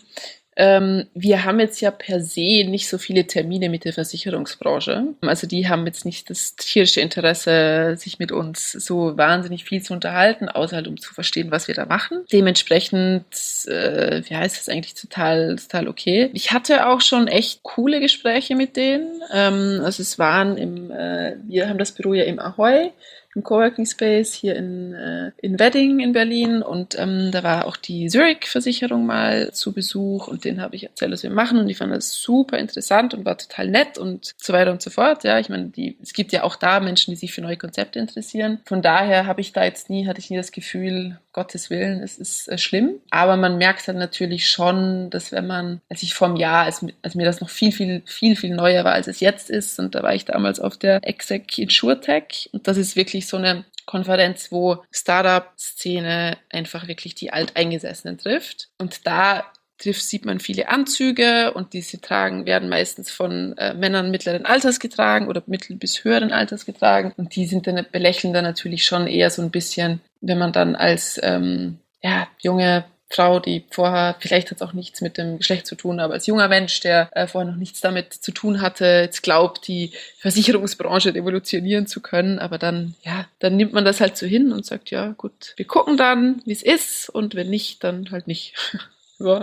Ähm, 0.56 1.06
wir 1.14 1.44
haben 1.44 1.60
jetzt 1.60 1.80
ja 1.80 1.90
per 1.90 2.20
se 2.20 2.64
nicht 2.64 2.88
so 2.88 2.98
viele 2.98 3.26
Termine 3.26 3.68
mit 3.68 3.84
der 3.84 3.92
Versicherungsbranche. 3.92 5.14
Also 5.22 5.46
die 5.46 5.68
haben 5.68 5.86
jetzt 5.86 6.04
nicht 6.04 6.30
das 6.30 6.56
tierische 6.56 7.00
Interesse, 7.00 7.96
sich 7.96 8.18
mit 8.18 8.32
uns 8.32 8.72
so 8.72 9.16
wahnsinnig 9.16 9.64
viel 9.64 9.82
zu 9.82 9.92
unterhalten, 9.92 10.48
außer 10.48 10.76
halt 10.76 10.88
um 10.88 11.00
zu 11.00 11.12
verstehen, 11.12 11.50
was 11.50 11.68
wir 11.68 11.74
da 11.74 11.86
machen. 11.86 12.24
Dementsprechend, 12.32 13.24
äh, 13.66 14.22
wie 14.28 14.36
heißt 14.36 14.58
das 14.58 14.68
eigentlich, 14.68 14.94
total, 14.94 15.56
total 15.56 15.88
okay. 15.88 16.30
Ich 16.32 16.52
hatte 16.52 16.86
auch 16.86 17.00
schon 17.00 17.26
echt 17.26 17.62
coole 17.62 18.00
Gespräche 18.00 18.54
mit 18.54 18.76
denen. 18.76 19.22
Ähm, 19.32 19.80
also 19.82 20.02
es 20.02 20.18
waren 20.18 20.56
im, 20.56 20.90
äh, 20.90 21.36
wir 21.44 21.68
haben 21.68 21.78
das 21.78 21.92
Büro 21.92 22.14
ja 22.14 22.24
im 22.24 22.38
Ahoy 22.38 22.92
im 23.34 23.42
Coworking 23.42 23.86
Space 23.86 24.32
hier 24.32 24.56
in, 24.56 24.94
äh, 24.94 25.32
in 25.38 25.58
Wedding 25.58 26.00
in 26.00 26.12
Berlin 26.12 26.62
und 26.62 26.98
ähm, 26.98 27.30
da 27.32 27.42
war 27.42 27.66
auch 27.66 27.76
die 27.76 28.08
Zurich-Versicherung 28.08 29.06
mal 29.06 29.52
zu 29.52 29.72
Besuch 29.72 30.28
und 30.28 30.44
den 30.44 30.60
habe 30.60 30.76
ich 30.76 30.84
erzählt, 30.84 31.12
was 31.12 31.22
wir 31.22 31.30
machen 31.30 31.58
und 31.58 31.66
die 31.66 31.74
fanden 31.74 31.94
das 31.94 32.14
super 32.14 32.58
interessant 32.58 33.14
und 33.14 33.24
war 33.24 33.36
total 33.36 33.68
nett 33.68 33.98
und 33.98 34.34
so 34.36 34.52
weiter 34.52 34.70
und 34.70 34.82
so 34.82 34.90
fort. 34.90 35.24
Ja, 35.24 35.38
ich 35.38 35.48
meine, 35.48 35.66
die, 35.66 35.98
es 36.02 36.12
gibt 36.12 36.32
ja 36.32 36.44
auch 36.44 36.56
da 36.56 36.80
Menschen, 36.80 37.10
die 37.10 37.16
sich 37.16 37.32
für 37.32 37.42
neue 37.42 37.56
Konzepte 37.56 37.98
interessieren. 37.98 38.60
Von 38.64 38.82
daher 38.82 39.26
habe 39.26 39.40
ich 39.40 39.52
da 39.52 39.64
jetzt 39.64 39.90
nie, 39.90 40.06
hatte 40.06 40.20
ich 40.20 40.30
nie 40.30 40.36
das 40.36 40.52
Gefühl, 40.52 41.18
Gottes 41.34 41.68
Willen, 41.68 42.02
es 42.02 42.16
ist 42.16 42.48
äh, 42.48 42.56
schlimm. 42.56 43.00
Aber 43.10 43.36
man 43.36 43.58
merkt 43.58 43.86
dann 43.86 43.98
natürlich 43.98 44.48
schon, 44.48 45.10
dass 45.10 45.32
wenn 45.32 45.46
man, 45.46 45.82
als 45.90 46.02
ich 46.02 46.14
vor 46.14 46.28
einem 46.28 46.36
Jahr, 46.36 46.64
als, 46.64 46.86
als 47.02 47.14
mir 47.14 47.26
das 47.26 47.42
noch 47.42 47.50
viel, 47.50 47.72
viel, 47.72 48.02
viel, 48.06 48.36
viel 48.36 48.54
neuer 48.54 48.84
war, 48.84 48.94
als 48.94 49.08
es 49.08 49.20
jetzt 49.20 49.50
ist, 49.50 49.78
und 49.78 49.94
da 49.94 50.02
war 50.02 50.14
ich 50.14 50.24
damals 50.24 50.60
auf 50.60 50.78
der 50.78 51.06
Exec 51.06 51.58
InsurTech 51.58 52.48
und 52.52 52.66
das 52.66 52.78
ist 52.78 52.96
wirklich 52.96 53.26
so 53.26 53.36
eine 53.36 53.64
Konferenz, 53.84 54.50
wo 54.50 54.82
Startup-Szene 54.90 56.38
einfach 56.50 56.88
wirklich 56.88 57.14
die 57.14 57.32
Alteingesessenen 57.32 58.16
trifft. 58.16 58.70
Und 58.78 59.06
da 59.06 59.44
trifft, 59.78 60.02
sieht 60.02 60.24
man 60.24 60.40
viele 60.40 60.68
Anzüge 60.68 61.52
und 61.52 61.72
diese 61.72 62.00
tragen, 62.00 62.46
werden 62.46 62.68
meistens 62.68 63.10
von 63.10 63.56
äh, 63.58 63.74
Männern 63.74 64.10
mittleren 64.10 64.46
Alters 64.46 64.80
getragen 64.80 65.28
oder 65.28 65.42
mittel 65.46 65.76
bis 65.76 66.04
höheren 66.04 66.32
Alters 66.32 66.64
getragen. 66.64 67.12
Und 67.16 67.36
die 67.36 67.46
sind 67.46 67.66
dann 67.66 67.84
belächeln 67.90 68.32
dann 68.32 68.44
natürlich 68.44 68.84
schon 68.84 69.06
eher 69.06 69.30
so 69.30 69.42
ein 69.42 69.50
bisschen, 69.50 70.00
wenn 70.26 70.38
man 70.38 70.52
dann 70.52 70.76
als 70.76 71.20
ähm, 71.22 71.78
ja, 72.02 72.26
junge 72.40 72.84
Frau, 73.10 73.38
die 73.38 73.64
vorher, 73.70 74.16
vielleicht 74.18 74.50
hat 74.50 74.60
es 74.60 74.62
auch 74.62 74.72
nichts 74.72 75.00
mit 75.00 75.18
dem 75.18 75.38
Geschlecht 75.38 75.66
zu 75.66 75.76
tun, 75.76 76.00
aber 76.00 76.14
als 76.14 76.26
junger 76.26 76.48
Mensch, 76.48 76.80
der 76.80 77.10
äh, 77.12 77.26
vorher 77.26 77.50
noch 77.50 77.58
nichts 77.58 77.80
damit 77.80 78.12
zu 78.12 78.32
tun 78.32 78.60
hatte, 78.60 78.84
jetzt 78.86 79.22
glaubt, 79.22 79.68
die 79.68 79.92
Versicherungsbranche 80.18 81.14
revolutionieren 81.14 81.86
zu 81.86 82.00
können, 82.00 82.38
aber 82.38 82.58
dann, 82.58 82.94
ja, 83.04 83.26
dann 83.38 83.56
nimmt 83.56 83.72
man 83.72 83.84
das 83.84 84.00
halt 84.00 84.16
so 84.16 84.26
hin 84.26 84.52
und 84.52 84.66
sagt, 84.66 84.90
ja, 84.90 85.14
gut, 85.16 85.54
wir 85.56 85.66
gucken 85.66 85.96
dann, 85.96 86.42
wie 86.44 86.52
es 86.52 86.62
ist 86.62 87.08
und 87.08 87.34
wenn 87.34 87.50
nicht, 87.50 87.84
dann 87.84 88.10
halt 88.10 88.26
nicht. 88.26 88.54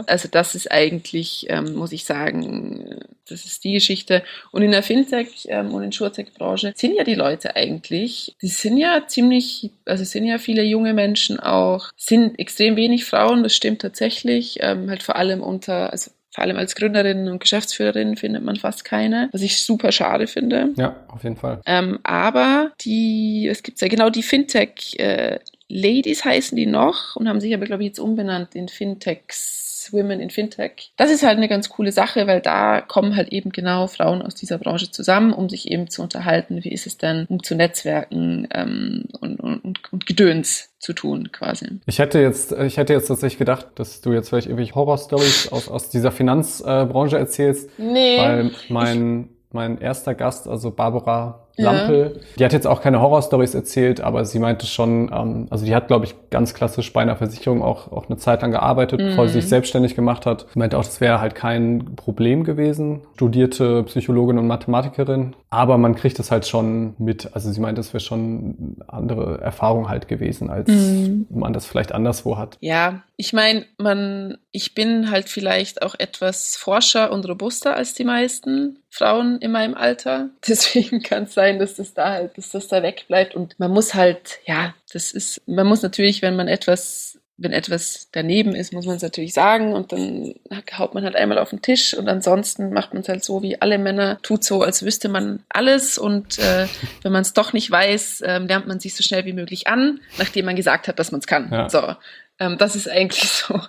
Also 0.08 0.28
das 0.30 0.56
ist 0.56 0.72
eigentlich, 0.72 1.48
ähm, 1.50 1.76
muss 1.76 1.92
ich 1.92 2.06
sagen, 2.06 3.00
das 3.28 3.46
ist 3.46 3.64
die 3.64 3.74
Geschichte. 3.74 4.24
Und 4.52 4.62
in 4.62 4.72
der 4.72 4.84
Fintech 4.84 5.48
ähm, 5.48 5.74
und 5.74 5.82
in 5.82 5.88
Insurtech-Branche 5.88 6.74
sind 6.76 6.96
ja 6.96 7.04
die 7.04 7.16
Leute 7.16 7.56
eigentlich, 7.56 8.36
die 8.42 8.48
sind 8.48 8.78
ja 8.78 9.04
ziemlich, 9.08 9.72
also 9.86 10.04
sind 10.04 10.26
ja 10.26 10.38
viele 10.38 10.64
junge 10.64 10.94
Menschen 10.94 11.40
auch, 11.40 11.90
sind 11.96 12.38
extrem 12.40 12.76
wenig 12.76 13.06
Frauen, 13.06 13.44
das 13.44 13.56
stimmt 13.56 13.82
tatsächlich, 13.82 14.58
ähm, 14.62 14.90
halt 14.90 15.04
vor 15.04 15.16
allem 15.16 15.42
unter, 15.42 15.92
also 15.92 16.12
vor 16.34 16.46
allem 16.46 16.58
als 16.58 16.76
Gründerin 16.76 17.28
und 17.28 17.40
Geschäftsführerin 17.40 18.16
findet 18.16 18.44
man 18.44 18.56
fast 18.56 18.86
keine, 18.86 19.30
was 19.34 19.42
ich 19.42 19.62
super 19.64 19.92
schade 19.92 20.28
finde. 20.28 20.70
Ja, 20.78 20.96
auf 21.10 21.24
jeden 21.24 21.36
Fall. 21.36 21.62
Ähm, 21.66 22.00
aber 22.04 22.72
die, 22.82 23.50
es 23.52 23.64
gibt 23.64 23.82
ja 23.82 23.90
genau 23.90 24.10
die 24.10 24.24
Fintech 24.24 24.98
äh, 24.98 25.40
Ladies 25.72 26.26
heißen 26.26 26.56
die 26.56 26.66
noch 26.66 27.16
und 27.16 27.28
haben 27.28 27.40
sich 27.40 27.54
aber, 27.54 27.66
glaube 27.66 27.84
ich, 27.84 27.88
jetzt 27.88 28.00
umbenannt 28.00 28.56
in 28.56 28.68
Fintechs 28.68 29.62
Women 29.92 30.20
in 30.20 30.30
Fintech. 30.30 30.92
Das 30.98 31.12
ist 31.12 31.24
halt 31.24 31.38
eine 31.38 31.48
ganz 31.48 31.70
coole 31.70 31.92
Sache, 31.92 32.28
weil 32.28 32.42
da 32.42 32.82
kommen 32.82 33.16
halt 33.16 33.30
eben 33.30 33.52
genau 33.52 33.88
Frauen 33.88 34.22
aus 34.22 34.36
dieser 34.36 34.58
Branche 34.58 34.92
zusammen, 34.92 35.34
um 35.34 35.50
sich 35.50 35.70
eben 35.70 35.90
zu 35.90 36.02
unterhalten, 36.02 36.64
wie 36.64 36.72
ist 36.72 36.88
es 36.88 36.98
denn, 36.98 37.26
um 37.30 37.44
zu 37.44 37.56
netzwerken 37.56 38.48
ähm, 38.54 39.06
und, 39.20 39.40
und, 39.40 39.92
und 39.92 40.06
Gedöns 40.06 40.70
zu 40.80 40.94
tun, 40.94 41.32
quasi. 41.32 41.80
Ich 41.86 42.00
hätte 42.00 42.20
jetzt, 42.20 42.52
ich 42.52 42.78
hätte 42.78 42.94
jetzt 42.94 43.08
tatsächlich 43.08 43.40
gedacht, 43.40 43.68
dass 43.76 44.02
du 44.02 44.14
jetzt 44.14 44.30
vielleicht 44.30 44.48
irgendwelche 44.48 44.76
Horror-Stories 44.76 45.52
aus, 45.52 45.68
aus 45.68 45.90
dieser 45.90 46.12
Finanzbranche 46.12 47.18
äh, 47.18 47.20
erzählst. 47.20 47.70
Nee. 47.78 48.18
Weil 48.18 48.52
mein, 48.70 49.30
mein 49.52 49.80
erster 49.80 50.16
Gast, 50.16 50.48
also 50.48 50.72
Barbara 50.72 51.41
Lampel. 51.58 52.14
Ja. 52.16 52.22
Die 52.40 52.46
hat 52.46 52.54
jetzt 52.54 52.68
auch 52.68 52.82
keine 52.82 53.02
Horrorstories 53.02 53.56
erzählt, 53.56 54.02
aber 54.02 54.26
sie 54.26 54.40
meinte 54.40 54.66
schon, 54.66 55.12
ähm, 55.14 55.48
also 55.50 55.66
die 55.66 55.76
hat, 55.76 55.88
glaube 55.88 56.06
ich, 56.06 56.16
ganz 56.30 56.54
klassisch 56.54 56.92
bei 56.94 57.02
einer 57.02 57.16
Versicherung 57.16 57.62
auch, 57.62 57.92
auch 57.92 58.08
eine 58.08 58.18
Zeit 58.18 58.42
lang 58.42 58.52
gearbeitet, 58.52 59.00
mhm. 59.00 59.08
bevor 59.08 59.28
sie 59.28 59.36
sich 59.42 59.50
selbstständig 59.50 59.96
gemacht 59.96 60.26
hat. 60.26 60.48
Sie 60.54 60.60
meinte 60.60 60.78
auch, 60.78 60.84
das 60.84 61.02
wäre 61.02 61.22
halt 61.22 61.36
kein 61.36 61.96
Problem 61.96 62.44
gewesen. 62.44 63.02
Studierte 63.16 63.84
Psychologin 63.84 64.38
und 64.38 64.48
Mathematikerin, 64.48 65.36
aber 65.50 65.78
man 65.78 65.96
kriegt 65.96 66.20
es 66.20 66.32
halt 66.32 66.48
schon 66.48 66.96
mit. 66.98 67.30
Also 67.34 67.52
sie 67.52 67.60
meinte, 67.60 67.82
es 67.82 67.94
wäre 67.94 68.02
schon 68.02 68.78
andere 68.88 69.42
Erfahrung 69.42 69.90
halt 69.90 70.08
gewesen, 70.08 70.50
als 70.50 70.70
mhm. 70.70 71.28
man 71.30 71.54
das 71.54 71.66
vielleicht 71.66 71.92
anderswo 71.92 72.38
hat. 72.38 72.58
Ja, 72.62 73.02
ich 73.18 73.34
meine, 73.34 73.66
man, 73.78 74.38
ich 74.52 74.76
bin 74.76 75.10
halt 75.12 75.30
vielleicht 75.30 75.82
auch 75.82 75.96
etwas 75.98 76.58
forscher 76.58 77.12
und 77.12 77.28
robuster 77.28 77.76
als 77.76 77.94
die 77.94 78.04
meisten 78.04 78.80
Frauen 78.90 79.40
in 79.40 79.52
meinem 79.52 79.76
Alter. 79.76 80.30
Deswegen 80.48 81.02
kann 81.02 81.24
es 81.24 81.34
sein, 81.34 81.60
dass 81.60 81.76
das 81.76 81.94
da 81.94 82.12
halt, 82.12 82.38
dass 82.38 82.50
das 82.50 82.68
da 82.68 82.84
wegbleibt. 82.84 83.36
Und 83.36 83.60
man 83.60 83.72
muss 83.72 83.94
halt, 83.94 84.40
ja, 84.46 84.74
das 84.92 85.12
ist, 85.14 85.42
man 85.48 85.68
muss 85.68 85.82
natürlich, 85.82 86.22
wenn 86.22 86.36
man 86.36 86.50
etwas, 86.50 87.20
wenn 87.38 87.54
etwas 87.54 88.10
daneben 88.12 88.54
ist, 88.54 88.74
muss 88.74 88.86
man 88.86 88.98
es 88.98 89.02
natürlich 89.02 89.34
sagen 89.34 89.74
und 89.74 89.94
dann 89.94 90.36
haut 90.78 90.94
man 90.94 91.04
halt 91.04 91.16
einmal 91.16 91.40
auf 91.40 91.50
den 91.50 91.62
Tisch 91.62 91.96
und 91.96 92.08
ansonsten 92.08 92.72
macht 92.72 92.94
man 92.94 93.02
es 93.02 93.10
halt 93.10 93.24
so 93.24 93.42
wie 93.42 93.60
alle 93.60 93.80
Männer, 93.80 94.20
tut 94.22 94.44
so, 94.44 94.62
als 94.62 94.84
wüsste 94.84 95.10
man 95.10 95.44
alles 95.50 95.98
und 95.98 96.38
äh, 96.38 96.68
wenn 97.02 97.12
man 97.12 97.24
es 97.24 97.34
doch 97.34 97.52
nicht 97.54 97.72
weiß, 97.72 98.22
äh, 98.22 98.38
lernt 98.40 98.68
man 98.68 98.80
sich 98.80 98.96
so 98.96 99.02
schnell 99.02 99.26
wie 99.26 99.34
möglich 99.34 99.66
an, 99.66 100.02
nachdem 100.20 100.46
man 100.46 100.56
gesagt 100.56 100.88
hat, 100.88 101.00
dass 101.00 101.12
man 101.12 101.20
es 101.20 101.26
kann. 101.26 101.50
Ja. 101.52 101.68
So, 101.68 101.96
ähm, 102.42 102.58
das 102.58 102.76
ist 102.76 102.90
eigentlich 102.90 103.30
so. 103.30 103.62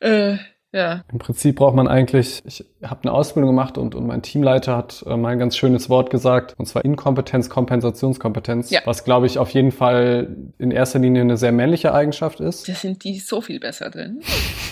Äh, 0.00 0.36
ja. 0.72 1.04
Im 1.10 1.18
Prinzip 1.18 1.56
braucht 1.56 1.74
man 1.74 1.88
eigentlich, 1.88 2.42
ich 2.44 2.64
habe 2.84 3.00
eine 3.02 3.12
Ausbildung 3.12 3.50
gemacht 3.50 3.78
und, 3.78 3.94
und 3.94 4.06
mein 4.06 4.22
Teamleiter 4.22 4.76
hat 4.76 5.04
äh, 5.06 5.16
mal 5.16 5.30
ein 5.30 5.38
ganz 5.38 5.56
schönes 5.56 5.88
Wort 5.88 6.10
gesagt, 6.10 6.54
und 6.58 6.66
zwar 6.66 6.84
Inkompetenz, 6.84 7.48
Kompensationskompetenz, 7.48 8.70
ja. 8.70 8.80
was 8.84 9.04
glaube 9.04 9.26
ich 9.26 9.38
auf 9.38 9.50
jeden 9.50 9.72
Fall 9.72 10.36
in 10.58 10.70
erster 10.70 10.98
Linie 10.98 11.22
eine 11.22 11.36
sehr 11.36 11.52
männliche 11.52 11.94
Eigenschaft 11.94 12.40
ist. 12.40 12.68
Da 12.68 12.74
sind 12.74 13.04
die 13.04 13.18
so 13.18 13.40
viel 13.40 13.60
besser 13.60 13.90
drin. 13.90 14.20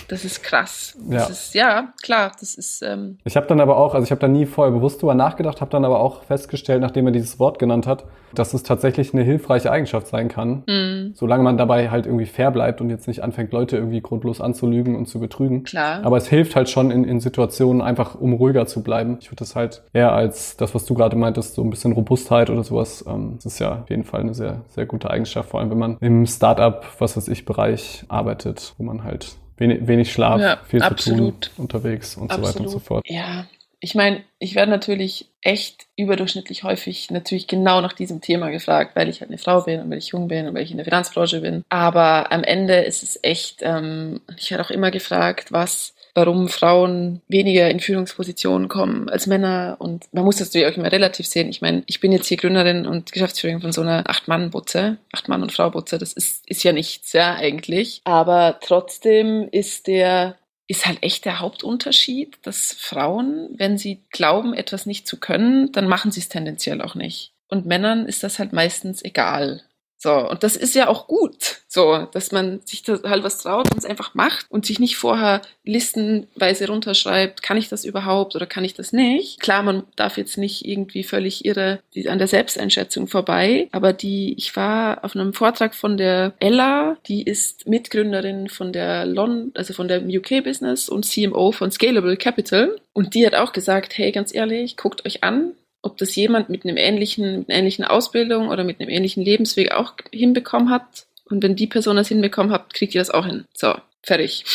Das 0.07 0.25
ist 0.25 0.43
krass. 0.43 0.97
Das 1.09 1.13
ja. 1.13 1.27
ist, 1.29 1.53
ja, 1.55 1.93
klar, 2.01 2.31
das 2.39 2.55
ist. 2.55 2.81
Ähm 2.81 3.17
ich 3.23 3.37
habe 3.37 3.47
dann 3.47 3.61
aber 3.61 3.77
auch, 3.77 3.93
also 3.93 4.03
ich 4.03 4.11
habe 4.11 4.19
da 4.19 4.27
nie 4.27 4.45
vorher 4.45 4.73
bewusst 4.73 5.01
drüber 5.01 5.15
nachgedacht, 5.15 5.61
habe 5.61 5.71
dann 5.71 5.85
aber 5.85 5.99
auch 6.01 6.23
festgestellt, 6.23 6.81
nachdem 6.81 7.05
er 7.05 7.13
dieses 7.13 7.39
Wort 7.39 7.59
genannt 7.59 7.87
hat, 7.87 8.03
dass 8.33 8.53
es 8.53 8.63
tatsächlich 8.63 9.13
eine 9.13 9.23
hilfreiche 9.23 9.71
Eigenschaft 9.71 10.07
sein 10.07 10.27
kann, 10.27 10.63
mhm. 10.67 11.13
solange 11.15 11.43
man 11.43 11.57
dabei 11.57 11.89
halt 11.89 12.05
irgendwie 12.05 12.25
fair 12.25 12.51
bleibt 12.51 12.81
und 12.81 12.89
jetzt 12.89 13.07
nicht 13.07 13.23
anfängt, 13.23 13.51
Leute 13.51 13.77
irgendwie 13.77 14.01
grundlos 14.01 14.41
anzulügen 14.41 14.95
und 14.95 15.07
zu 15.07 15.19
betrügen. 15.19 15.63
Klar. 15.63 16.01
Aber 16.03 16.17
es 16.17 16.27
hilft 16.27 16.55
halt 16.55 16.69
schon 16.69 16.91
in, 16.91 17.03
in 17.03 17.19
Situationen 17.19 17.81
einfach, 17.81 18.00
um 18.15 18.33
ruhiger 18.33 18.65
zu 18.65 18.83
bleiben. 18.83 19.17
Ich 19.21 19.27
würde 19.27 19.39
das 19.39 19.55
halt 19.55 19.83
eher 19.93 20.11
als 20.11 20.57
das, 20.57 20.75
was 20.75 20.85
du 20.85 20.93
gerade 20.93 21.15
meintest, 21.15 21.55
so 21.55 21.63
ein 21.63 21.69
bisschen 21.69 21.91
Robustheit 21.93 22.49
oder 22.49 22.63
sowas. 22.63 23.03
Ähm, 23.07 23.35
das 23.37 23.53
ist 23.53 23.59
ja 23.59 23.81
auf 23.81 23.89
jeden 23.89 24.03
Fall 24.03 24.21
eine 24.21 24.33
sehr, 24.33 24.61
sehr 24.69 24.85
gute 24.85 25.09
Eigenschaft, 25.09 25.49
vor 25.49 25.59
allem 25.59 25.69
wenn 25.71 25.79
man 25.79 25.97
im 26.01 26.25
Startup, 26.25 26.85
was 26.99 27.17
weiß 27.17 27.27
ich, 27.27 27.45
Bereich 27.45 28.03
arbeitet, 28.07 28.73
wo 28.77 28.83
man 28.83 29.03
halt 29.03 29.35
wenig, 29.57 29.87
wenig 29.87 30.11
Schlaf, 30.11 30.41
ja, 30.41 30.57
viel 30.67 30.81
absolut. 30.81 31.45
zu 31.45 31.51
tun 31.51 31.63
unterwegs 31.63 32.17
und 32.17 32.31
absolut. 32.31 32.47
so 32.47 32.53
weiter 32.53 32.63
und 32.65 32.69
so 32.69 32.79
fort. 32.79 33.05
Ja, 33.07 33.45
ich 33.83 33.95
meine, 33.95 34.23
ich 34.37 34.53
werde 34.53 34.69
natürlich 34.69 35.31
echt 35.41 35.87
überdurchschnittlich 35.95 36.63
häufig 36.63 37.09
natürlich 37.09 37.47
genau 37.47 37.81
nach 37.81 37.93
diesem 37.93 38.21
Thema 38.21 38.51
gefragt, 38.51 38.95
weil 38.95 39.09
ich 39.09 39.21
halt 39.21 39.31
eine 39.31 39.39
Frau 39.39 39.61
bin 39.61 39.81
und 39.81 39.89
weil 39.89 39.97
ich 39.97 40.09
jung 40.09 40.27
bin 40.27 40.47
und 40.47 40.53
weil 40.53 40.61
ich 40.61 40.71
in 40.71 40.77
der 40.77 40.85
Finanzbranche 40.85 41.41
bin. 41.41 41.63
Aber 41.69 42.31
am 42.31 42.43
Ende 42.43 42.75
ist 42.75 43.01
es 43.01 43.19
echt, 43.23 43.61
ähm, 43.63 44.21
ich 44.37 44.51
werde 44.51 44.63
auch 44.63 44.69
immer 44.69 44.91
gefragt, 44.91 45.51
was 45.51 45.95
warum 46.13 46.49
Frauen 46.49 47.21
weniger 47.27 47.69
in 47.69 47.79
Führungspositionen 47.79 48.67
kommen 48.67 49.09
als 49.09 49.27
Männer. 49.27 49.77
Und 49.79 50.05
man 50.11 50.23
muss 50.23 50.37
das 50.37 50.49
natürlich 50.49 50.73
auch 50.73 50.77
immer 50.77 50.91
relativ 50.91 51.25
sehen. 51.27 51.49
Ich 51.49 51.61
meine, 51.61 51.83
ich 51.87 51.99
bin 51.99 52.11
jetzt 52.11 52.27
hier 52.27 52.37
Gründerin 52.37 52.85
und 52.85 53.11
Geschäftsführerin 53.11 53.61
von 53.61 53.71
so 53.71 53.81
einer 53.81 54.09
Acht-Mann-Butze, 54.09 54.97
Acht-Mann- 55.11 55.43
und 55.43 55.51
Frau-Butze. 55.51 55.97
Das 55.97 56.13
ist, 56.13 56.43
ist 56.49 56.63
ja 56.63 56.73
nichts, 56.73 57.13
ja, 57.13 57.35
eigentlich. 57.35 58.01
Aber 58.03 58.59
trotzdem 58.61 59.47
ist 59.51 59.87
der 59.87 60.35
ist 60.67 60.85
halt 60.85 61.03
echt 61.03 61.25
der 61.25 61.41
Hauptunterschied, 61.41 62.37
dass 62.43 62.71
Frauen, 62.71 63.49
wenn 63.57 63.77
sie 63.77 64.03
glauben, 64.09 64.53
etwas 64.53 64.85
nicht 64.85 65.05
zu 65.05 65.19
können, 65.19 65.69
dann 65.73 65.85
machen 65.85 66.11
sie 66.11 66.21
es 66.21 66.29
tendenziell 66.29 66.81
auch 66.81 66.95
nicht. 66.95 67.33
Und 67.49 67.65
Männern 67.65 68.05
ist 68.05 68.23
das 68.23 68.39
halt 68.39 68.53
meistens 68.53 69.03
egal. 69.03 69.63
So, 70.03 70.29
und 70.31 70.41
das 70.41 70.55
ist 70.55 70.73
ja 70.73 70.87
auch 70.87 71.05
gut, 71.05 71.61
so, 71.67 72.07
dass 72.11 72.31
man 72.31 72.61
sich 72.65 72.81
da 72.81 72.97
halt 73.03 73.23
was 73.23 73.37
traut 73.37 73.69
und 73.69 73.77
es 73.77 73.85
einfach 73.85 74.15
macht 74.15 74.47
und 74.49 74.65
sich 74.65 74.79
nicht 74.79 74.97
vorher 74.97 75.43
listenweise 75.63 76.67
runterschreibt, 76.67 77.43
kann 77.43 77.55
ich 77.55 77.69
das 77.69 77.85
überhaupt 77.85 78.35
oder 78.35 78.47
kann 78.47 78.65
ich 78.65 78.73
das 78.73 78.93
nicht? 78.93 79.39
Klar, 79.39 79.61
man 79.61 79.83
darf 79.95 80.17
jetzt 80.17 80.39
nicht 80.39 80.65
irgendwie 80.65 81.03
völlig 81.03 81.45
irre 81.45 81.81
an 82.07 82.17
der 82.17 82.27
Selbsteinschätzung 82.27 83.05
vorbei, 83.05 83.69
aber 83.73 83.93
die, 83.93 84.33
ich 84.39 84.55
war 84.55 85.05
auf 85.05 85.15
einem 85.15 85.33
Vortrag 85.33 85.75
von 85.75 85.97
der 85.97 86.33
Ella, 86.39 86.97
die 87.05 87.21
ist 87.21 87.67
Mitgründerin 87.67 88.49
von 88.49 88.73
der 88.73 89.05
Lon, 89.05 89.51
also 89.53 89.75
von 89.75 89.87
der 89.87 90.01
UK 90.03 90.43
Business 90.43 90.89
und 90.89 91.05
CMO 91.05 91.51
von 91.51 91.69
Scalable 91.69 92.17
Capital 92.17 92.75
und 92.93 93.13
die 93.13 93.23
hat 93.23 93.35
auch 93.35 93.53
gesagt, 93.53 93.99
hey, 93.99 94.11
ganz 94.11 94.33
ehrlich, 94.33 94.77
guckt 94.77 95.05
euch 95.05 95.23
an, 95.23 95.51
ob 95.81 95.97
das 95.97 96.15
jemand 96.15 96.49
mit 96.49 96.65
einem 96.65 96.77
ähnlichen, 96.77 97.39
mit 97.39 97.49
einer 97.49 97.59
ähnlichen 97.59 97.85
Ausbildung 97.85 98.49
oder 98.49 98.63
mit 98.63 98.79
einem 98.79 98.89
ähnlichen 98.89 99.23
Lebensweg 99.23 99.71
auch 99.71 99.93
hinbekommen 100.11 100.69
hat. 100.69 101.07
Und 101.29 101.41
wenn 101.43 101.55
die 101.55 101.67
Person 101.67 101.95
das 101.95 102.09
hinbekommen 102.09 102.51
hat, 102.51 102.73
kriegt 102.73 102.93
ihr 102.93 103.01
das 103.01 103.09
auch 103.09 103.25
hin. 103.25 103.45
So, 103.53 103.73
fertig. 104.03 104.45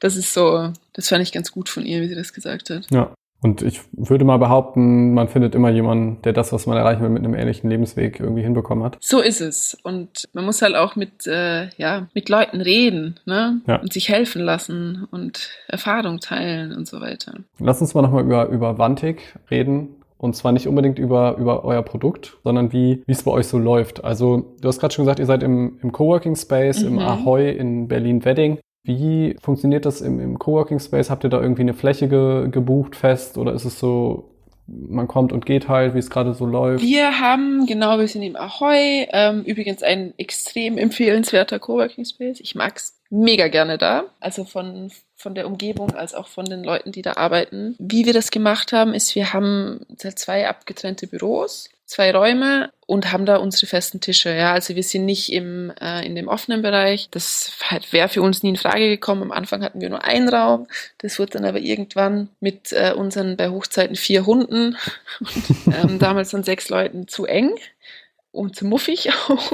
Das 0.00 0.16
ist 0.16 0.34
so, 0.34 0.72
das 0.92 1.08
fand 1.08 1.22
ich 1.22 1.32
ganz 1.32 1.52
gut 1.52 1.68
von 1.68 1.84
ihr, 1.86 2.00
wie 2.00 2.08
sie 2.08 2.14
das 2.14 2.32
gesagt 2.32 2.70
hat. 2.70 2.86
Ja. 2.90 3.12
Und 3.44 3.60
ich 3.60 3.82
würde 3.92 4.24
mal 4.24 4.38
behaupten, 4.38 5.12
man 5.12 5.28
findet 5.28 5.54
immer 5.54 5.68
jemanden, 5.68 6.22
der 6.22 6.32
das, 6.32 6.50
was 6.54 6.64
man 6.64 6.78
erreichen 6.78 7.02
will, 7.02 7.10
mit 7.10 7.22
einem 7.22 7.34
ähnlichen 7.34 7.68
Lebensweg 7.68 8.18
irgendwie 8.18 8.42
hinbekommen 8.42 8.82
hat. 8.82 8.96
So 9.00 9.20
ist 9.20 9.42
es. 9.42 9.76
Und 9.82 10.30
man 10.32 10.46
muss 10.46 10.62
halt 10.62 10.74
auch 10.74 10.96
mit, 10.96 11.26
äh, 11.26 11.68
ja, 11.76 12.06
mit 12.14 12.30
Leuten 12.30 12.62
reden, 12.62 13.20
ne? 13.26 13.60
Ja. 13.66 13.76
Und 13.76 13.92
sich 13.92 14.08
helfen 14.08 14.40
lassen 14.40 15.06
und 15.10 15.50
Erfahrung 15.68 16.20
teilen 16.20 16.72
und 16.74 16.88
so 16.88 17.02
weiter. 17.02 17.34
Lass 17.58 17.82
uns 17.82 17.92
mal 17.92 18.00
nochmal 18.00 18.24
über, 18.24 18.48
über 18.48 18.78
Wantig 18.78 19.20
reden. 19.50 19.96
Und 20.16 20.36
zwar 20.36 20.52
nicht 20.52 20.68
unbedingt 20.68 20.98
über, 20.98 21.36
über 21.36 21.64
euer 21.64 21.82
Produkt, 21.82 22.38
sondern 22.44 22.72
wie, 22.72 23.02
wie 23.06 23.12
es 23.12 23.24
bei 23.24 23.30
euch 23.30 23.46
so 23.46 23.58
läuft. 23.58 24.04
Also 24.04 24.54
du 24.60 24.68
hast 24.68 24.78
gerade 24.78 24.94
schon 24.94 25.04
gesagt, 25.04 25.18
ihr 25.18 25.26
seid 25.26 25.42
im, 25.42 25.78
im 25.82 25.92
Coworking 25.92 26.36
Space, 26.36 26.82
mhm. 26.82 26.88
im 26.88 26.98
Ahoy 27.00 27.50
in 27.50 27.88
Berlin-Wedding. 27.88 28.58
Wie 28.84 29.36
funktioniert 29.40 29.86
das 29.86 30.00
im, 30.00 30.20
im 30.20 30.38
Coworking 30.38 30.78
Space? 30.78 31.10
Habt 31.10 31.24
ihr 31.24 31.30
da 31.30 31.40
irgendwie 31.40 31.62
eine 31.62 31.74
Fläche 31.74 32.08
ge, 32.08 32.48
gebucht 32.50 32.96
fest 32.96 33.38
oder 33.38 33.52
ist 33.54 33.64
es 33.64 33.78
so, 33.78 34.34
man 34.66 35.08
kommt 35.08 35.32
und 35.32 35.46
geht 35.46 35.68
halt, 35.68 35.94
wie 35.94 35.98
es 35.98 36.10
gerade 36.10 36.34
so 36.34 36.46
läuft? 36.46 36.82
Wir 36.84 37.20
haben, 37.20 37.66
genau, 37.66 37.98
wir 37.98 38.08
sind 38.08 38.22
im 38.22 38.36
Ahoy. 38.36 39.06
Ähm, 39.10 39.42
übrigens 39.42 39.82
ein 39.82 40.14
extrem 40.16 40.78
empfehlenswerter 40.78 41.58
Coworking 41.58 42.04
Space. 42.04 42.40
Ich 42.40 42.54
mag's 42.54 43.00
mega 43.14 43.48
gerne 43.48 43.78
da. 43.78 44.04
Also 44.20 44.44
von, 44.44 44.90
von 45.16 45.34
der 45.34 45.46
Umgebung 45.46 45.94
als 45.94 46.14
auch 46.14 46.28
von 46.28 46.44
den 46.44 46.64
Leuten, 46.64 46.92
die 46.92 47.02
da 47.02 47.14
arbeiten. 47.14 47.76
Wie 47.78 48.06
wir 48.06 48.12
das 48.12 48.30
gemacht 48.30 48.72
haben, 48.72 48.94
ist, 48.94 49.14
wir 49.14 49.32
haben 49.32 49.86
zwei 49.96 50.48
abgetrennte 50.48 51.06
Büros 51.06 51.70
zwei 51.86 52.12
Räume 52.12 52.72
und 52.86 53.12
haben 53.12 53.26
da 53.26 53.36
unsere 53.36 53.66
festen 53.66 54.00
Tische. 54.00 54.34
Ja, 54.34 54.52
also 54.52 54.74
wir 54.74 54.82
sind 54.82 55.04
nicht 55.04 55.32
im 55.32 55.72
äh, 55.80 56.04
in 56.04 56.14
dem 56.14 56.28
offenen 56.28 56.62
Bereich. 56.62 57.08
Das 57.10 57.52
wäre 57.90 58.08
für 58.08 58.22
uns 58.22 58.42
nie 58.42 58.50
in 58.50 58.56
Frage 58.56 58.88
gekommen. 58.88 59.22
Am 59.22 59.32
Anfang 59.32 59.62
hatten 59.62 59.80
wir 59.80 59.90
nur 59.90 60.04
einen 60.04 60.28
Raum. 60.28 60.66
Das 60.98 61.18
wurde 61.18 61.32
dann 61.32 61.44
aber 61.44 61.60
irgendwann 61.60 62.28
mit 62.40 62.72
äh, 62.72 62.92
unseren 62.94 63.36
bei 63.36 63.48
Hochzeiten 63.48 63.96
vier 63.96 64.26
Hunden 64.26 64.76
und 65.20 65.74
ähm, 65.74 65.98
damals 65.98 66.30
dann 66.30 66.44
sechs 66.44 66.68
Leuten 66.68 67.08
zu 67.08 67.26
eng 67.26 67.54
und 68.34 68.56
zu 68.56 68.66
muffig 68.66 69.10
auch, 69.28 69.52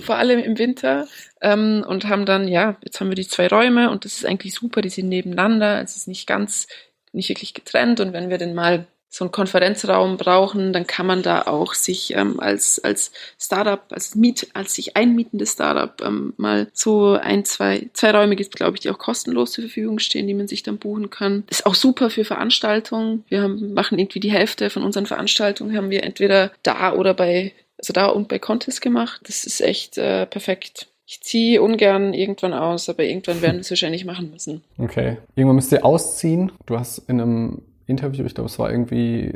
vor 0.00 0.16
allem 0.16 0.38
im 0.38 0.58
Winter. 0.58 1.06
Ähm, 1.40 1.84
und 1.86 2.08
haben 2.08 2.24
dann, 2.24 2.48
ja, 2.48 2.76
jetzt 2.82 3.00
haben 3.00 3.08
wir 3.08 3.16
die 3.16 3.28
zwei 3.28 3.48
Räume 3.48 3.90
und 3.90 4.04
das 4.04 4.14
ist 4.14 4.26
eigentlich 4.26 4.54
super, 4.54 4.80
die 4.80 4.88
sind 4.88 5.08
nebeneinander, 5.08 5.82
es 5.82 5.96
ist 5.96 6.08
nicht 6.08 6.26
ganz, 6.26 6.66
nicht 7.12 7.28
wirklich 7.28 7.54
getrennt 7.54 8.00
und 8.00 8.12
wenn 8.12 8.30
wir 8.30 8.38
denn 8.38 8.54
mal 8.54 8.86
so 9.08 9.24
einen 9.24 9.32
Konferenzraum 9.32 10.18
brauchen, 10.18 10.72
dann 10.72 10.86
kann 10.86 11.06
man 11.06 11.22
da 11.22 11.42
auch 11.42 11.74
sich 11.74 12.14
ähm, 12.14 12.38
als, 12.38 12.82
als 12.84 13.12
Startup, 13.40 13.80
als 13.90 14.14
Miet, 14.14 14.48
als 14.52 14.74
sich 14.74 14.96
einmietendes 14.96 15.52
Startup 15.52 16.02
ähm, 16.04 16.34
mal 16.36 16.68
so 16.74 17.12
ein, 17.12 17.44
zwei, 17.44 17.88
zwei 17.94 18.10
Räume 18.10 18.36
gibt, 18.36 18.56
glaube 18.56 18.76
ich, 18.76 18.80
die 18.80 18.90
auch 18.90 18.98
kostenlos 18.98 19.52
zur 19.52 19.64
Verfügung 19.64 20.00
stehen, 20.00 20.26
die 20.26 20.34
man 20.34 20.48
sich 20.48 20.62
dann 20.62 20.76
buchen 20.76 21.08
kann. 21.08 21.44
Ist 21.48 21.64
auch 21.64 21.74
super 21.74 22.10
für 22.10 22.24
Veranstaltungen. 22.24 23.24
Wir 23.28 23.42
haben, 23.42 23.72
machen 23.72 23.98
irgendwie 23.98 24.20
die 24.20 24.32
Hälfte 24.32 24.68
von 24.68 24.82
unseren 24.82 25.06
Veranstaltungen 25.06 25.76
haben 25.76 25.90
wir 25.90 26.04
entweder 26.04 26.52
da 26.62 26.92
oder 26.92 27.14
bei, 27.14 27.54
also 27.78 27.92
da 27.92 28.06
und 28.06 28.28
bei 28.28 28.38
Contest 28.38 28.80
gemacht. 28.80 29.20
Das 29.26 29.44
ist 29.44 29.60
echt 29.60 29.98
äh, 29.98 30.26
perfekt. 30.26 30.88
Ich 31.06 31.20
ziehe 31.20 31.62
ungern 31.62 32.14
irgendwann 32.14 32.52
aus, 32.52 32.88
aber 32.88 33.04
irgendwann 33.04 33.40
werden 33.40 33.56
wir 33.56 33.60
es 33.60 33.70
wahrscheinlich 33.70 34.04
machen 34.04 34.30
müssen. 34.30 34.64
Okay. 34.78 35.18
Irgendwann 35.36 35.56
müsst 35.56 35.70
ihr 35.72 35.84
ausziehen. 35.84 36.50
Du 36.66 36.78
hast 36.78 36.98
in 37.08 37.20
einem 37.20 37.62
Interview, 37.86 38.24
ich 38.24 38.34
glaube, 38.34 38.50
es 38.50 38.58
war 38.58 38.70
irgendwie 38.70 39.32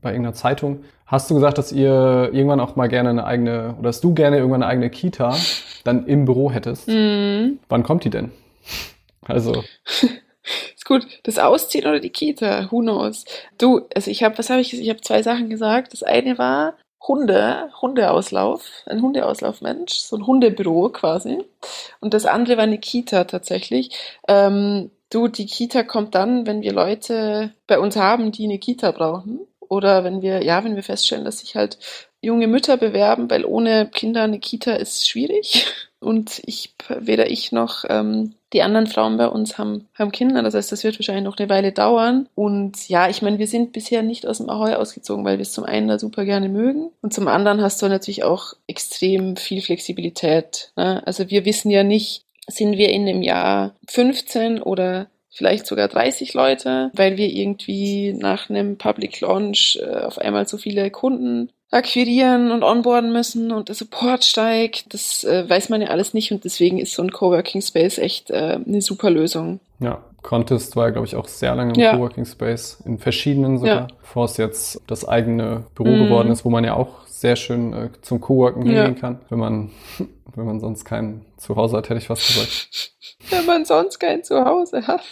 bei 0.00 0.10
irgendeiner 0.10 0.34
Zeitung, 0.34 0.82
hast 1.06 1.30
du 1.30 1.34
gesagt, 1.34 1.58
dass 1.58 1.70
ihr 1.70 2.30
irgendwann 2.32 2.58
auch 2.58 2.74
mal 2.74 2.88
gerne 2.88 3.10
eine 3.10 3.24
eigene, 3.24 3.76
oder 3.78 3.90
dass 3.90 4.00
du 4.00 4.12
gerne 4.14 4.38
irgendwann 4.38 4.64
eine 4.64 4.72
eigene 4.72 4.90
Kita 4.90 5.36
dann 5.84 6.06
im 6.06 6.24
Büro 6.24 6.50
hättest. 6.50 6.88
Mm. 6.88 7.58
Wann 7.68 7.82
kommt 7.84 8.02
die 8.04 8.10
denn? 8.10 8.32
Also. 9.24 9.62
ist 10.74 10.84
gut. 10.84 11.06
Das 11.22 11.38
Ausziehen 11.38 11.86
oder 11.86 12.00
die 12.00 12.10
Kita? 12.10 12.68
Who 12.72 12.80
knows? 12.80 13.24
Du, 13.58 13.82
also 13.94 14.10
ich 14.10 14.24
habe, 14.24 14.36
was 14.38 14.50
habe 14.50 14.60
ich, 14.60 14.78
ich 14.78 14.88
habe 14.88 15.00
zwei 15.00 15.22
Sachen 15.22 15.48
gesagt. 15.48 15.92
Das 15.92 16.02
eine 16.02 16.38
war 16.38 16.74
Hunde, 17.06 17.70
Hundeauslauf, 17.80 18.64
ein 18.86 19.02
Hundeauslaufmensch, 19.02 19.94
so 19.94 20.16
ein 20.16 20.26
Hundebüro 20.26 20.90
quasi. 20.90 21.44
Und 22.00 22.14
das 22.14 22.26
andere 22.26 22.56
war 22.56 22.64
eine 22.64 22.78
Kita 22.78 23.24
tatsächlich. 23.24 23.90
Ähm, 24.28 24.90
Du, 25.12 25.28
die 25.28 25.44
Kita 25.44 25.82
kommt 25.82 26.14
dann, 26.14 26.46
wenn 26.46 26.62
wir 26.62 26.72
Leute 26.72 27.52
bei 27.66 27.78
uns 27.78 27.96
haben, 27.96 28.32
die 28.32 28.44
eine 28.44 28.58
Kita 28.58 28.92
brauchen. 28.92 29.40
Oder 29.60 30.04
wenn 30.04 30.22
wir, 30.22 30.42
ja, 30.42 30.64
wenn 30.64 30.74
wir 30.74 30.82
feststellen, 30.82 31.26
dass 31.26 31.40
sich 31.40 31.54
halt 31.54 31.78
junge 32.22 32.46
Mütter 32.46 32.78
bewerben, 32.78 33.28
weil 33.30 33.44
ohne 33.44 33.88
Kinder 33.88 34.22
eine 34.22 34.38
Kita 34.38 34.72
ist 34.72 35.06
schwierig. 35.06 35.66
Und 36.02 36.42
ich, 36.44 36.74
weder 36.88 37.30
ich 37.30 37.52
noch 37.52 37.84
ähm, 37.88 38.34
die 38.52 38.62
anderen 38.62 38.86
Frauen 38.86 39.16
bei 39.16 39.28
uns 39.28 39.56
haben, 39.56 39.88
haben 39.94 40.12
Kinder. 40.12 40.42
Das 40.42 40.54
heißt, 40.54 40.72
das 40.72 40.84
wird 40.84 40.98
wahrscheinlich 40.98 41.24
noch 41.24 41.38
eine 41.38 41.48
Weile 41.48 41.72
dauern. 41.72 42.28
Und 42.34 42.88
ja, 42.88 43.08
ich 43.08 43.22
meine, 43.22 43.38
wir 43.38 43.46
sind 43.46 43.72
bisher 43.72 44.02
nicht 44.02 44.26
aus 44.26 44.38
dem 44.38 44.50
Ahoi 44.50 44.74
ausgezogen, 44.74 45.24
weil 45.24 45.38
wir 45.38 45.42
es 45.42 45.52
zum 45.52 45.64
einen 45.64 45.88
da 45.88 45.98
super 45.98 46.24
gerne 46.24 46.48
mögen. 46.48 46.90
Und 47.00 47.14
zum 47.14 47.28
anderen 47.28 47.62
hast 47.62 47.80
du 47.80 47.88
natürlich 47.88 48.24
auch 48.24 48.54
extrem 48.66 49.36
viel 49.36 49.62
Flexibilität. 49.62 50.72
Ne? 50.76 51.02
Also 51.06 51.30
wir 51.30 51.44
wissen 51.44 51.70
ja 51.70 51.82
nicht, 51.84 52.24
sind 52.46 52.76
wir 52.76 52.90
in 52.90 53.06
dem 53.06 53.22
Jahr 53.22 53.74
15 53.88 54.60
oder 54.60 55.06
vielleicht 55.30 55.66
sogar 55.66 55.88
30 55.88 56.34
Leute, 56.34 56.90
weil 56.94 57.16
wir 57.16 57.28
irgendwie 57.28 58.12
nach 58.12 58.50
einem 58.50 58.76
Public 58.76 59.20
Launch 59.20 59.78
äh, 59.82 60.00
auf 60.00 60.18
einmal 60.18 60.46
so 60.46 60.58
viele 60.58 60.90
Kunden 60.90 61.50
akquirieren 61.72 62.52
und 62.52 62.62
onboarden 62.62 63.12
müssen 63.12 63.50
und 63.50 63.68
der 63.68 63.74
Support 63.74 64.24
steigt. 64.24 64.92
Das 64.92 65.24
äh, 65.24 65.48
weiß 65.48 65.70
man 65.70 65.80
ja 65.80 65.88
alles 65.88 66.14
nicht 66.14 66.30
und 66.30 66.44
deswegen 66.44 66.78
ist 66.78 66.92
so 66.92 67.02
ein 67.02 67.10
Coworking 67.10 67.62
Space 67.62 67.98
echt 67.98 68.30
äh, 68.30 68.58
eine 68.64 68.82
super 68.82 69.10
Lösung. 69.10 69.58
Ja, 69.80 70.04
Contest 70.22 70.76
war 70.76 70.86
ja, 70.86 70.90
glaube 70.90 71.06
ich, 71.06 71.16
auch 71.16 71.26
sehr 71.26 71.54
lange 71.54 71.72
im 71.72 71.80
ja. 71.80 71.94
Coworking 71.94 72.26
Space, 72.26 72.78
in 72.84 72.98
verschiedenen 72.98 73.58
sogar, 73.58 73.74
ja. 73.74 73.86
bevor 74.00 74.26
es 74.26 74.36
jetzt 74.36 74.80
das 74.86 75.08
eigene 75.08 75.64
Büro 75.74 75.90
mm. 75.90 76.04
geworden 76.04 76.30
ist, 76.30 76.44
wo 76.44 76.50
man 76.50 76.62
ja 76.62 76.74
auch 76.74 77.06
sehr 77.06 77.36
schön 77.36 77.72
äh, 77.72 77.88
zum 78.02 78.20
Coworken 78.20 78.66
ja. 78.70 78.84
gehen 78.84 78.94
kann, 78.94 79.20
wenn 79.30 79.38
man, 79.38 79.70
wenn 80.36 80.44
man 80.44 80.60
sonst 80.60 80.84
kein 80.84 81.24
Zuhause 81.38 81.78
hat, 81.78 81.88
hätte 81.88 81.98
ich 81.98 82.06
fast 82.06 82.26
gesagt. 82.26 82.92
wenn 83.30 83.46
man 83.46 83.64
sonst 83.64 83.98
kein 83.98 84.22
Zuhause 84.22 84.86
hat. 84.86 85.02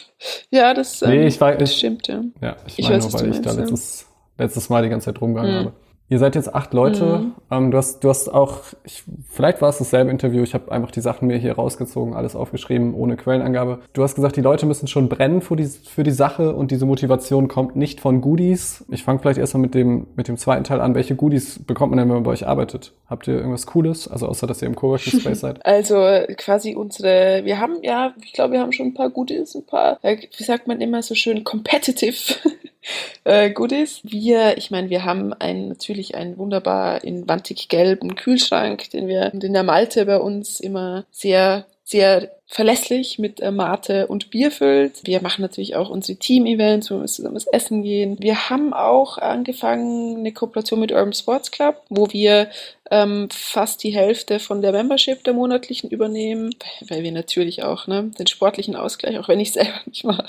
Ja, 0.50 0.74
das, 0.74 1.00
nee, 1.00 1.26
ich 1.26 1.40
war, 1.40 1.54
das 1.54 1.74
stimmt, 1.74 2.06
ja. 2.06 2.22
Ja, 2.42 2.56
ich, 2.66 2.78
ich 2.78 2.88
meine 2.88 2.98
nur, 2.98 3.12
weil 3.14 3.30
ich 3.30 3.40
da 3.40 3.52
letztes, 3.52 4.06
letztes 4.36 4.68
Mal 4.68 4.82
die 4.82 4.90
ganze 4.90 5.06
Zeit 5.06 5.20
rumgegangen 5.20 5.52
mhm. 5.52 5.58
habe. 5.58 5.72
Ihr 6.10 6.18
seid 6.18 6.34
jetzt 6.34 6.54
acht 6.54 6.74
Leute. 6.74 7.04
Mhm. 7.04 7.32
Ähm, 7.50 7.70
du, 7.70 7.78
hast, 7.78 8.00
du 8.04 8.08
hast 8.08 8.28
auch, 8.28 8.60
ich, 8.84 9.02
vielleicht 9.28 9.60
war 9.60 9.70
es 9.70 9.78
dasselbe 9.78 10.10
Interview, 10.10 10.42
ich 10.42 10.54
habe 10.54 10.70
einfach 10.70 10.90
die 10.90 11.00
Sachen 11.00 11.26
mir 11.26 11.36
hier 11.36 11.54
rausgezogen, 11.54 12.14
alles 12.14 12.36
aufgeschrieben, 12.36 12.94
ohne 12.94 13.16
Quellenangabe. 13.16 13.80
Du 13.92 14.02
hast 14.02 14.14
gesagt, 14.14 14.36
die 14.36 14.40
Leute 14.40 14.66
müssen 14.66 14.86
schon 14.86 15.08
brennen 15.08 15.42
für 15.42 15.56
die, 15.56 15.66
für 15.66 16.04
die 16.04 16.10
Sache 16.10 16.54
und 16.54 16.70
diese 16.70 16.86
Motivation 16.86 17.48
kommt 17.48 17.76
nicht 17.76 18.00
von 18.00 18.20
Goodies. 18.20 18.84
Ich 18.88 19.02
fange 19.02 19.18
vielleicht 19.18 19.38
erstmal 19.38 19.62
mit 19.62 19.74
dem, 19.74 20.06
mit 20.16 20.28
dem 20.28 20.36
zweiten 20.36 20.64
Teil 20.64 20.80
an. 20.80 20.94
Welche 20.94 21.16
Goodies 21.16 21.58
bekommt 21.64 21.90
man 21.90 21.98
denn, 21.98 22.08
wenn 22.08 22.16
man 22.16 22.22
bei 22.24 22.30
euch 22.30 22.46
arbeitet? 22.46 22.92
Habt 23.08 23.26
ihr 23.26 23.34
irgendwas 23.34 23.66
Cooles? 23.66 24.06
Also 24.06 24.28
außer, 24.28 24.46
dass 24.46 24.62
ihr 24.62 24.68
im 24.68 24.76
Coworking 24.76 25.20
Space 25.20 25.40
seid? 25.40 25.64
Also 25.66 25.96
quasi 26.36 26.76
unsere, 26.76 27.44
wir 27.44 27.58
haben 27.58 27.78
ja, 27.82 28.14
ich 28.22 28.32
glaube, 28.32 28.52
wir 28.52 28.60
haben 28.60 28.72
schon 28.72 28.86
ein 28.86 28.94
paar 28.94 29.10
Goodies, 29.10 29.56
ein 29.56 29.66
paar, 29.66 29.98
wie 30.02 30.44
sagt 30.44 30.68
man 30.68 30.80
immer 30.80 31.02
so 31.02 31.16
schön, 31.16 31.42
competitive 31.42 32.34
äh, 33.24 33.50
Goodies. 33.50 34.00
Wir, 34.04 34.56
ich 34.56 34.70
meine, 34.70 34.90
wir 34.90 35.04
haben 35.04 35.32
einen, 35.32 35.68
natürlich 35.68 36.14
einen 36.14 36.38
wunderbar 36.38 37.02
in 37.04 37.28
wantig 37.28 37.39
gelben 37.68 38.14
Kühlschrank, 38.14 38.90
den 38.90 39.08
wir 39.08 39.32
in 39.32 39.52
der 39.52 39.62
Malte 39.62 40.06
bei 40.06 40.18
uns 40.18 40.60
immer 40.60 41.04
sehr, 41.10 41.66
sehr 41.84 42.30
verlässlich 42.50 43.20
mit 43.20 43.38
äh, 43.38 43.52
Mate 43.52 44.08
und 44.08 44.30
Bier 44.30 44.50
füllt. 44.50 45.02
Wir 45.04 45.22
machen 45.22 45.40
natürlich 45.40 45.76
auch 45.76 45.88
unsere 45.88 46.18
Team-Events, 46.18 46.90
wo 46.90 46.98
wir 46.98 47.06
zusammen 47.06 47.36
was 47.36 47.46
essen 47.46 47.84
gehen. 47.84 48.16
Wir 48.18 48.50
haben 48.50 48.72
auch 48.72 49.18
angefangen 49.18 50.16
eine 50.16 50.32
Kooperation 50.32 50.80
mit 50.80 50.90
Urban 50.90 51.12
Sports 51.12 51.52
Club, 51.52 51.80
wo 51.90 52.10
wir 52.10 52.50
ähm, 52.90 53.28
fast 53.30 53.84
die 53.84 53.94
Hälfte 53.94 54.40
von 54.40 54.62
der 54.62 54.72
Membership 54.72 55.22
der 55.22 55.32
monatlichen 55.32 55.90
übernehmen, 55.90 56.50
weil 56.88 57.04
wir 57.04 57.12
natürlich 57.12 57.62
auch 57.62 57.86
ne, 57.86 58.10
den 58.18 58.26
sportlichen 58.26 58.74
Ausgleich, 58.74 59.16
auch 59.20 59.28
wenn 59.28 59.38
ich 59.38 59.52
selber 59.52 59.80
nicht 59.86 60.02
mache, 60.02 60.26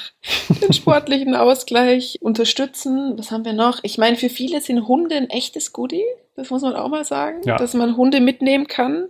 den 0.62 0.74
sportlichen 0.74 1.34
Ausgleich 1.34 2.20
unterstützen. 2.22 3.18
Was 3.18 3.32
haben 3.32 3.46
wir 3.46 3.54
noch? 3.54 3.80
Ich 3.82 3.98
meine, 3.98 4.16
für 4.16 4.30
viele 4.30 4.62
sind 4.62 4.88
Hunde 4.88 5.16
ein 5.16 5.32
echtes 5.32 5.74
Goodie. 5.74 6.06
Das 6.36 6.50
muss 6.50 6.62
man 6.62 6.76
auch 6.76 6.88
mal 6.90 7.04
sagen, 7.06 7.42
Ja. 7.46 7.58
dass 7.58 7.74
man 7.74 7.98
Hunde 7.98 8.20
mitnehmen 8.22 8.68
kann. 8.68 9.08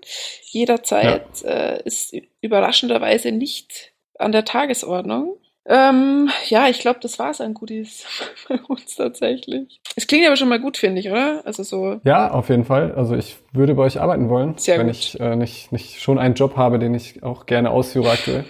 Jederzeit 0.52 1.44
äh, 1.44 1.82
ist 1.84 2.14
überraschenderweise 2.42 3.32
nicht 3.32 3.92
an 4.20 4.32
der 4.32 4.46
Tagesordnung. 4.46 5.38
Ähm, 5.66 6.30
ja, 6.50 6.68
ich 6.70 6.80
glaube, 6.80 7.00
das 7.02 7.20
war's 7.20 7.40
an 7.40 7.54
Goodies 7.54 8.06
bei 8.50 8.60
uns 8.68 8.96
tatsächlich. 8.96 9.80
Es 9.96 10.08
klingt 10.08 10.26
aber 10.26 10.36
schon 10.36 10.50
mal 10.50 10.60
gut, 10.60 10.76
finde 10.78 11.00
ich, 11.00 11.10
oder? 11.10 11.42
Also 11.46 11.62
so, 11.64 12.02
Ja, 12.04 12.32
auf 12.32 12.50
jeden 12.50 12.66
Fall. 12.66 12.94
Also 12.96 13.16
ich 13.16 13.38
würde 13.54 13.76
bei 13.76 13.84
euch 13.84 14.00
arbeiten 14.02 14.28
wollen, 14.30 14.58
Sehr 14.58 14.80
wenn 14.80 14.88
gut. 14.88 14.96
ich 14.96 15.20
äh, 15.20 15.36
nicht, 15.36 15.72
nicht 15.72 16.02
schon 16.02 16.18
einen 16.18 16.34
Job 16.34 16.56
habe, 16.58 16.80
den 16.80 16.96
ich 16.96 17.22
auch 17.22 17.46
gerne 17.46 17.70
ausführe 17.70 18.10
aktuell. 18.10 18.46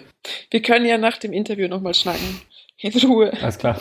wir 0.51 0.61
können 0.61 0.86
ja 0.86 0.97
nach 0.97 1.17
dem 1.17 1.34
Interview 1.34 1.67
nochmal 1.67 1.93
schnacken. 1.93 2.41
In 2.78 2.93
Ruhe. 3.07 3.32
Alles 3.41 3.57
klar. 3.59 3.80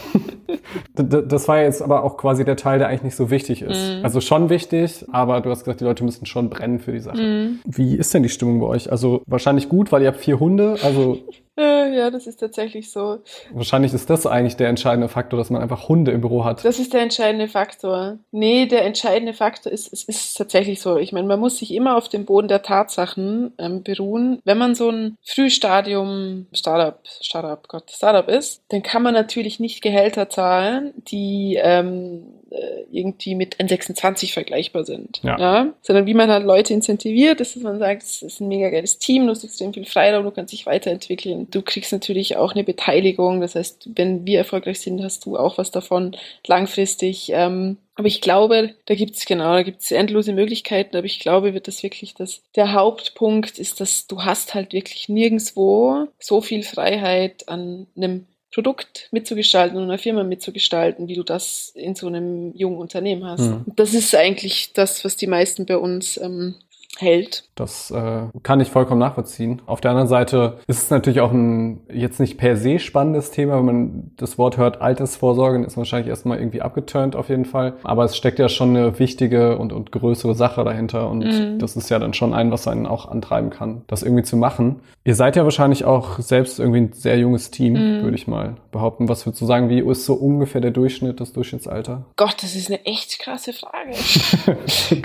Das 0.94 1.48
war 1.48 1.60
jetzt 1.60 1.82
aber 1.82 2.04
auch 2.04 2.16
quasi 2.16 2.44
der 2.44 2.56
Teil, 2.56 2.78
der 2.78 2.88
eigentlich 2.88 3.02
nicht 3.02 3.16
so 3.16 3.30
wichtig 3.30 3.62
ist. 3.62 3.98
Mhm. 3.98 4.04
Also 4.04 4.20
schon 4.20 4.50
wichtig, 4.50 5.04
aber 5.12 5.40
du 5.40 5.50
hast 5.50 5.64
gesagt, 5.64 5.80
die 5.80 5.84
Leute 5.84 6.04
müssen 6.04 6.26
schon 6.26 6.50
brennen 6.50 6.78
für 6.78 6.92
die 6.92 7.00
Sache. 7.00 7.20
Mhm. 7.20 7.60
Wie 7.64 7.96
ist 7.96 8.12
denn 8.14 8.22
die 8.22 8.28
Stimmung 8.28 8.60
bei 8.60 8.66
euch? 8.66 8.90
Also 8.90 9.22
wahrscheinlich 9.26 9.68
gut, 9.68 9.92
weil 9.92 10.02
ihr 10.02 10.08
habt 10.08 10.20
vier 10.20 10.40
Hunde. 10.40 10.76
Also 10.82 11.18
Äh, 11.60 11.94
ja, 11.94 12.10
das 12.10 12.26
ist 12.26 12.40
tatsächlich 12.40 12.90
so. 12.90 13.18
wahrscheinlich 13.52 13.92
ist 13.92 14.08
das 14.08 14.26
eigentlich 14.26 14.56
der 14.56 14.68
entscheidende 14.70 15.08
Faktor, 15.08 15.38
dass 15.38 15.50
man 15.50 15.60
einfach 15.60 15.88
Hunde 15.90 16.10
im 16.10 16.22
Büro 16.22 16.44
hat. 16.44 16.64
Das 16.64 16.78
ist 16.78 16.94
der 16.94 17.02
entscheidende 17.02 17.48
Faktor. 17.48 18.18
Nee, 18.30 18.64
der 18.64 18.86
entscheidende 18.86 19.34
Faktor 19.34 19.70
ist, 19.70 19.92
es 19.92 20.04
ist 20.04 20.38
tatsächlich 20.38 20.80
so. 20.80 20.96
Ich 20.96 21.12
meine, 21.12 21.26
man 21.26 21.38
muss 21.38 21.58
sich 21.58 21.74
immer 21.74 21.96
auf 21.96 22.08
dem 22.08 22.24
Boden 22.24 22.48
der 22.48 22.62
Tatsachen 22.62 23.52
ähm, 23.58 23.82
beruhen. 23.82 24.40
Wenn 24.44 24.56
man 24.56 24.74
so 24.74 24.88
ein 24.90 25.18
Frühstadium 25.22 26.46
Startup, 26.52 26.98
Startup, 27.20 27.68
Gott, 27.68 27.90
Startup 27.90 28.28
ist, 28.28 28.62
dann 28.68 28.82
kann 28.82 29.02
man 29.02 29.12
natürlich 29.12 29.60
nicht 29.60 29.82
Gehälter 29.82 30.30
zahlen, 30.30 30.59
die 31.08 31.58
ähm, 31.60 32.22
äh, 32.50 32.84
irgendwie 32.90 33.34
mit 33.34 33.56
N26 33.56 34.32
vergleichbar 34.32 34.84
sind. 34.84 35.20
Ja. 35.22 35.72
Sondern 35.82 36.06
wie 36.06 36.14
man 36.14 36.30
halt 36.30 36.44
Leute 36.44 36.74
incentiviert, 36.74 37.40
ist, 37.40 37.54
dass 37.54 37.62
man 37.62 37.78
sagt, 37.78 38.02
es 38.02 38.22
ist 38.22 38.40
ein 38.40 38.48
mega 38.48 38.70
geiles 38.70 38.98
Team, 38.98 39.26
du 39.26 39.30
hast 39.30 39.44
extrem 39.44 39.72
viel 39.72 39.84
Freiraum, 39.84 40.24
du 40.24 40.32
kannst 40.32 40.52
dich 40.52 40.66
weiterentwickeln. 40.66 41.48
Du 41.50 41.62
kriegst 41.62 41.92
natürlich 41.92 42.36
auch 42.36 42.52
eine 42.52 42.64
Beteiligung. 42.64 43.40
Das 43.40 43.54
heißt, 43.54 43.90
wenn 43.94 44.26
wir 44.26 44.38
erfolgreich 44.38 44.80
sind, 44.80 45.02
hast 45.02 45.26
du 45.26 45.36
auch 45.36 45.58
was 45.58 45.70
davon 45.70 46.16
langfristig. 46.46 47.30
Ähm, 47.32 47.76
aber 47.94 48.08
ich 48.08 48.20
glaube, 48.20 48.74
da 48.86 48.94
gibt's 48.94 49.26
genau, 49.26 49.52
da 49.52 49.62
gibt's 49.62 49.90
endlose 49.90 50.32
Möglichkeiten, 50.32 50.96
aber 50.96 51.04
ich 51.04 51.20
glaube, 51.20 51.52
wird 51.52 51.68
das 51.68 51.82
wirklich 51.82 52.14
das, 52.14 52.40
der 52.56 52.72
Hauptpunkt 52.72 53.58
ist, 53.58 53.80
dass 53.80 54.06
du 54.06 54.24
hast 54.24 54.54
halt 54.54 54.72
wirklich 54.72 55.10
nirgendswo 55.10 56.08
so 56.18 56.40
viel 56.40 56.62
Freiheit 56.62 57.48
an 57.48 57.86
einem 57.96 58.24
Produkt 58.52 59.08
mitzugestalten 59.12 59.76
und 59.78 59.84
einer 59.84 59.98
Firma 59.98 60.24
mitzugestalten, 60.24 61.06
wie 61.08 61.14
du 61.14 61.22
das 61.22 61.70
in 61.74 61.94
so 61.94 62.08
einem 62.08 62.52
jungen 62.54 62.78
Unternehmen 62.78 63.24
hast. 63.24 63.42
Hm. 63.42 63.64
Das 63.76 63.94
ist 63.94 64.14
eigentlich 64.14 64.72
das, 64.72 65.04
was 65.04 65.16
die 65.16 65.28
meisten 65.28 65.66
bei 65.66 65.76
uns 65.76 66.16
ähm, 66.16 66.56
hält. 67.00 67.44
Das 67.54 67.90
äh, 67.90 68.22
kann 68.42 68.60
ich 68.60 68.70
vollkommen 68.70 69.00
nachvollziehen. 69.00 69.60
Auf 69.66 69.80
der 69.80 69.90
anderen 69.90 70.08
Seite 70.08 70.58
ist 70.66 70.84
es 70.84 70.90
natürlich 70.90 71.20
auch 71.20 71.32
ein 71.32 71.80
jetzt 71.92 72.20
nicht 72.20 72.38
per 72.38 72.56
se 72.56 72.78
spannendes 72.78 73.30
Thema. 73.30 73.56
Wenn 73.58 73.64
man 73.66 74.10
das 74.16 74.38
Wort 74.38 74.56
hört, 74.56 74.80
Altersvorsorge, 74.80 75.58
dann 75.58 75.64
ist 75.66 75.76
man 75.76 75.82
wahrscheinlich 75.82 76.08
erstmal 76.08 76.38
irgendwie 76.38 76.62
abgeturnt 76.62 77.16
auf 77.16 77.28
jeden 77.28 77.44
Fall. 77.44 77.74
Aber 77.82 78.04
es 78.04 78.16
steckt 78.16 78.38
ja 78.38 78.48
schon 78.48 78.70
eine 78.76 78.98
wichtige 78.98 79.58
und, 79.58 79.72
und 79.72 79.92
größere 79.92 80.34
Sache 80.34 80.64
dahinter. 80.64 81.08
Und 81.10 81.20
Mhm. 81.20 81.58
das 81.58 81.76
ist 81.76 81.90
ja 81.90 81.98
dann 81.98 82.14
schon 82.14 82.32
ein, 82.34 82.50
was 82.50 82.66
einen 82.66 82.86
auch 82.86 83.06
antreiben 83.08 83.50
kann, 83.50 83.82
das 83.88 84.02
irgendwie 84.02 84.22
zu 84.24 84.36
machen. 84.36 84.80
Ihr 85.04 85.14
seid 85.14 85.36
ja 85.36 85.44
wahrscheinlich 85.44 85.84
auch 85.84 86.18
selbst 86.18 86.58
irgendwie 86.60 86.80
ein 86.80 86.92
sehr 86.92 87.18
junges 87.18 87.50
Team, 87.50 87.74
Mhm. 87.74 88.02
würde 88.02 88.16
ich 88.16 88.26
mal 88.26 88.56
behaupten. 88.72 89.08
Was 89.08 89.26
würdest 89.26 89.40
du 89.42 89.46
sagen, 89.46 89.68
wie 89.68 89.80
ist 89.80 90.04
so 90.06 90.14
ungefähr 90.14 90.60
der 90.60 90.70
Durchschnitt, 90.70 91.20
das 91.20 91.32
Durchschnittsalter? 91.32 92.04
Gott, 92.16 92.36
das 92.42 92.54
ist 92.56 92.68
eine 92.70 92.84
echt 92.86 93.18
krasse 93.18 93.52
Frage. 93.52 93.90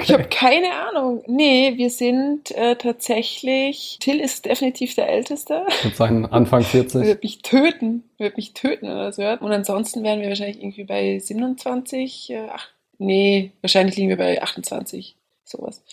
Ich 0.05 0.11
habe 0.13 0.25
keine 0.25 0.67
Ahnung. 0.89 1.23
Nee, 1.27 1.73
wir 1.77 1.84
sind 1.89 2.51
äh, 2.51 2.75
tatsächlich. 2.75 3.97
Till 3.99 4.19
ist 4.19 4.45
definitiv 4.45 4.95
der 4.95 5.09
Älteste. 5.09 5.65
Mit 5.83 5.95
seinen 5.95 6.25
Anfang 6.25 6.61
Er 6.63 6.65
40. 6.65 7.01
wird 7.05 7.23
mich 7.23 7.41
töten. 7.41 8.03
Er 8.17 8.25
wird 8.25 8.37
mich 8.37 8.53
töten, 8.53 8.85
er 8.85 9.05
das 9.05 9.17
hört. 9.17 9.41
Und 9.41 9.51
ansonsten 9.51 10.03
wären 10.03 10.21
wir 10.21 10.29
wahrscheinlich 10.29 10.61
irgendwie 10.61 10.83
bei 10.83 11.19
27. 11.19 12.29
Äh, 12.31 12.47
ach, 12.51 12.69
nee, 12.97 13.51
wahrscheinlich 13.61 13.95
liegen 13.95 14.09
wir 14.09 14.17
bei 14.17 14.41
28. 14.41 15.15
Sowas. 15.43 15.83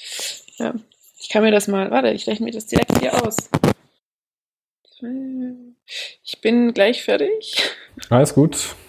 Ja. 0.58 0.74
Ich 1.20 1.28
kann 1.28 1.42
mir 1.42 1.52
das 1.52 1.68
mal. 1.68 1.90
Warte, 1.90 2.10
ich 2.10 2.26
rechne 2.26 2.46
mir 2.46 2.52
das 2.52 2.66
direkt 2.66 2.98
hier 2.98 3.24
aus. 3.24 3.50
Ich 6.24 6.40
bin 6.40 6.72
gleich 6.74 7.02
fertig. 7.02 7.54
Alles 8.10 8.34
gut. 8.34 8.76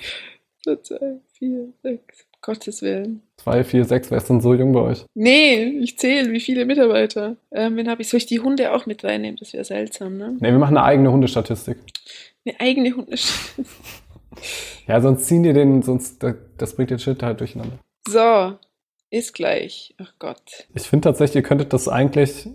So, 0.66 0.78
zwei, 0.78 1.20
vier, 1.34 1.74
sechs. 1.84 2.26
Gottes 2.44 2.82
Willen. 2.82 3.24
Zwei, 3.38 3.64
vier, 3.64 3.86
sechs, 3.86 4.12
wer 4.12 4.20
ist 4.20 4.30
denn 4.30 4.42
so 4.42 4.54
jung 4.54 4.74
bei 4.74 4.82
euch? 4.82 5.06
Nee, 5.16 5.64
ich 5.82 5.98
zähle, 5.98 6.32
wie 6.32 6.40
viele 6.40 6.66
Mitarbeiter. 6.66 7.38
Ähm, 7.52 7.78
wen 7.78 7.90
habe 7.90 8.02
ich? 8.02 8.10
Soll 8.10 8.20
ich 8.20 8.26
die 8.28 8.42
Hunde 8.42 8.74
auch 8.74 8.86
mit 8.86 9.04
reinnehmen? 9.04 9.38
Das 9.38 9.54
wäre 9.54 9.64
seltsam, 9.64 10.18
ne? 10.18 10.38
Nee, 10.40 10.52
wir 10.52 10.60
machen 10.60 10.78
eine 10.78 10.86
eigene 10.86 11.12
Hundestatistik. 11.12 11.78
Eine 12.46 12.60
eigene 12.60 12.96
Hunde. 12.96 13.16
Ja, 14.88 15.00
sonst 15.00 15.28
ziehen 15.28 15.44
die 15.44 15.54
den, 15.54 15.82
sonst, 15.82 16.22
das, 16.24 16.36
das 16.58 16.76
bringt 16.76 16.90
den 16.90 17.00
Shit 17.00 17.22
halt 17.24 17.40
durcheinander. 17.40 17.78
So, 18.08 18.58
ist 19.10 19.34
gleich. 19.34 19.96
Ach 19.98 20.14
Gott. 20.20 20.68
Ich 20.74 20.84
finde 20.84 21.08
tatsächlich, 21.08 21.36
ihr 21.38 21.48
könntet 21.48 21.72
das 21.72 21.88
eigentlich, 21.88 22.50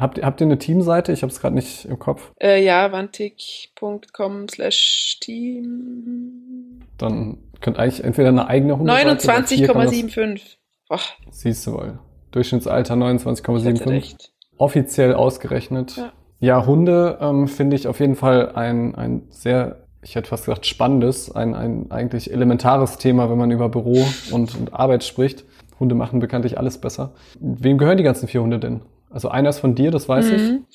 habt, 0.00 0.18
ihr- 0.18 0.24
habt 0.26 0.40
ihr 0.40 0.46
eine 0.46 0.58
Teamseite? 0.58 1.12
Ich 1.12 1.22
habe 1.22 1.32
es 1.32 1.40
gerade 1.40 1.54
nicht 1.54 1.84
im 1.84 1.98
Kopf. 1.98 2.32
Äh, 2.40 2.64
ja, 2.64 2.90
wantig.com 2.92 4.48
slash 4.48 5.18
team. 5.20 6.80
Dann 6.98 7.38
könnt 7.60 7.78
eigentlich 7.78 8.04
entweder 8.04 8.28
eine 8.28 8.46
eigene 8.48 8.78
Hundeseite 8.78 9.04
oder 9.28 9.46
hier 9.48 9.66
kann 9.68 9.80
das- 9.82 9.92
29,75. 9.92 10.58
Boah, 10.88 11.00
Siehst 11.30 11.66
du 11.66 11.72
wohl. 11.72 11.98
Durchschnittsalter 12.30 12.94
ich 12.96 13.00
hatte 13.02 13.16
29,75. 13.20 13.88
recht. 13.90 14.32
Offiziell 14.56 15.14
ausgerechnet. 15.14 15.96
Ja. 15.96 16.12
Ja, 16.40 16.66
Hunde 16.66 17.18
ähm, 17.20 17.48
finde 17.48 17.74
ich 17.76 17.88
auf 17.88 17.98
jeden 18.00 18.14
Fall 18.14 18.52
ein, 18.54 18.94
ein 18.94 19.22
sehr, 19.30 19.84
ich 20.02 20.14
hätte 20.14 20.28
fast 20.28 20.44
gesagt, 20.46 20.66
spannendes, 20.66 21.34
ein, 21.34 21.54
ein 21.54 21.90
eigentlich 21.90 22.32
elementares 22.32 22.96
Thema, 22.98 23.28
wenn 23.28 23.38
man 23.38 23.50
über 23.50 23.68
Büro 23.68 24.06
und, 24.30 24.54
und 24.54 24.72
Arbeit 24.72 25.02
spricht. 25.04 25.44
Hunde 25.80 25.94
machen 25.96 26.20
bekanntlich 26.20 26.56
alles 26.58 26.78
besser. 26.78 27.12
Wem 27.40 27.76
gehören 27.78 27.96
die 27.98 28.04
ganzen 28.04 28.28
vier 28.28 28.42
Hunde 28.42 28.58
denn? 28.60 28.80
Also 29.10 29.28
einer 29.28 29.50
ist 29.50 29.60
von 29.60 29.74
dir, 29.74 29.90
das 29.90 30.08
weiß 30.08 30.26
ich. 30.30 30.42
Mhm. 30.42 30.66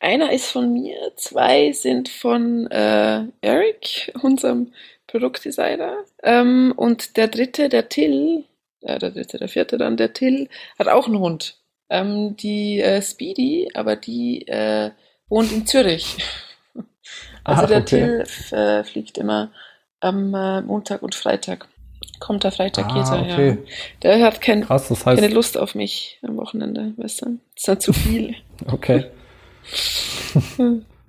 Einer 0.00 0.32
ist 0.32 0.46
von 0.50 0.72
mir, 0.72 1.12
zwei 1.16 1.72
sind 1.72 2.08
von 2.08 2.66
äh, 2.70 3.24
Eric, 3.40 4.12
unserem 4.22 4.72
Produktdesigner. 5.06 6.04
Ähm, 6.22 6.72
und 6.76 7.16
der 7.16 7.28
dritte, 7.28 7.68
der 7.68 7.88
Till, 7.88 8.44
äh, 8.82 8.98
der 8.98 9.10
dritte, 9.10 9.38
der 9.38 9.48
vierte 9.48 9.78
dann, 9.78 9.96
der 9.96 10.12
Till, 10.12 10.48
hat 10.78 10.88
auch 10.88 11.06
einen 11.06 11.18
Hund. 11.18 11.56
Ähm, 11.90 12.36
die 12.36 12.80
äh, 12.80 13.00
Speedy, 13.00 13.70
aber 13.74 13.96
die 13.96 14.46
äh, 14.46 14.90
wohnt 15.28 15.52
in 15.52 15.66
Zürich. 15.66 16.16
Also 17.44 17.62
Ach, 17.62 17.68
der 17.68 17.78
okay. 17.78 18.24
Till 18.24 18.58
äh, 18.58 18.84
fliegt 18.84 19.16
immer 19.16 19.50
am 20.00 20.34
äh, 20.34 20.60
Montag 20.60 21.02
und 21.02 21.14
Freitag. 21.14 21.66
Kommt 22.20 22.44
der 22.44 22.50
Freitag, 22.52 22.88
geht 22.88 22.96
Ah, 23.04 23.16
er, 23.16 23.22
okay. 23.32 23.48
ja. 23.50 23.56
Der 24.02 24.22
hat 24.26 24.40
kein, 24.40 24.62
Krass, 24.62 24.88
das 24.88 25.06
heißt, 25.06 25.20
keine 25.20 25.32
Lust 25.32 25.56
auf 25.56 25.74
mich 25.74 26.18
am 26.22 26.36
Wochenende, 26.36 26.92
weißt 26.96 27.22
du? 27.22 27.26
Das 27.26 27.38
ist 27.56 27.68
dann 27.68 27.80
zu 27.80 27.92
viel. 27.92 28.34
okay. 28.72 29.04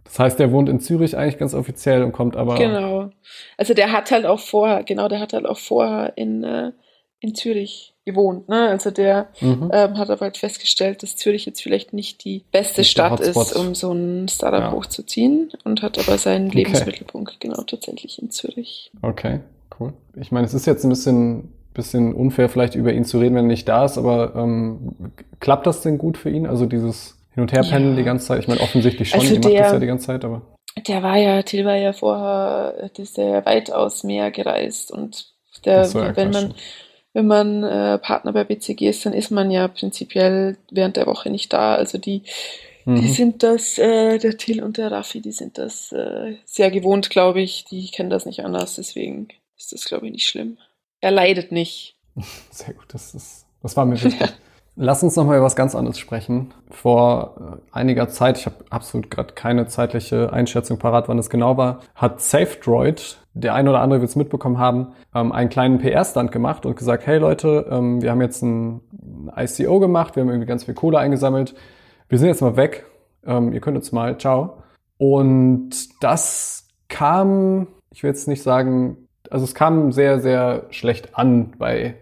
Das 0.05 0.17
heißt, 0.17 0.39
der 0.39 0.51
wohnt 0.51 0.69
in 0.69 0.79
Zürich 0.79 1.15
eigentlich 1.15 1.37
ganz 1.37 1.53
offiziell 1.53 2.01
und 2.03 2.13
kommt 2.13 2.35
aber. 2.35 2.55
Genau. 2.55 3.11
Also 3.57 3.75
der 3.75 3.91
hat 3.91 4.09
halt 4.09 4.25
auch 4.25 4.39
vorher, 4.39 4.83
genau, 4.83 5.07
der 5.07 5.19
hat 5.19 5.33
halt 5.33 5.45
auch 5.45 5.59
vorher 5.59 6.13
in, 6.15 6.43
äh, 6.43 6.71
in 7.19 7.35
Zürich 7.35 7.93
gewohnt. 8.05 8.49
Ne? 8.49 8.69
Also 8.69 8.89
der 8.89 9.27
Mhm. 9.39 9.69
ähm, 9.71 9.97
hat 9.99 10.09
aber 10.09 10.21
halt 10.21 10.37
festgestellt, 10.37 11.03
dass 11.03 11.15
Zürich 11.15 11.45
jetzt 11.45 11.61
vielleicht 11.61 11.93
nicht 11.93 12.23
die 12.25 12.43
beste 12.51 12.81
Nicht 12.81 12.97
der 12.97 13.07
Stadt 13.07 13.19
ist, 13.19 13.55
um 13.55 13.75
so 13.75 13.91
ein 13.91 14.27
Startup 14.29 14.61
Ja. 14.61 14.71
hochzuziehen 14.71 15.51
und 15.63 15.83
hat 15.83 15.99
aber 15.99 16.17
seinen 16.17 16.47
Okay. 16.47 16.57
Lebensmittelpunkt 16.57 17.39
genau 17.39 17.61
tatsächlich 17.61 18.19
in 18.19 18.31
Zürich. 18.31 18.89
Okay, 19.03 19.41
cool. 19.79 19.93
Ich 20.15 20.31
meine, 20.31 20.45
es 20.45 20.53
ist 20.53 20.65
jetzt 20.65 20.83
ein 20.83 20.89
bisschen, 20.89 21.53
bisschen 21.73 22.13
unfair, 22.13 22.49
vielleicht 22.49 22.75
über 22.75 22.93
ihn 22.93 23.05
zu 23.05 23.19
reden, 23.19 23.35
wenn 23.35 23.45
er 23.45 23.49
nicht 23.49 23.67
da 23.67 23.85
ist, 23.85 23.97
aber 23.97 24.35
ähm, 24.35 24.95
klappt 25.39 25.67
das 25.67 25.81
denn 25.81 25.97
gut 25.97 26.17
für 26.17 26.29
ihn? 26.29 26.45
Also 26.47 26.65
dieses 26.65 27.17
Hin- 27.33 27.41
und 27.43 27.51
Herpendeln 27.51 27.91
Ja. 27.93 27.97
die 27.97 28.03
ganze 28.05 28.27
Zeit? 28.27 28.39
Ich 28.39 28.47
meine, 28.47 28.61
offensichtlich 28.61 29.09
schon, 29.09 29.19
Also 29.21 29.33
ihr 29.33 29.39
macht 29.39 29.53
der- 29.53 29.63
das 29.63 29.71
ja 29.73 29.79
die 29.79 29.85
ganze 29.87 30.05
Zeit, 30.07 30.25
aber. 30.25 30.41
Der 30.87 31.03
war 31.03 31.17
ja, 31.17 31.41
Till 31.43 31.65
war 31.65 31.75
ja 31.75 31.93
vorher, 31.93 32.89
das 32.95 33.09
ist 33.09 33.17
ja 33.17 33.45
weitaus 33.45 34.03
mehr 34.03 34.31
gereist 34.31 34.91
und 34.91 35.33
der, 35.65 35.83
so, 35.85 35.99
ja, 35.99 36.15
wenn 36.15 36.31
man 36.31 36.53
wenn 37.13 37.25
man 37.25 37.63
äh, 37.63 37.97
Partner 37.97 38.31
bei 38.33 38.43
BCG 38.43 38.87
ist, 38.87 39.03
dann 39.05 39.13
ist 39.13 39.31
man 39.31 39.49
ja 39.49 39.67
prinzipiell 39.67 40.57
während 40.71 40.95
der 40.95 41.07
Woche 41.07 41.31
nicht 41.31 41.51
da. 41.51 41.73
Also 41.73 41.97
die, 41.97 42.21
die 42.85 42.91
Mhm. 42.91 43.07
sind 43.13 43.43
das, 43.43 43.79
äh, 43.79 44.19
der 44.19 44.37
Till 44.37 44.61
und 44.63 44.77
der 44.77 44.91
Raffi, 44.91 45.19
die 45.19 45.31
sind 45.31 45.57
das 45.57 45.91
äh, 45.91 46.35
sehr 46.45 46.69
gewohnt, 46.69 47.09
glaube 47.09 47.41
ich. 47.41 47.65
Die 47.65 47.89
kennen 47.89 48.11
das 48.11 48.27
nicht 48.27 48.45
anders, 48.45 48.75
deswegen 48.75 49.27
ist 49.59 49.73
das, 49.73 49.85
glaube 49.85 50.07
ich, 50.07 50.13
nicht 50.13 50.27
schlimm. 50.27 50.57
Er 51.01 51.11
leidet 51.11 51.51
nicht. 51.51 51.97
Sehr 52.49 52.73
gut, 52.73 52.85
das, 52.89 53.13
ist, 53.13 53.45
das 53.61 53.77
war 53.77 53.85
mir 53.85 54.01
wichtig. 54.03 54.33
Lass 54.75 55.03
uns 55.03 55.17
nochmal 55.17 55.37
über 55.37 55.45
was 55.45 55.57
ganz 55.57 55.75
anderes 55.75 55.99
sprechen. 55.99 56.53
Vor 56.71 57.59
äh, 57.73 57.77
einiger 57.77 58.07
Zeit, 58.07 58.37
ich 58.37 58.45
habe 58.45 58.63
absolut 58.69 59.11
gerade 59.11 59.33
keine 59.33 59.67
zeitliche 59.67 60.31
Einschätzung 60.31 60.79
parat, 60.79 61.09
wann 61.09 61.19
es 61.19 61.29
genau 61.29 61.57
war, 61.57 61.81
hat 61.95 62.21
SafeDroid, 62.21 63.17
der 63.33 63.55
ein 63.55 63.67
oder 63.67 63.81
andere 63.81 63.99
wird 63.99 64.09
es 64.09 64.15
mitbekommen 64.15 64.57
haben, 64.57 64.93
ähm, 65.13 65.33
einen 65.33 65.49
kleinen 65.49 65.79
PR-Stand 65.79 66.31
gemacht 66.31 66.65
und 66.65 66.77
gesagt, 66.77 67.05
hey 67.05 67.17
Leute, 67.17 67.67
ähm, 67.69 68.01
wir 68.01 68.11
haben 68.11 68.21
jetzt 68.21 68.41
ein 68.41 68.79
ICO 69.35 69.79
gemacht, 69.79 70.15
wir 70.15 70.21
haben 70.21 70.29
irgendwie 70.29 70.47
ganz 70.47 70.63
viel 70.63 70.73
Kohle 70.73 70.97
eingesammelt. 70.97 71.55
Wir 72.07 72.17
sind 72.17 72.29
jetzt 72.29 72.41
mal 72.41 72.55
weg. 72.55 72.85
Ähm, 73.25 73.51
ihr 73.51 73.59
könnt 73.59 73.75
uns 73.75 73.91
mal, 73.91 74.17
ciao. 74.17 74.63
Und 74.97 76.01
das 76.01 76.67
kam, 76.87 77.67
ich 77.91 78.03
will 78.03 78.11
jetzt 78.11 78.29
nicht 78.29 78.43
sagen, 78.43 79.08
also 79.29 79.45
es 79.45 79.55
kam 79.55 79.91
sehr, 79.91 80.19
sehr 80.19 80.65
schlecht 80.69 81.15
an 81.17 81.53
bei, 81.57 81.95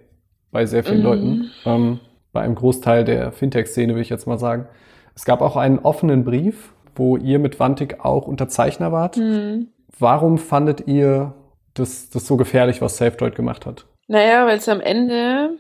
bei 0.52 0.66
sehr 0.66 0.84
vielen 0.84 1.00
mhm. 1.00 1.04
Leuten. 1.04 1.52
Ähm, 1.66 2.00
bei 2.34 2.42
einem 2.42 2.56
Großteil 2.56 3.04
der 3.04 3.32
Fintech-Szene, 3.32 3.96
will 3.96 4.02
ich 4.02 4.10
jetzt 4.10 4.28
mal 4.28 4.38
sagen. 4.38 4.68
Es 5.16 5.26
gab 5.26 5.42
auch 5.42 5.56
einen 5.56 5.80
offenen 5.80 6.24
Brief, 6.24 6.74
wo 6.96 7.18
ihr 7.18 7.40
mit 7.40 7.60
Vantik 7.60 8.06
auch 8.06 8.28
Unterzeichner 8.28 8.92
wart. 8.92 9.18
Mhm. 9.18 9.70
Warum 9.98 10.38
fandet 10.38 10.88
ihr 10.88 11.34
das, 11.74 12.10
das 12.10 12.28
so 12.28 12.38
gefährlich, 12.38 12.82
was 12.82 12.98
SafeDroid 12.98 13.36
gemacht 13.36 13.66
hat? 13.66 13.86
Naja, 14.08 14.46
weil 14.46 14.58
es 14.58 14.70
am 14.70 14.82
Ende 14.82 15.58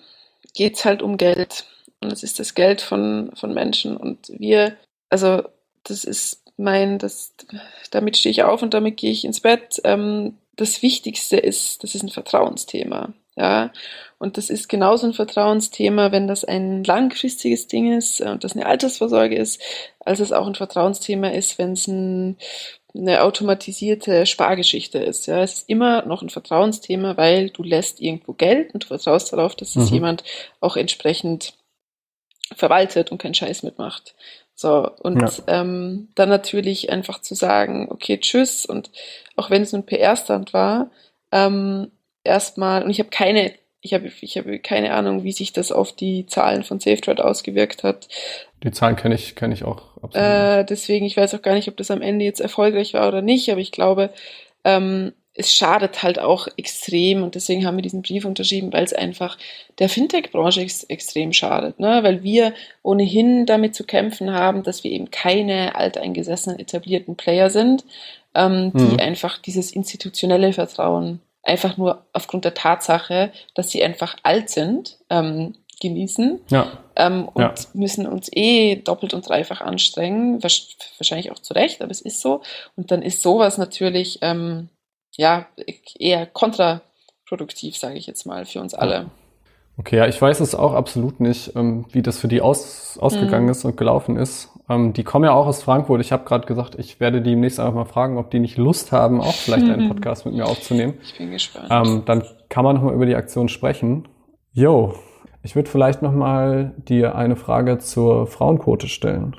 geht 0.53 0.75
es 0.75 0.85
halt 0.85 1.01
um 1.01 1.17
Geld. 1.17 1.65
Und 2.01 2.11
es 2.11 2.23
ist 2.23 2.39
das 2.39 2.53
Geld 2.53 2.81
von, 2.81 3.31
von 3.35 3.53
Menschen. 3.53 3.97
Und 3.97 4.31
wir, 4.37 4.73
also 5.09 5.43
das 5.83 6.03
ist 6.03 6.43
mein, 6.57 6.99
das, 6.99 7.33
damit 7.91 8.17
stehe 8.17 8.31
ich 8.31 8.43
auf 8.43 8.61
und 8.61 8.73
damit 8.73 8.97
gehe 8.97 9.11
ich 9.11 9.25
ins 9.25 9.41
Bett. 9.41 9.81
Ähm, 9.83 10.35
das 10.57 10.81
Wichtigste 10.81 11.37
ist, 11.37 11.83
das 11.83 11.95
ist 11.95 12.03
ein 12.03 12.09
Vertrauensthema. 12.09 13.13
Ja, 13.37 13.71
und 14.17 14.37
das 14.37 14.49
ist 14.49 14.67
genauso 14.67 15.05
ein 15.05 15.13
Vertrauensthema, 15.13 16.11
wenn 16.11 16.27
das 16.27 16.43
ein 16.43 16.83
langfristiges 16.83 17.67
Ding 17.67 17.95
ist 17.95 18.19
und 18.19 18.43
das 18.43 18.53
eine 18.55 18.65
Altersvorsorge 18.65 19.35
ist, 19.35 19.61
als 19.99 20.19
es 20.19 20.31
auch 20.31 20.47
ein 20.47 20.55
Vertrauensthema 20.55 21.29
ist, 21.29 21.59
wenn 21.59 21.73
es 21.73 21.85
ein, 21.85 22.37
eine 22.95 23.21
automatisierte 23.21 24.25
Spargeschichte 24.25 24.97
ist. 24.97 25.27
Ja, 25.27 25.43
es 25.43 25.53
ist 25.53 25.69
immer 25.69 26.03
noch 26.07 26.23
ein 26.23 26.31
Vertrauensthema, 26.31 27.15
weil 27.15 27.51
du 27.51 27.61
lässt 27.61 28.01
irgendwo 28.01 28.33
Geld 28.33 28.73
und 28.73 28.83
du 28.83 28.87
vertraust 28.87 29.31
darauf, 29.31 29.55
dass 29.55 29.75
es 29.75 29.89
mhm. 29.89 29.93
jemand 29.93 30.23
auch 30.59 30.75
entsprechend 30.75 31.53
verwaltet 32.55 33.11
und 33.11 33.19
keinen 33.19 33.35
Scheiß 33.35 33.61
mitmacht. 33.61 34.15
So, 34.59 34.89
und 35.01 35.21
ja. 35.21 35.61
ähm, 35.61 36.07
dann 36.15 36.29
natürlich 36.29 36.91
einfach 36.91 37.21
zu 37.21 37.35
sagen, 37.35 37.89
okay, 37.91 38.17
tschüss, 38.19 38.65
und 38.65 38.89
auch 39.35 39.51
wenn 39.51 39.61
es 39.61 39.71
ein 39.75 39.85
PR-Stand 39.85 40.51
war, 40.51 40.89
ähm, 41.31 41.91
erstmal, 42.23 42.81
und 42.81 42.89
ich 42.89 42.97
habe 42.97 43.09
keine, 43.09 43.53
ich 43.81 43.93
habe 43.93 44.11
ich 44.19 44.35
habe 44.35 44.57
keine 44.57 44.95
Ahnung, 44.95 45.23
wie 45.23 45.31
sich 45.31 45.53
das 45.53 45.71
auf 45.71 45.95
die 45.95 46.25
Zahlen 46.25 46.63
von 46.63 46.79
SafeTrade 46.79 47.23
ausgewirkt 47.23 47.83
hat. 47.83 48.07
Die 48.63 48.71
Zahlen 48.71 48.95
kenne 48.95 49.13
ich, 49.13 49.35
kenne 49.35 49.53
ich 49.53 49.63
auch 49.63 49.95
absolut. 50.01 50.15
Äh, 50.27 50.65
deswegen, 50.65 51.05
ich 51.05 51.17
weiß 51.17 51.35
auch 51.35 51.43
gar 51.43 51.53
nicht, 51.53 51.67
ob 51.67 51.77
das 51.77 51.91
am 51.91 52.01
Ende 52.01 52.25
jetzt 52.25 52.41
erfolgreich 52.41 52.95
war 52.95 53.07
oder 53.07 53.21
nicht, 53.21 53.51
aber 53.51 53.61
ich 53.61 53.71
glaube, 53.71 54.09
ähm, 54.63 55.13
es 55.37 55.53
schadet 55.53 56.01
halt 56.01 56.17
auch 56.19 56.47
extrem 56.57 57.21
und 57.21 57.35
deswegen 57.35 57.65
haben 57.65 57.77
wir 57.77 57.83
diesen 57.83 58.01
Brief 58.01 58.25
unterschrieben, 58.25 58.73
weil 58.73 58.83
es 58.83 58.93
einfach 58.93 59.37
der 59.77 59.87
Fintech-Branche 59.87 60.61
ex 60.61 60.83
extrem 60.85 61.31
schadet, 61.31 61.79
ne? 61.79 61.99
weil 62.01 62.23
wir 62.23 62.53
ohnehin 62.81 63.45
damit 63.45 63.75
zu 63.75 63.83
kämpfen 63.83 64.33
haben, 64.33 64.63
dass 64.63 64.83
wir 64.83 64.91
eben 64.91 65.11
keine 65.11 65.75
alteingesessenen 65.75 66.59
etablierten 66.59 67.15
Player 67.15 67.51
sind, 67.51 67.85
ähm, 68.33 68.71
die 68.73 68.93
mhm. 68.93 68.99
einfach 68.99 69.37
dieses 69.37 69.71
institutionelle 69.71 70.53
Vertrauen 70.53 71.21
einfach 71.43 71.77
nur 71.77 72.03
aufgrund 72.13 72.43
der 72.43 72.55
Tatsache, 72.55 73.31
dass 73.53 73.69
sie 73.69 73.83
einfach 73.83 74.17
alt 74.23 74.49
sind, 74.49 74.97
ähm, 75.11 75.53
genießen 75.79 76.39
ja. 76.49 76.71
Ähm, 76.95 77.29
und 77.31 77.43
ja. 77.43 77.53
müssen 77.73 78.07
uns 78.07 78.29
eh 78.33 78.77
doppelt 78.77 79.13
und 79.13 79.29
dreifach 79.29 79.61
anstrengen, 79.61 80.41
wahrscheinlich 80.41 81.31
auch 81.31 81.37
zu 81.37 81.53
Recht, 81.53 81.83
aber 81.83 81.91
es 81.91 82.01
ist 82.01 82.21
so. 82.21 82.41
Und 82.75 82.89
dann 82.89 83.03
ist 83.03 83.21
sowas 83.21 83.59
natürlich 83.59 84.17
ähm, 84.23 84.69
ja, 85.11 85.47
eher 85.99 86.25
kontraproduktiv, 86.25 87.77
sage 87.77 87.95
ich 87.95 88.07
jetzt 88.07 88.25
mal, 88.25 88.45
für 88.45 88.59
uns 88.59 88.73
alle. 88.73 89.09
Okay, 89.79 89.97
ja, 89.97 90.07
ich 90.07 90.19
weiß 90.19 90.39
es 90.39 90.55
auch 90.55 90.73
absolut 90.73 91.19
nicht, 91.19 91.55
ähm, 91.55 91.85
wie 91.91 92.01
das 92.01 92.17
für 92.17 92.27
die 92.27 92.41
aus, 92.41 92.97
ausgegangen 92.99 93.45
mhm. 93.45 93.51
ist 93.51 93.63
und 93.63 93.77
gelaufen 93.77 94.17
ist. 94.17 94.49
Ähm, 94.69 94.93
die 94.93 95.03
kommen 95.03 95.25
ja 95.25 95.33
auch 95.33 95.45
aus 95.45 95.61
Frankfurt. 95.61 96.01
Ich 96.01 96.11
habe 96.11 96.25
gerade 96.25 96.47
gesagt, 96.47 96.75
ich 96.79 96.99
werde 96.99 97.21
die 97.21 97.29
demnächst 97.31 97.59
einfach 97.59 97.75
mal 97.75 97.85
fragen, 97.85 98.17
ob 98.17 98.31
die 98.31 98.39
nicht 98.39 98.57
Lust 98.57 98.91
haben, 98.91 99.21
auch 99.21 99.33
vielleicht 99.33 99.69
einen 99.69 99.87
Podcast 99.93 100.25
mit 100.25 100.33
mir 100.33 100.47
aufzunehmen. 100.47 100.95
Ich 101.03 101.17
bin 101.17 101.29
gespannt. 101.29 101.67
Ähm, 101.69 102.03
dann 102.05 102.23
kann 102.49 102.63
man 102.63 102.75
nochmal 102.75 102.95
über 102.95 103.05
die 103.05 103.15
Aktion 103.15 103.49
sprechen. 103.49 104.07
Jo, 104.51 104.95
ich 105.43 105.55
würde 105.55 105.69
vielleicht 105.69 106.01
nochmal 106.01 106.73
dir 106.77 107.15
eine 107.15 107.35
Frage 107.35 107.77
zur 107.77 108.25
Frauenquote 108.25 108.87
stellen. 108.87 109.35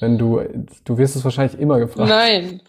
Wenn 0.00 0.18
du, 0.18 0.40
du 0.84 0.98
wirst 0.98 1.16
es 1.16 1.24
wahrscheinlich 1.24 1.60
immer 1.60 1.78
gefragt. 1.78 2.08
Nein. 2.08 2.62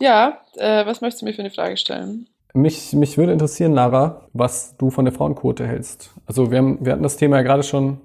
Ja, 0.00 0.40
äh, 0.56 0.86
was 0.86 1.00
möchtest 1.00 1.22
du 1.22 1.26
mir 1.26 1.34
für 1.34 1.40
eine 1.40 1.50
Frage 1.50 1.76
stellen? 1.76 2.28
Mich, 2.54 2.92
mich 2.92 3.18
würde 3.18 3.32
interessieren, 3.32 3.72
Lara, 3.72 4.28
was 4.32 4.76
du 4.76 4.90
von 4.90 5.04
der 5.04 5.14
Frauenquote 5.14 5.66
hältst. 5.66 6.10
Also 6.26 6.50
wir, 6.50 6.58
haben, 6.58 6.84
wir 6.84 6.92
hatten 6.92 7.02
das 7.02 7.16
Thema 7.16 7.36
ja 7.36 7.42
gerade 7.42 7.62
schon. 7.62 8.00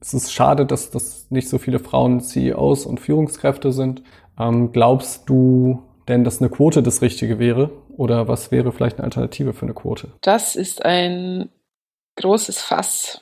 Es 0.00 0.14
ist 0.14 0.32
schade, 0.32 0.66
dass, 0.66 0.90
dass 0.90 1.30
nicht 1.30 1.48
so 1.48 1.58
viele 1.58 1.78
Frauen 1.78 2.20
CEOs 2.20 2.86
und 2.86 3.00
Führungskräfte 3.00 3.72
sind. 3.72 4.02
Ähm, 4.38 4.72
glaubst 4.72 5.28
du 5.28 5.82
denn, 6.08 6.24
dass 6.24 6.40
eine 6.40 6.50
Quote 6.50 6.82
das 6.82 7.02
Richtige 7.02 7.38
wäre? 7.38 7.70
Oder 7.96 8.26
was 8.28 8.50
wäre 8.50 8.72
vielleicht 8.72 8.98
eine 8.98 9.04
Alternative 9.04 9.52
für 9.52 9.66
eine 9.66 9.74
Quote? 9.74 10.08
Das 10.22 10.56
ist 10.56 10.84
ein 10.84 11.50
großes 12.16 12.60
Fass, 12.60 13.20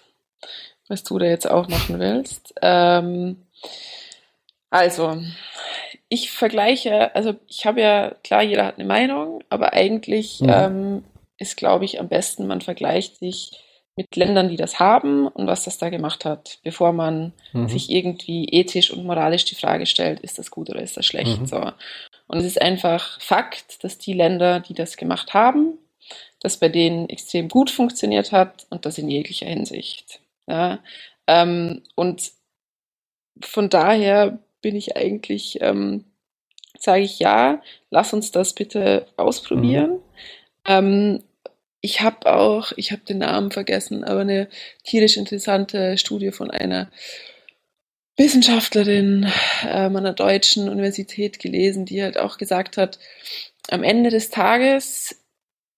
was 0.89 1.05
du 1.05 1.19
da 1.19 1.27
jetzt 1.27 1.51
auch 1.51 1.69
machen 1.69 1.99
willst. 1.99 2.55
Ähm, 2.63 3.37
also, 4.71 5.21
ich 6.09 6.31
vergleiche, 6.31 7.15
also 7.15 7.35
ich 7.49 7.67
habe 7.67 7.81
ja, 7.81 8.15
klar, 8.25 8.43
jeder 8.43 8.67
hat 8.67 8.77
eine 8.77 8.87
Meinung, 8.87 9.43
aber 9.49 9.73
eigentlich 9.73 10.41
mhm. 10.41 10.49
ähm, 10.49 11.05
ist, 11.39 11.57
glaube 11.57 11.85
ich, 11.85 12.01
am 12.01 12.09
besten, 12.09 12.47
man 12.47 12.61
vergleicht 12.61 13.19
sich 13.19 13.53
mit 13.97 14.17
Ländern, 14.17 14.49
die 14.49 14.57
das 14.57 14.79
haben 14.79 15.27
und 15.27 15.47
was 15.47 15.65
das 15.65 15.79
da 15.79 15.91
gemacht 15.91 16.25
hat, 16.25 16.59
bevor 16.63 16.93
man 16.93 17.33
mhm. 17.53 17.69
sich 17.69 17.91
irgendwie 17.91 18.47
ethisch 18.47 18.91
und 18.91 19.05
moralisch 19.05 19.45
die 19.45 19.55
Frage 19.55 19.87
stellt, 19.87 20.21
ist 20.21 20.39
das 20.39 20.51
gut 20.51 20.71
oder 20.71 20.81
ist 20.81 20.97
das 20.97 21.07
schlecht. 21.07 21.41
Mhm. 21.41 21.47
So. 21.47 21.73
Und 22.27 22.39
es 22.39 22.45
ist 22.45 22.63
einfach 22.63 23.21
Fakt, 23.21 23.83
dass 23.85 23.99
die 23.99 24.13
Länder, 24.13 24.61
die 24.61 24.75
das 24.75 24.97
gemacht 24.97 25.35
haben, 25.35 25.79
das 26.41 26.57
bei 26.57 26.69
denen 26.69 27.09
extrem 27.09 27.49
gut 27.49 27.71
funktioniert 27.71 28.33
hat 28.33 28.67
und 28.71 28.87
das 28.87 28.99
in 28.99 29.09
jeglicher 29.09 29.47
Hinsicht. 29.47 30.21
Ja. 30.47 30.79
Ähm, 31.27 31.83
und 31.95 32.33
von 33.43 33.69
daher 33.69 34.39
bin 34.63 34.77
ich 34.77 34.97
eigentlich, 34.97 35.59
ähm, 35.61 36.05
sage 36.79 37.03
ich 37.03 37.19
ja, 37.19 37.63
lass 37.91 38.13
uns 38.13 38.31
das 38.31 38.55
bitte 38.55 39.07
ausprobieren. 39.17 39.93
Mhm. 39.93 40.01
Ähm, 40.67 41.23
ich 41.81 42.03
habe 42.03 42.31
auch, 42.33 42.73
ich 42.77 42.93
habe 42.93 43.03
den 43.03 43.19
Namen 43.19 43.51
vergessen, 43.51 44.05
aber 44.05 44.21
eine 44.21 44.49
tierisch 44.85 45.17
interessante 45.17 45.97
Studie 45.97 46.31
von 46.31 46.51
einer 46.51 46.91
Wissenschaftlerin 48.17 49.31
äh, 49.65 49.69
einer 49.69 50.13
deutschen 50.13 50.69
Universität 50.69 51.39
gelesen, 51.39 51.87
die 51.87 52.03
halt 52.03 52.19
auch 52.19 52.37
gesagt 52.37 52.77
hat, 52.77 52.99
am 53.71 53.83
Ende 53.83 54.11
des 54.11 54.29
Tages 54.29 55.17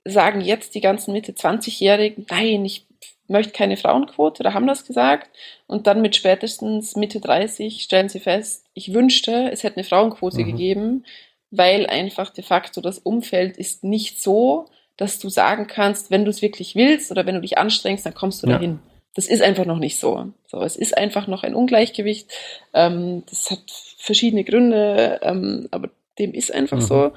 sagen 0.04 0.40
jetzt 0.40 0.74
die 0.74 0.80
ganzen 0.80 1.12
Mitte 1.12 1.32
20-Jährigen, 1.32 2.26
nein, 2.28 2.64
ich 2.64 2.86
möchte 3.28 3.52
keine 3.52 3.76
Frauenquote 3.76 4.40
oder 4.40 4.54
haben 4.54 4.66
das 4.66 4.84
gesagt. 4.84 5.30
Und 5.66 5.86
dann 5.86 6.02
mit 6.02 6.16
spätestens 6.16 6.96
Mitte 6.96 7.20
30 7.20 7.82
stellen 7.82 8.08
sie 8.08 8.20
fest, 8.20 8.66
ich 8.74 8.92
wünschte, 8.92 9.50
es 9.50 9.62
hätte 9.62 9.76
eine 9.76 9.84
Frauenquote 9.84 10.40
mhm. 10.40 10.46
gegeben, 10.46 11.04
weil 11.50 11.86
einfach 11.86 12.30
de 12.30 12.44
facto 12.44 12.80
das 12.80 12.98
Umfeld 12.98 13.56
ist 13.56 13.84
nicht 13.84 14.22
so, 14.22 14.66
dass 14.96 15.18
du 15.18 15.28
sagen 15.28 15.66
kannst, 15.66 16.10
wenn 16.10 16.24
du 16.24 16.30
es 16.30 16.42
wirklich 16.42 16.74
willst 16.74 17.10
oder 17.10 17.26
wenn 17.26 17.34
du 17.34 17.40
dich 17.40 17.58
anstrengst, 17.58 18.04
dann 18.04 18.14
kommst 18.14 18.42
du 18.42 18.46
ja. 18.46 18.54
dahin. 18.54 18.78
Das 19.14 19.26
ist 19.26 19.42
einfach 19.42 19.66
noch 19.66 19.78
nicht 19.78 19.98
so. 19.98 20.32
So, 20.46 20.62
es 20.62 20.76
ist 20.76 20.96
einfach 20.96 21.26
noch 21.26 21.42
ein 21.42 21.54
Ungleichgewicht. 21.54 22.30
Ähm, 22.72 23.24
das 23.28 23.50
hat 23.50 23.70
verschiedene 23.98 24.44
Gründe, 24.44 25.20
ähm, 25.22 25.68
aber 25.70 25.90
dem 26.18 26.32
ist 26.32 26.52
einfach 26.52 26.78
mhm. 26.78 26.82
so. 26.82 27.12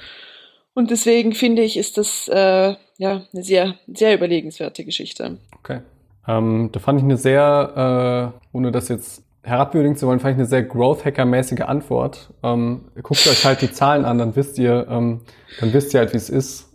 Und 0.73 0.91
deswegen 0.91 1.33
finde 1.33 1.61
ich, 1.61 1.77
ist 1.77 1.97
das 1.97 2.27
äh, 2.27 2.75
ja 2.97 3.25
eine 3.33 3.43
sehr, 3.43 3.75
sehr 3.87 4.13
überlegenswerte 4.13 4.83
Geschichte. 4.83 5.37
Okay. 5.59 5.79
Ähm, 6.27 6.69
da 6.71 6.79
fand 6.79 6.99
ich 6.99 7.03
eine 7.03 7.17
sehr, 7.17 8.33
äh, 8.53 8.55
ohne 8.55 8.71
das 8.71 8.89
jetzt 8.89 9.23
herabwürdigen 9.43 9.95
zu 9.95 10.07
wollen, 10.07 10.19
fand 10.19 10.33
ich 10.33 10.39
eine 10.39 10.47
sehr 10.47 10.63
Growth-Hacker-mäßige 10.63 11.61
Antwort. 11.61 12.33
Ähm, 12.43 12.85
guckt 12.95 13.27
euch 13.27 13.45
halt 13.45 13.61
die 13.61 13.71
Zahlen 13.71 14.05
an, 14.05 14.17
dann 14.17 14.35
wisst 14.35 14.57
ihr, 14.57 14.87
ähm, 14.89 15.21
dann 15.59 15.73
wisst 15.73 15.93
ihr 15.93 15.99
halt, 15.99 16.13
wie 16.13 16.17
es 16.17 16.29
ist. 16.29 16.69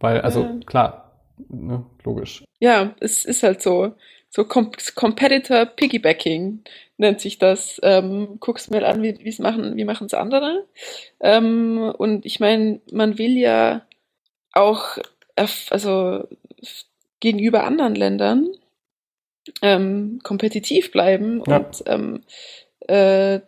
Weil, 0.00 0.20
also 0.20 0.42
ja. 0.42 0.56
klar, 0.66 1.12
ne, 1.48 1.84
logisch. 2.04 2.44
Ja, 2.60 2.94
es 3.00 3.24
ist 3.24 3.42
halt 3.42 3.62
so. 3.62 3.94
So 4.30 4.44
Com 4.44 4.72
Competitor 4.94 5.64
Piggybacking 5.64 6.60
nennt 6.98 7.20
sich 7.20 7.38
das. 7.38 7.80
Ähm, 7.82 8.36
guckst 8.40 8.70
mir 8.70 8.86
an, 8.86 9.02
wie 9.02 9.26
es 9.26 9.38
machen, 9.38 9.76
wie 9.76 9.84
machen 9.84 10.06
es 10.06 10.14
andere. 10.14 10.66
Ähm, 11.20 11.94
und 11.96 12.26
ich 12.26 12.38
meine, 12.38 12.80
man 12.92 13.16
will 13.16 13.38
ja 13.38 13.82
auch, 14.52 14.98
also 15.34 16.24
gegenüber 17.20 17.64
anderen 17.64 17.94
Ländern 17.94 18.48
ähm, 19.62 20.20
kompetitiv 20.22 20.92
bleiben 20.92 21.42
ja. 21.46 21.56
und 21.56 21.82
ähm, 21.86 22.22
äh, 22.86 23.40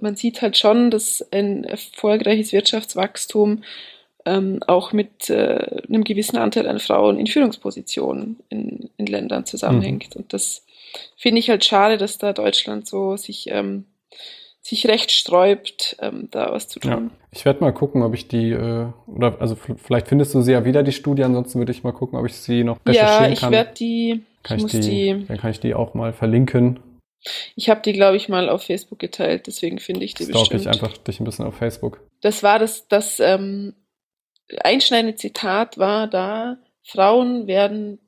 man 0.00 0.16
sieht 0.16 0.42
halt 0.42 0.56
schon, 0.56 0.90
dass 0.90 1.24
ein 1.30 1.64
erfolgreiches 1.64 2.52
Wirtschaftswachstum 2.52 3.62
ähm, 4.26 4.60
auch 4.66 4.92
mit 4.92 5.30
äh, 5.30 5.82
einem 5.88 6.04
gewissen 6.04 6.36
Anteil 6.36 6.66
an 6.68 6.78
Frauen 6.78 7.18
in 7.18 7.26
Führungspositionen 7.26 8.40
in, 8.48 8.90
in 8.96 9.06
Ländern 9.06 9.46
zusammenhängt. 9.46 10.14
Mhm. 10.14 10.22
Und 10.22 10.32
das 10.32 10.64
finde 11.16 11.38
ich 11.38 11.50
halt 11.50 11.64
schade, 11.64 11.96
dass 11.96 12.18
da 12.18 12.32
Deutschland 12.32 12.86
so 12.86 13.16
sich, 13.16 13.48
ähm, 13.50 13.84
sich 14.60 14.86
recht 14.86 15.12
sträubt, 15.12 15.96
ähm, 16.00 16.28
da 16.30 16.52
was 16.52 16.68
zu 16.68 16.80
tun. 16.80 16.90
Ja. 16.90 17.10
Ich 17.32 17.44
werde 17.44 17.60
mal 17.60 17.72
gucken, 17.72 18.02
ob 18.02 18.12
ich 18.14 18.28
die, 18.28 18.50
äh, 18.50 18.86
oder 19.06 19.40
also 19.40 19.56
vielleicht 19.56 20.08
findest 20.08 20.34
du 20.34 20.42
sie 20.42 20.52
ja 20.52 20.64
wieder, 20.64 20.82
die 20.82 20.92
Studie, 20.92 21.22
ansonsten 21.22 21.58
würde 21.58 21.72
ich 21.72 21.84
mal 21.84 21.92
gucken, 21.92 22.18
ob 22.18 22.26
ich 22.26 22.34
sie 22.34 22.64
noch 22.64 22.78
recherchieren 22.84 23.08
kann. 23.08 23.24
Ja, 23.24 23.32
ich 23.32 23.50
werde 23.50 23.74
die, 23.74 24.22
kann 24.42 24.58
ich, 24.58 24.64
ich 24.64 24.70
die, 24.72 24.80
die, 24.80 25.26
dann 25.26 25.38
kann 25.38 25.50
ich 25.50 25.60
die 25.60 25.74
auch 25.74 25.94
mal 25.94 26.12
verlinken. 26.12 26.80
Ich 27.54 27.68
habe 27.68 27.82
die, 27.82 27.92
glaube 27.92 28.16
ich, 28.16 28.28
mal 28.28 28.48
auf 28.48 28.62
Facebook 28.62 28.98
geteilt, 28.98 29.46
deswegen 29.46 29.78
finde 29.78 30.04
ich 30.04 30.14
die 30.14 30.24
Stalk 30.24 30.50
bestimmt. 30.50 30.62
ich 30.62 30.68
einfach 30.68 30.96
dich 30.96 31.20
ein 31.20 31.24
bisschen 31.24 31.44
auf 31.44 31.56
Facebook. 31.56 32.00
Das 32.22 32.42
war 32.42 32.58
das, 32.58 32.88
das 32.88 33.20
ähm, 33.20 33.74
einschneidende 34.58 35.16
Zitat 35.16 35.76
war 35.76 36.06
da, 36.06 36.56
Frauen 36.82 37.46
werden 37.46 37.98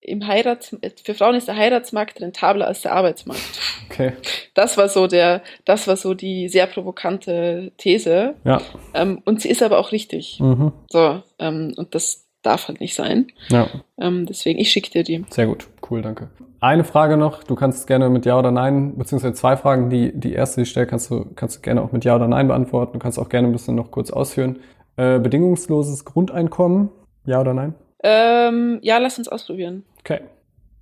im 0.00 0.26
Heirats, 0.26 0.76
für 1.02 1.14
Frauen 1.14 1.34
ist 1.34 1.48
der 1.48 1.56
Heiratsmarkt 1.56 2.20
rentabler 2.20 2.66
als 2.66 2.82
der 2.82 2.92
Arbeitsmarkt. 2.92 3.42
Okay. 3.88 4.12
Das 4.54 4.76
war 4.76 4.88
so 4.88 5.06
der, 5.06 5.42
das 5.64 5.88
war 5.88 5.96
so 5.96 6.14
die 6.14 6.48
sehr 6.48 6.66
provokante 6.66 7.72
These. 7.78 8.34
Ja. 8.44 8.60
Ähm, 8.92 9.22
und 9.24 9.40
sie 9.40 9.48
ist 9.48 9.62
aber 9.62 9.78
auch 9.78 9.92
richtig. 9.92 10.40
Mhm. 10.40 10.72
So, 10.90 11.22
ähm, 11.38 11.72
und 11.76 11.94
das 11.94 12.23
darf 12.44 12.68
halt 12.68 12.80
nicht 12.80 12.94
sein. 12.94 13.26
Ja. 13.48 13.68
Ähm, 13.98 14.26
deswegen, 14.26 14.58
ich 14.58 14.70
schicke 14.70 14.90
dir 14.90 15.02
die. 15.02 15.24
Sehr 15.30 15.46
gut, 15.46 15.68
cool, 15.90 16.02
danke. 16.02 16.30
Eine 16.60 16.84
Frage 16.84 17.16
noch, 17.16 17.42
du 17.42 17.54
kannst 17.54 17.86
gerne 17.86 18.08
mit 18.08 18.24
Ja 18.24 18.38
oder 18.38 18.50
Nein, 18.50 18.96
beziehungsweise 18.96 19.34
zwei 19.34 19.56
Fragen, 19.56 19.90
die, 19.90 20.18
die 20.18 20.32
erste, 20.32 20.56
die 20.56 20.62
ich 20.62 20.70
stelle, 20.70 20.86
kannst 20.86 21.10
du, 21.10 21.26
kannst 21.34 21.56
du 21.56 21.60
gerne 21.60 21.82
auch 21.82 21.92
mit 21.92 22.04
Ja 22.04 22.16
oder 22.16 22.28
Nein 22.28 22.48
beantworten. 22.48 22.94
Du 22.94 22.98
kannst 23.00 23.18
auch 23.18 23.28
gerne 23.28 23.48
ein 23.48 23.52
bisschen 23.52 23.74
noch 23.74 23.90
kurz 23.90 24.10
ausführen. 24.10 24.60
Äh, 24.96 25.18
bedingungsloses 25.18 26.04
Grundeinkommen, 26.04 26.88
ja 27.26 27.40
oder 27.40 27.52
nein? 27.52 27.74
Ähm, 28.02 28.78
ja, 28.82 28.98
lass 28.98 29.18
uns 29.18 29.28
ausprobieren. 29.28 29.84
Okay. 30.00 30.20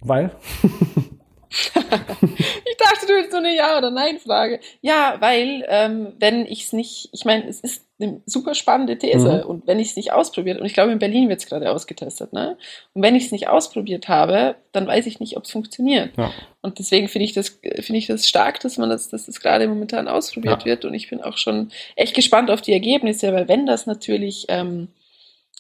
Weil? 0.01 0.33
ich 1.49 2.77
dachte, 2.77 3.07
du 3.07 3.15
hättest 3.15 3.33
so 3.33 3.39
eine 3.39 3.55
Ja- 3.55 3.79
oder 3.79 3.91
Nein-Frage. 3.91 4.61
Ja, 4.81 5.17
weil, 5.21 5.65
ähm, 5.69 6.15
wenn 6.19 6.45
ich 6.47 6.65
es 6.65 6.73
nicht, 6.73 7.09
ich 7.13 7.25
meine, 7.25 7.47
es 7.49 7.61
ist 7.61 7.87
eine 8.03 8.21
super 8.27 8.55
spannende 8.55 8.99
These 8.99 9.43
mhm. 9.45 9.51
und 9.51 9.67
wenn 9.67 9.79
ich 9.79 9.91
es 9.91 9.97
nicht 9.97 10.13
ausprobiert, 10.13 10.61
und 10.61 10.67
ich 10.67 10.75
glaube, 10.75 10.93
in 10.93 10.99
Berlin 10.99 11.29
wird 11.29 11.41
es 11.41 11.47
gerade 11.47 11.71
ausgetestet, 11.71 12.33
ne? 12.33 12.57
Und 12.95 13.03
wenn 13.03 13.15
ich 13.15 13.27
es 13.27 13.33
nicht 13.33 13.49
ausprobiert 13.49 14.09
habe, 14.09 14.57
dann 14.73 14.87
weiß 14.87 15.07
ich 15.07 15.21
nicht, 15.21 15.37
ob 15.37 15.45
es 15.45 15.51
funktioniert. 15.51 16.17
Ja. 16.17 16.33
Und 16.61 16.79
deswegen 16.79 17.09
finde 17.09 17.25
ich 17.25 17.33
das, 17.33 17.61
finde 17.81 17.99
ich 17.99 18.07
das 18.07 18.29
stark, 18.29 18.61
dass 18.61 18.79
man 18.79 18.91
das, 18.91 19.09
dass 19.09 19.27
das 19.27 19.41
gerade 19.41 19.67
momentan 19.69 20.09
ausprobiert 20.09 20.61
ja. 20.61 20.67
wird 20.67 20.85
und 20.85 20.95
ich 20.95 21.11
bin 21.11 21.23
auch 21.23 21.37
schon 21.37 21.71
echt 21.97 22.15
gespannt 22.15 22.51
auf 22.51 22.61
die 22.61 22.73
Ergebnisse, 22.73 23.33
weil 23.33 23.49
wenn 23.49 23.67
das 23.67 23.87
natürlich, 23.87 24.47
ähm, 24.49 24.89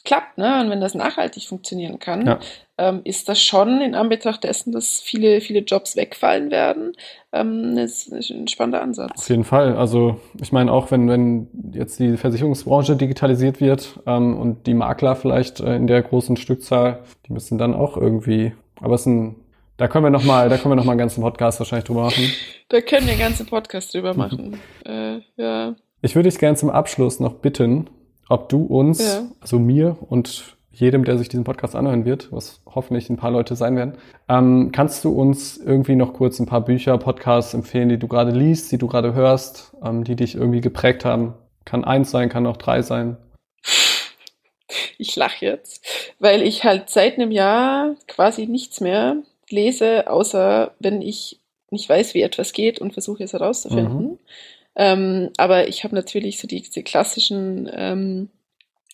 klappt, 0.04 0.38
ne? 0.38 0.60
Und 0.60 0.70
wenn 0.70 0.80
das 0.80 0.94
nachhaltig 0.94 1.44
funktionieren 1.44 1.98
kann, 1.98 2.26
ja. 2.26 2.40
ähm, 2.78 3.00
ist 3.04 3.28
das 3.28 3.42
schon 3.42 3.80
in 3.80 3.94
Anbetracht 3.94 4.44
dessen, 4.44 4.72
dass 4.72 5.00
viele, 5.00 5.40
viele 5.40 5.60
Jobs 5.60 5.96
wegfallen 5.96 6.50
werden, 6.50 6.92
ähm, 7.32 7.76
ist, 7.78 8.12
ein 8.12 8.48
spannender 8.48 8.82
Ansatz. 8.82 9.12
Auf 9.16 9.28
jeden 9.28 9.44
Fall. 9.44 9.76
Also 9.76 10.20
ich 10.40 10.52
meine 10.52 10.72
auch, 10.72 10.90
wenn, 10.90 11.08
wenn 11.08 11.48
jetzt 11.72 11.98
die 11.98 12.16
Versicherungsbranche 12.16 12.96
digitalisiert 12.96 13.60
wird 13.60 14.00
ähm, 14.06 14.36
und 14.36 14.66
die 14.66 14.74
Makler 14.74 15.16
vielleicht 15.16 15.60
äh, 15.60 15.76
in 15.76 15.86
der 15.86 16.02
großen 16.02 16.36
Stückzahl, 16.36 17.00
die 17.26 17.32
müssen 17.32 17.58
dann 17.58 17.74
auch 17.74 17.96
irgendwie, 17.96 18.52
aber 18.80 18.94
es 18.94 19.02
ist 19.02 19.06
ein 19.06 19.36
da 19.78 19.88
können 19.88 20.04
wir 20.04 20.10
noch 20.10 20.22
mal, 20.22 20.48
da 20.48 20.58
können 20.58 20.72
wir 20.72 20.76
noch 20.76 20.84
mal 20.84 20.92
einen 20.92 20.98
ganzen 20.98 21.22
Podcast 21.22 21.58
wahrscheinlich 21.58 21.86
drüber 21.86 22.02
machen. 22.02 22.30
Da 22.68 22.80
können 22.80 23.04
wir 23.04 23.12
einen 23.12 23.20
ganzen 23.20 23.44
Podcast 23.44 23.92
drüber 23.92 24.14
machen. 24.14 24.58
äh, 24.86 25.18
ja. 25.36 25.74
Ich 26.00 26.14
würde 26.14 26.30
dich 26.30 26.38
gerne 26.38 26.56
zum 26.56 26.70
Abschluss 26.70 27.20
noch 27.20 27.34
bitten, 27.34 27.90
ob 28.32 28.48
du 28.48 28.64
uns, 28.64 29.00
ja. 29.00 29.24
also 29.40 29.58
mir 29.58 29.98
und 30.08 30.56
jedem, 30.70 31.04
der 31.04 31.18
sich 31.18 31.28
diesen 31.28 31.44
Podcast 31.44 31.76
anhören 31.76 32.06
wird, 32.06 32.32
was 32.32 32.62
hoffentlich 32.66 33.10
ein 33.10 33.18
paar 33.18 33.30
Leute 33.30 33.56
sein 33.56 33.76
werden, 33.76 33.98
ähm, 34.26 34.70
kannst 34.72 35.04
du 35.04 35.12
uns 35.12 35.58
irgendwie 35.58 35.96
noch 35.96 36.14
kurz 36.14 36.40
ein 36.40 36.46
paar 36.46 36.62
Bücher, 36.62 36.96
Podcasts 36.96 37.52
empfehlen, 37.52 37.90
die 37.90 37.98
du 37.98 38.08
gerade 38.08 38.30
liest, 38.30 38.72
die 38.72 38.78
du 38.78 38.86
gerade 38.86 39.12
hörst, 39.12 39.74
ähm, 39.84 40.02
die 40.04 40.16
dich 40.16 40.34
irgendwie 40.34 40.62
geprägt 40.62 41.04
haben? 41.04 41.34
Kann 41.66 41.84
eins 41.84 42.10
sein, 42.10 42.30
kann 42.30 42.46
auch 42.46 42.56
drei 42.56 42.80
sein. 42.80 43.18
Ich 44.96 45.14
lache 45.14 45.44
jetzt, 45.44 45.84
weil 46.18 46.42
ich 46.42 46.64
halt 46.64 46.88
seit 46.88 47.18
einem 47.18 47.32
Jahr 47.32 47.96
quasi 48.08 48.46
nichts 48.46 48.80
mehr 48.80 49.16
lese, 49.50 50.10
außer 50.10 50.72
wenn 50.78 51.02
ich 51.02 51.38
nicht 51.70 51.86
weiß, 51.86 52.14
wie 52.14 52.22
etwas 52.22 52.54
geht 52.54 52.78
und 52.80 52.94
versuche 52.94 53.24
es 53.24 53.34
herauszufinden. 53.34 54.02
Mhm. 54.02 54.18
Ähm, 54.74 55.30
aber 55.36 55.68
ich 55.68 55.84
habe 55.84 55.94
natürlich 55.94 56.38
so 56.38 56.48
die, 56.48 56.62
diese 56.62 56.82
klassischen 56.82 57.70
ähm, 57.72 58.30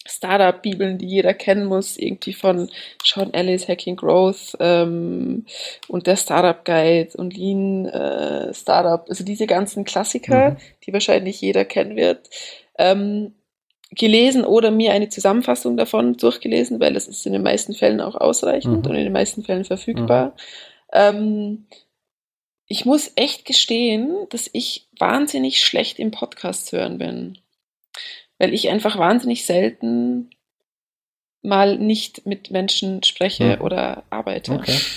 Startup-Bibeln, 0.08 0.98
die 0.98 1.06
jeder 1.06 1.34
kennen 1.34 1.66
muss, 1.66 1.96
irgendwie 1.96 2.32
von 2.32 2.70
Sean 3.04 3.32
Ellis, 3.34 3.68
Hacking 3.68 3.96
Growth 3.96 4.56
ähm, 4.58 5.44
und 5.86 6.06
der 6.06 6.16
Startup 6.16 6.64
Guide 6.64 7.10
und 7.16 7.36
Lean 7.36 7.86
äh, 7.86 8.54
Startup, 8.54 9.04
also 9.08 9.24
diese 9.24 9.46
ganzen 9.46 9.84
Klassiker, 9.84 10.50
mhm. 10.52 10.56
die 10.84 10.92
wahrscheinlich 10.92 11.40
jeder 11.40 11.64
kennen 11.64 11.96
wird, 11.96 12.28
ähm, 12.78 13.34
gelesen 13.90 14.44
oder 14.44 14.70
mir 14.70 14.92
eine 14.92 15.08
Zusammenfassung 15.08 15.76
davon 15.76 16.16
durchgelesen, 16.16 16.80
weil 16.80 16.92
das 16.92 17.08
ist 17.08 17.26
in 17.26 17.32
den 17.32 17.42
meisten 17.42 17.74
Fällen 17.74 18.00
auch 18.00 18.14
ausreichend 18.14 18.84
mhm. 18.84 18.90
und 18.90 18.96
in 18.96 19.04
den 19.04 19.12
meisten 19.12 19.44
Fällen 19.44 19.64
verfügbar. 19.64 20.26
Mhm. 20.26 20.32
Ähm, 20.92 21.66
ich 22.68 22.84
muss 22.84 23.12
echt 23.16 23.46
gestehen, 23.46 24.26
dass 24.28 24.48
ich 24.52 24.86
wahnsinnig 24.98 25.64
schlecht 25.64 25.98
im 25.98 26.10
Podcast 26.10 26.70
hören 26.72 26.98
bin. 26.98 27.38
Weil 28.38 28.54
ich 28.54 28.68
einfach 28.68 28.98
wahnsinnig 28.98 29.46
selten 29.46 30.30
mal 31.42 31.78
nicht 31.78 32.26
mit 32.26 32.50
Menschen 32.50 33.02
spreche 33.02 33.54
hm. 33.54 33.62
oder 33.62 34.04
arbeite. 34.10 34.52
Okay. 34.52 34.78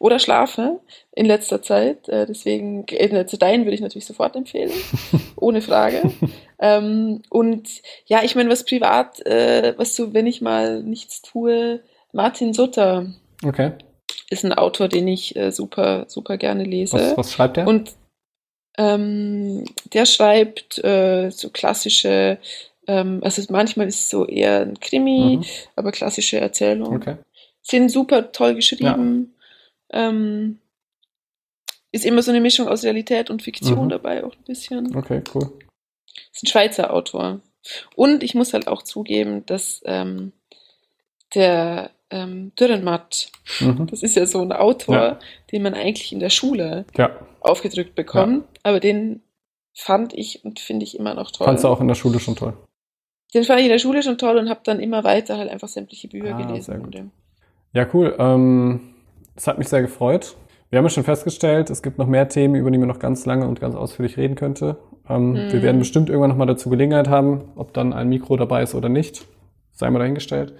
Oder 0.00 0.18
schlafe 0.18 0.80
in 1.12 1.24
letzter 1.24 1.62
Zeit. 1.62 2.08
Äh, 2.08 2.26
deswegen, 2.26 2.84
äh, 2.88 3.26
zu 3.26 3.38
deinen 3.38 3.64
würde 3.64 3.76
ich 3.76 3.80
natürlich 3.80 4.06
sofort 4.06 4.34
empfehlen. 4.34 4.72
ohne 5.36 5.62
Frage. 5.62 6.02
ähm, 6.58 7.22
und 7.30 7.68
ja, 8.06 8.24
ich 8.24 8.34
meine, 8.34 8.50
was 8.50 8.64
privat, 8.64 9.24
äh, 9.24 9.74
was 9.76 9.94
so, 9.94 10.14
wenn 10.14 10.26
ich 10.26 10.40
mal 10.40 10.82
nichts 10.82 11.22
tue, 11.22 11.80
Martin 12.10 12.54
Sutter. 12.54 13.14
Okay 13.44 13.74
ist 14.32 14.44
ein 14.44 14.52
Autor, 14.52 14.88
den 14.88 15.06
ich 15.08 15.36
äh, 15.36 15.52
super, 15.52 16.06
super 16.08 16.36
gerne 16.38 16.64
lese. 16.64 16.94
Was, 16.94 17.16
was 17.16 17.32
schreibt 17.32 17.58
er? 17.58 17.66
Und 17.66 17.92
ähm, 18.78 19.64
der 19.92 20.06
schreibt 20.06 20.82
äh, 20.82 21.30
so 21.30 21.50
klassische, 21.50 22.38
ähm, 22.86 23.20
also 23.22 23.42
manchmal 23.50 23.88
ist 23.88 24.00
es 24.00 24.10
so 24.10 24.26
eher 24.26 24.60
ein 24.60 24.80
Krimi, 24.80 25.38
mhm. 25.38 25.44
aber 25.76 25.92
klassische 25.92 26.40
Erzählungen. 26.40 26.96
Okay. 26.96 27.16
Sind 27.62 27.90
super 27.90 28.32
toll 28.32 28.54
geschrieben. 28.54 29.34
Ja. 29.92 30.08
Ähm, 30.08 30.58
ist 31.92 32.06
immer 32.06 32.22
so 32.22 32.30
eine 32.30 32.40
Mischung 32.40 32.68
aus 32.68 32.82
Realität 32.82 33.28
und 33.28 33.42
Fiktion 33.42 33.84
mhm. 33.84 33.90
dabei, 33.90 34.24
auch 34.24 34.32
ein 34.34 34.44
bisschen. 34.46 34.96
Okay, 34.96 35.22
cool. 35.34 35.52
Ist 36.32 36.42
ein 36.42 36.46
Schweizer 36.46 36.92
Autor. 36.94 37.40
Und 37.94 38.22
ich 38.22 38.34
muss 38.34 38.54
halt 38.54 38.66
auch 38.66 38.82
zugeben, 38.82 39.44
dass 39.44 39.82
ähm, 39.84 40.32
der 41.34 41.90
ähm, 42.12 42.52
Dürrenmatt. 42.58 43.32
Mhm. 43.60 43.86
Das 43.88 44.02
ist 44.02 44.14
ja 44.14 44.26
so 44.26 44.40
ein 44.40 44.52
Autor, 44.52 44.94
ja. 44.94 45.18
den 45.50 45.62
man 45.62 45.74
eigentlich 45.74 46.12
in 46.12 46.20
der 46.20 46.30
Schule 46.30 46.84
ja. 46.96 47.10
aufgedrückt 47.40 47.94
bekommt. 47.94 48.44
Ja. 48.44 48.60
Aber 48.62 48.80
den 48.80 49.22
fand 49.74 50.12
ich 50.12 50.44
und 50.44 50.60
finde 50.60 50.84
ich 50.84 50.98
immer 50.98 51.14
noch 51.14 51.30
toll. 51.30 51.46
Fandst 51.46 51.64
du 51.64 51.68
auch 51.68 51.80
in 51.80 51.88
der 51.88 51.94
Schule 51.94 52.20
schon 52.20 52.36
toll? 52.36 52.52
Den 53.34 53.44
fand 53.44 53.60
ich 53.60 53.66
in 53.66 53.72
der 53.72 53.78
Schule 53.78 54.02
schon 54.02 54.18
toll 54.18 54.36
und 54.36 54.50
habe 54.50 54.60
dann 54.64 54.78
immer 54.78 55.04
weiter 55.04 55.38
halt 55.38 55.50
einfach 55.50 55.68
sämtliche 55.68 56.08
Bücher 56.08 56.36
ah, 56.36 56.42
gelesen. 56.42 57.10
Ja, 57.72 57.86
cool. 57.94 58.14
Ähm, 58.18 58.94
das 59.34 59.46
hat 59.46 59.58
mich 59.58 59.68
sehr 59.68 59.80
gefreut. 59.80 60.36
Wir 60.68 60.78
haben 60.78 60.84
ja 60.84 60.90
schon 60.90 61.04
festgestellt, 61.04 61.70
es 61.70 61.82
gibt 61.82 61.98
noch 61.98 62.06
mehr 62.06 62.28
Themen, 62.28 62.54
über 62.54 62.70
die 62.70 62.78
man 62.78 62.88
noch 62.88 62.98
ganz 62.98 63.24
lange 63.24 63.46
und 63.46 63.60
ganz 63.60 63.74
ausführlich 63.74 64.18
reden 64.18 64.34
könnte. 64.34 64.76
Ähm, 65.08 65.32
mm. 65.32 65.34
Wir 65.34 65.58
mhm. 65.58 65.62
werden 65.62 65.78
bestimmt 65.78 66.08
irgendwann 66.08 66.30
nochmal 66.30 66.46
dazu 66.46 66.70
Gelegenheit 66.70 67.08
haben, 67.08 67.52
ob 67.56 67.72
dann 67.72 67.92
ein 67.92 68.08
Mikro 68.08 68.36
dabei 68.36 68.62
ist 68.62 68.74
oder 68.74 68.88
nicht. 68.88 69.26
Sei 69.72 69.90
mal 69.90 69.98
dahingestellt 69.98 70.54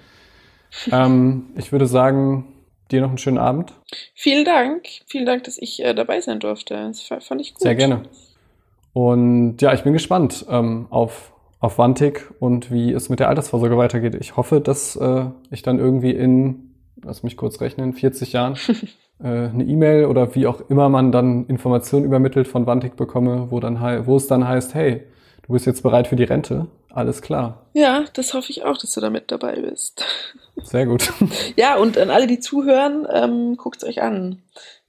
ähm, 0.90 1.50
ich 1.56 1.72
würde 1.72 1.86
sagen, 1.86 2.52
dir 2.92 3.00
noch 3.00 3.08
einen 3.08 3.18
schönen 3.18 3.38
Abend. 3.38 3.72
Vielen 4.14 4.44
Dank. 4.44 4.86
Vielen 5.06 5.26
Dank, 5.26 5.44
dass 5.44 5.58
ich 5.58 5.82
äh, 5.82 5.94
dabei 5.94 6.20
sein 6.20 6.40
durfte. 6.40 6.74
Das 6.74 7.02
fand 7.02 7.40
ich 7.40 7.54
gut. 7.54 7.62
Sehr 7.62 7.74
gerne. 7.74 8.02
Und 8.92 9.62
ja, 9.62 9.72
ich 9.72 9.82
bin 9.82 9.92
gespannt 9.92 10.44
ähm, 10.48 10.86
auf, 10.90 11.32
auf 11.60 11.78
Wantik 11.78 12.30
und 12.38 12.70
wie 12.70 12.92
es 12.92 13.08
mit 13.08 13.20
der 13.20 13.28
Altersvorsorge 13.28 13.76
weitergeht. 13.78 14.14
Ich 14.20 14.36
hoffe, 14.36 14.60
dass 14.60 14.96
äh, 14.96 15.24
ich 15.50 15.62
dann 15.62 15.78
irgendwie 15.78 16.10
in, 16.10 16.74
lass 17.02 17.22
mich 17.22 17.36
kurz 17.36 17.60
rechnen, 17.60 17.94
40 17.94 18.32
Jahren 18.32 18.56
äh, 19.22 19.26
eine 19.26 19.64
E-Mail 19.64 20.06
oder 20.06 20.34
wie 20.34 20.46
auch 20.46 20.68
immer 20.68 20.90
man 20.90 21.10
dann 21.10 21.46
Informationen 21.46 22.04
übermittelt 22.04 22.48
von 22.48 22.66
Wantik 22.66 22.96
bekomme, 22.96 23.50
wo, 23.50 23.60
dann, 23.60 24.06
wo 24.06 24.16
es 24.16 24.26
dann 24.26 24.46
heißt, 24.46 24.74
hey, 24.74 25.04
du 25.46 25.52
bist 25.54 25.64
jetzt 25.64 25.82
bereit 25.82 26.06
für 26.06 26.16
die 26.16 26.24
Rente. 26.24 26.66
Alles 26.90 27.22
klar. 27.22 27.66
Ja, 27.72 28.04
das 28.12 28.34
hoffe 28.34 28.50
ich 28.50 28.64
auch, 28.66 28.76
dass 28.76 28.92
du 28.92 29.00
da 29.00 29.08
mit 29.08 29.30
dabei 29.30 29.58
bist. 29.58 30.04
Sehr 30.57 30.86
gut. 30.86 31.12
Ja, 31.57 31.76
und 31.76 31.98
an 31.98 32.11
alle, 32.11 32.26
die 32.26 32.40
zuhören, 32.40 33.07
ähm, 33.12 33.57
guckt 33.57 33.84
euch 33.84 34.03
an, 34.03 34.42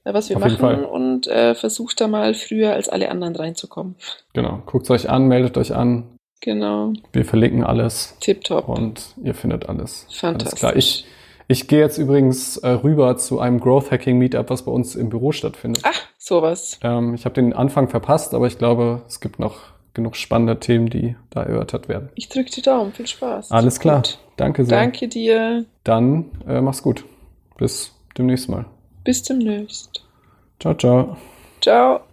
äh, 0.04 0.12
was 0.12 0.28
wir 0.28 0.36
Auf 0.36 0.42
machen 0.42 0.84
und 0.84 1.26
äh, 1.26 1.54
versucht 1.54 2.00
da 2.00 2.08
mal 2.08 2.34
früher 2.34 2.72
als 2.72 2.88
alle 2.88 3.10
anderen 3.10 3.36
reinzukommen. 3.36 3.96
Genau, 4.32 4.62
guckt 4.66 4.90
euch 4.90 5.08
an, 5.08 5.26
meldet 5.26 5.56
euch 5.56 5.74
an. 5.74 6.18
Genau. 6.40 6.92
Wir 7.12 7.24
verlinken 7.24 7.64
alles. 7.64 8.16
Tipptopp. 8.20 8.68
Und 8.68 9.14
ihr 9.22 9.34
findet 9.34 9.68
alles. 9.68 10.06
Fantastisch. 10.10 10.52
Alles 10.52 10.60
klar. 10.60 10.76
Ich, 10.76 11.06
ich 11.48 11.68
gehe 11.68 11.80
jetzt 11.80 11.96
übrigens 11.96 12.58
äh, 12.58 12.68
rüber 12.68 13.16
zu 13.16 13.40
einem 13.40 13.60
Growth 13.60 13.90
Hacking 13.90 14.18
Meetup, 14.18 14.50
was 14.50 14.64
bei 14.64 14.72
uns 14.72 14.94
im 14.94 15.08
Büro 15.08 15.32
stattfindet. 15.32 15.82
Ach, 15.86 15.98
sowas. 16.18 16.78
Ähm, 16.82 17.14
ich 17.14 17.24
habe 17.24 17.34
den 17.34 17.54
Anfang 17.54 17.88
verpasst, 17.88 18.34
aber 18.34 18.46
ich 18.46 18.58
glaube, 18.58 19.02
es 19.06 19.20
gibt 19.20 19.38
noch 19.38 19.73
genug 19.94 20.16
spannende 20.16 20.60
Themen, 20.60 20.90
die 20.90 21.16
da 21.30 21.42
erörtert 21.42 21.88
werden. 21.88 22.10
Ich 22.14 22.28
drücke 22.28 22.50
die 22.50 22.62
Daumen. 22.62 22.92
Viel 22.92 23.06
Spaß. 23.06 23.50
Alles 23.50 23.80
klar. 23.80 24.02
Gut. 24.02 24.18
Danke 24.36 24.64
sehr. 24.64 24.78
Danke 24.78 25.08
dir. 25.08 25.64
Dann 25.84 26.26
äh, 26.46 26.60
mach's 26.60 26.82
gut. 26.82 27.04
Bis 27.56 27.92
demnächst 28.18 28.48
mal. 28.48 28.66
Bis 29.04 29.22
demnächst. 29.22 30.04
Ciao, 30.58 30.74
ciao. 30.74 31.16
Ciao. 31.60 32.04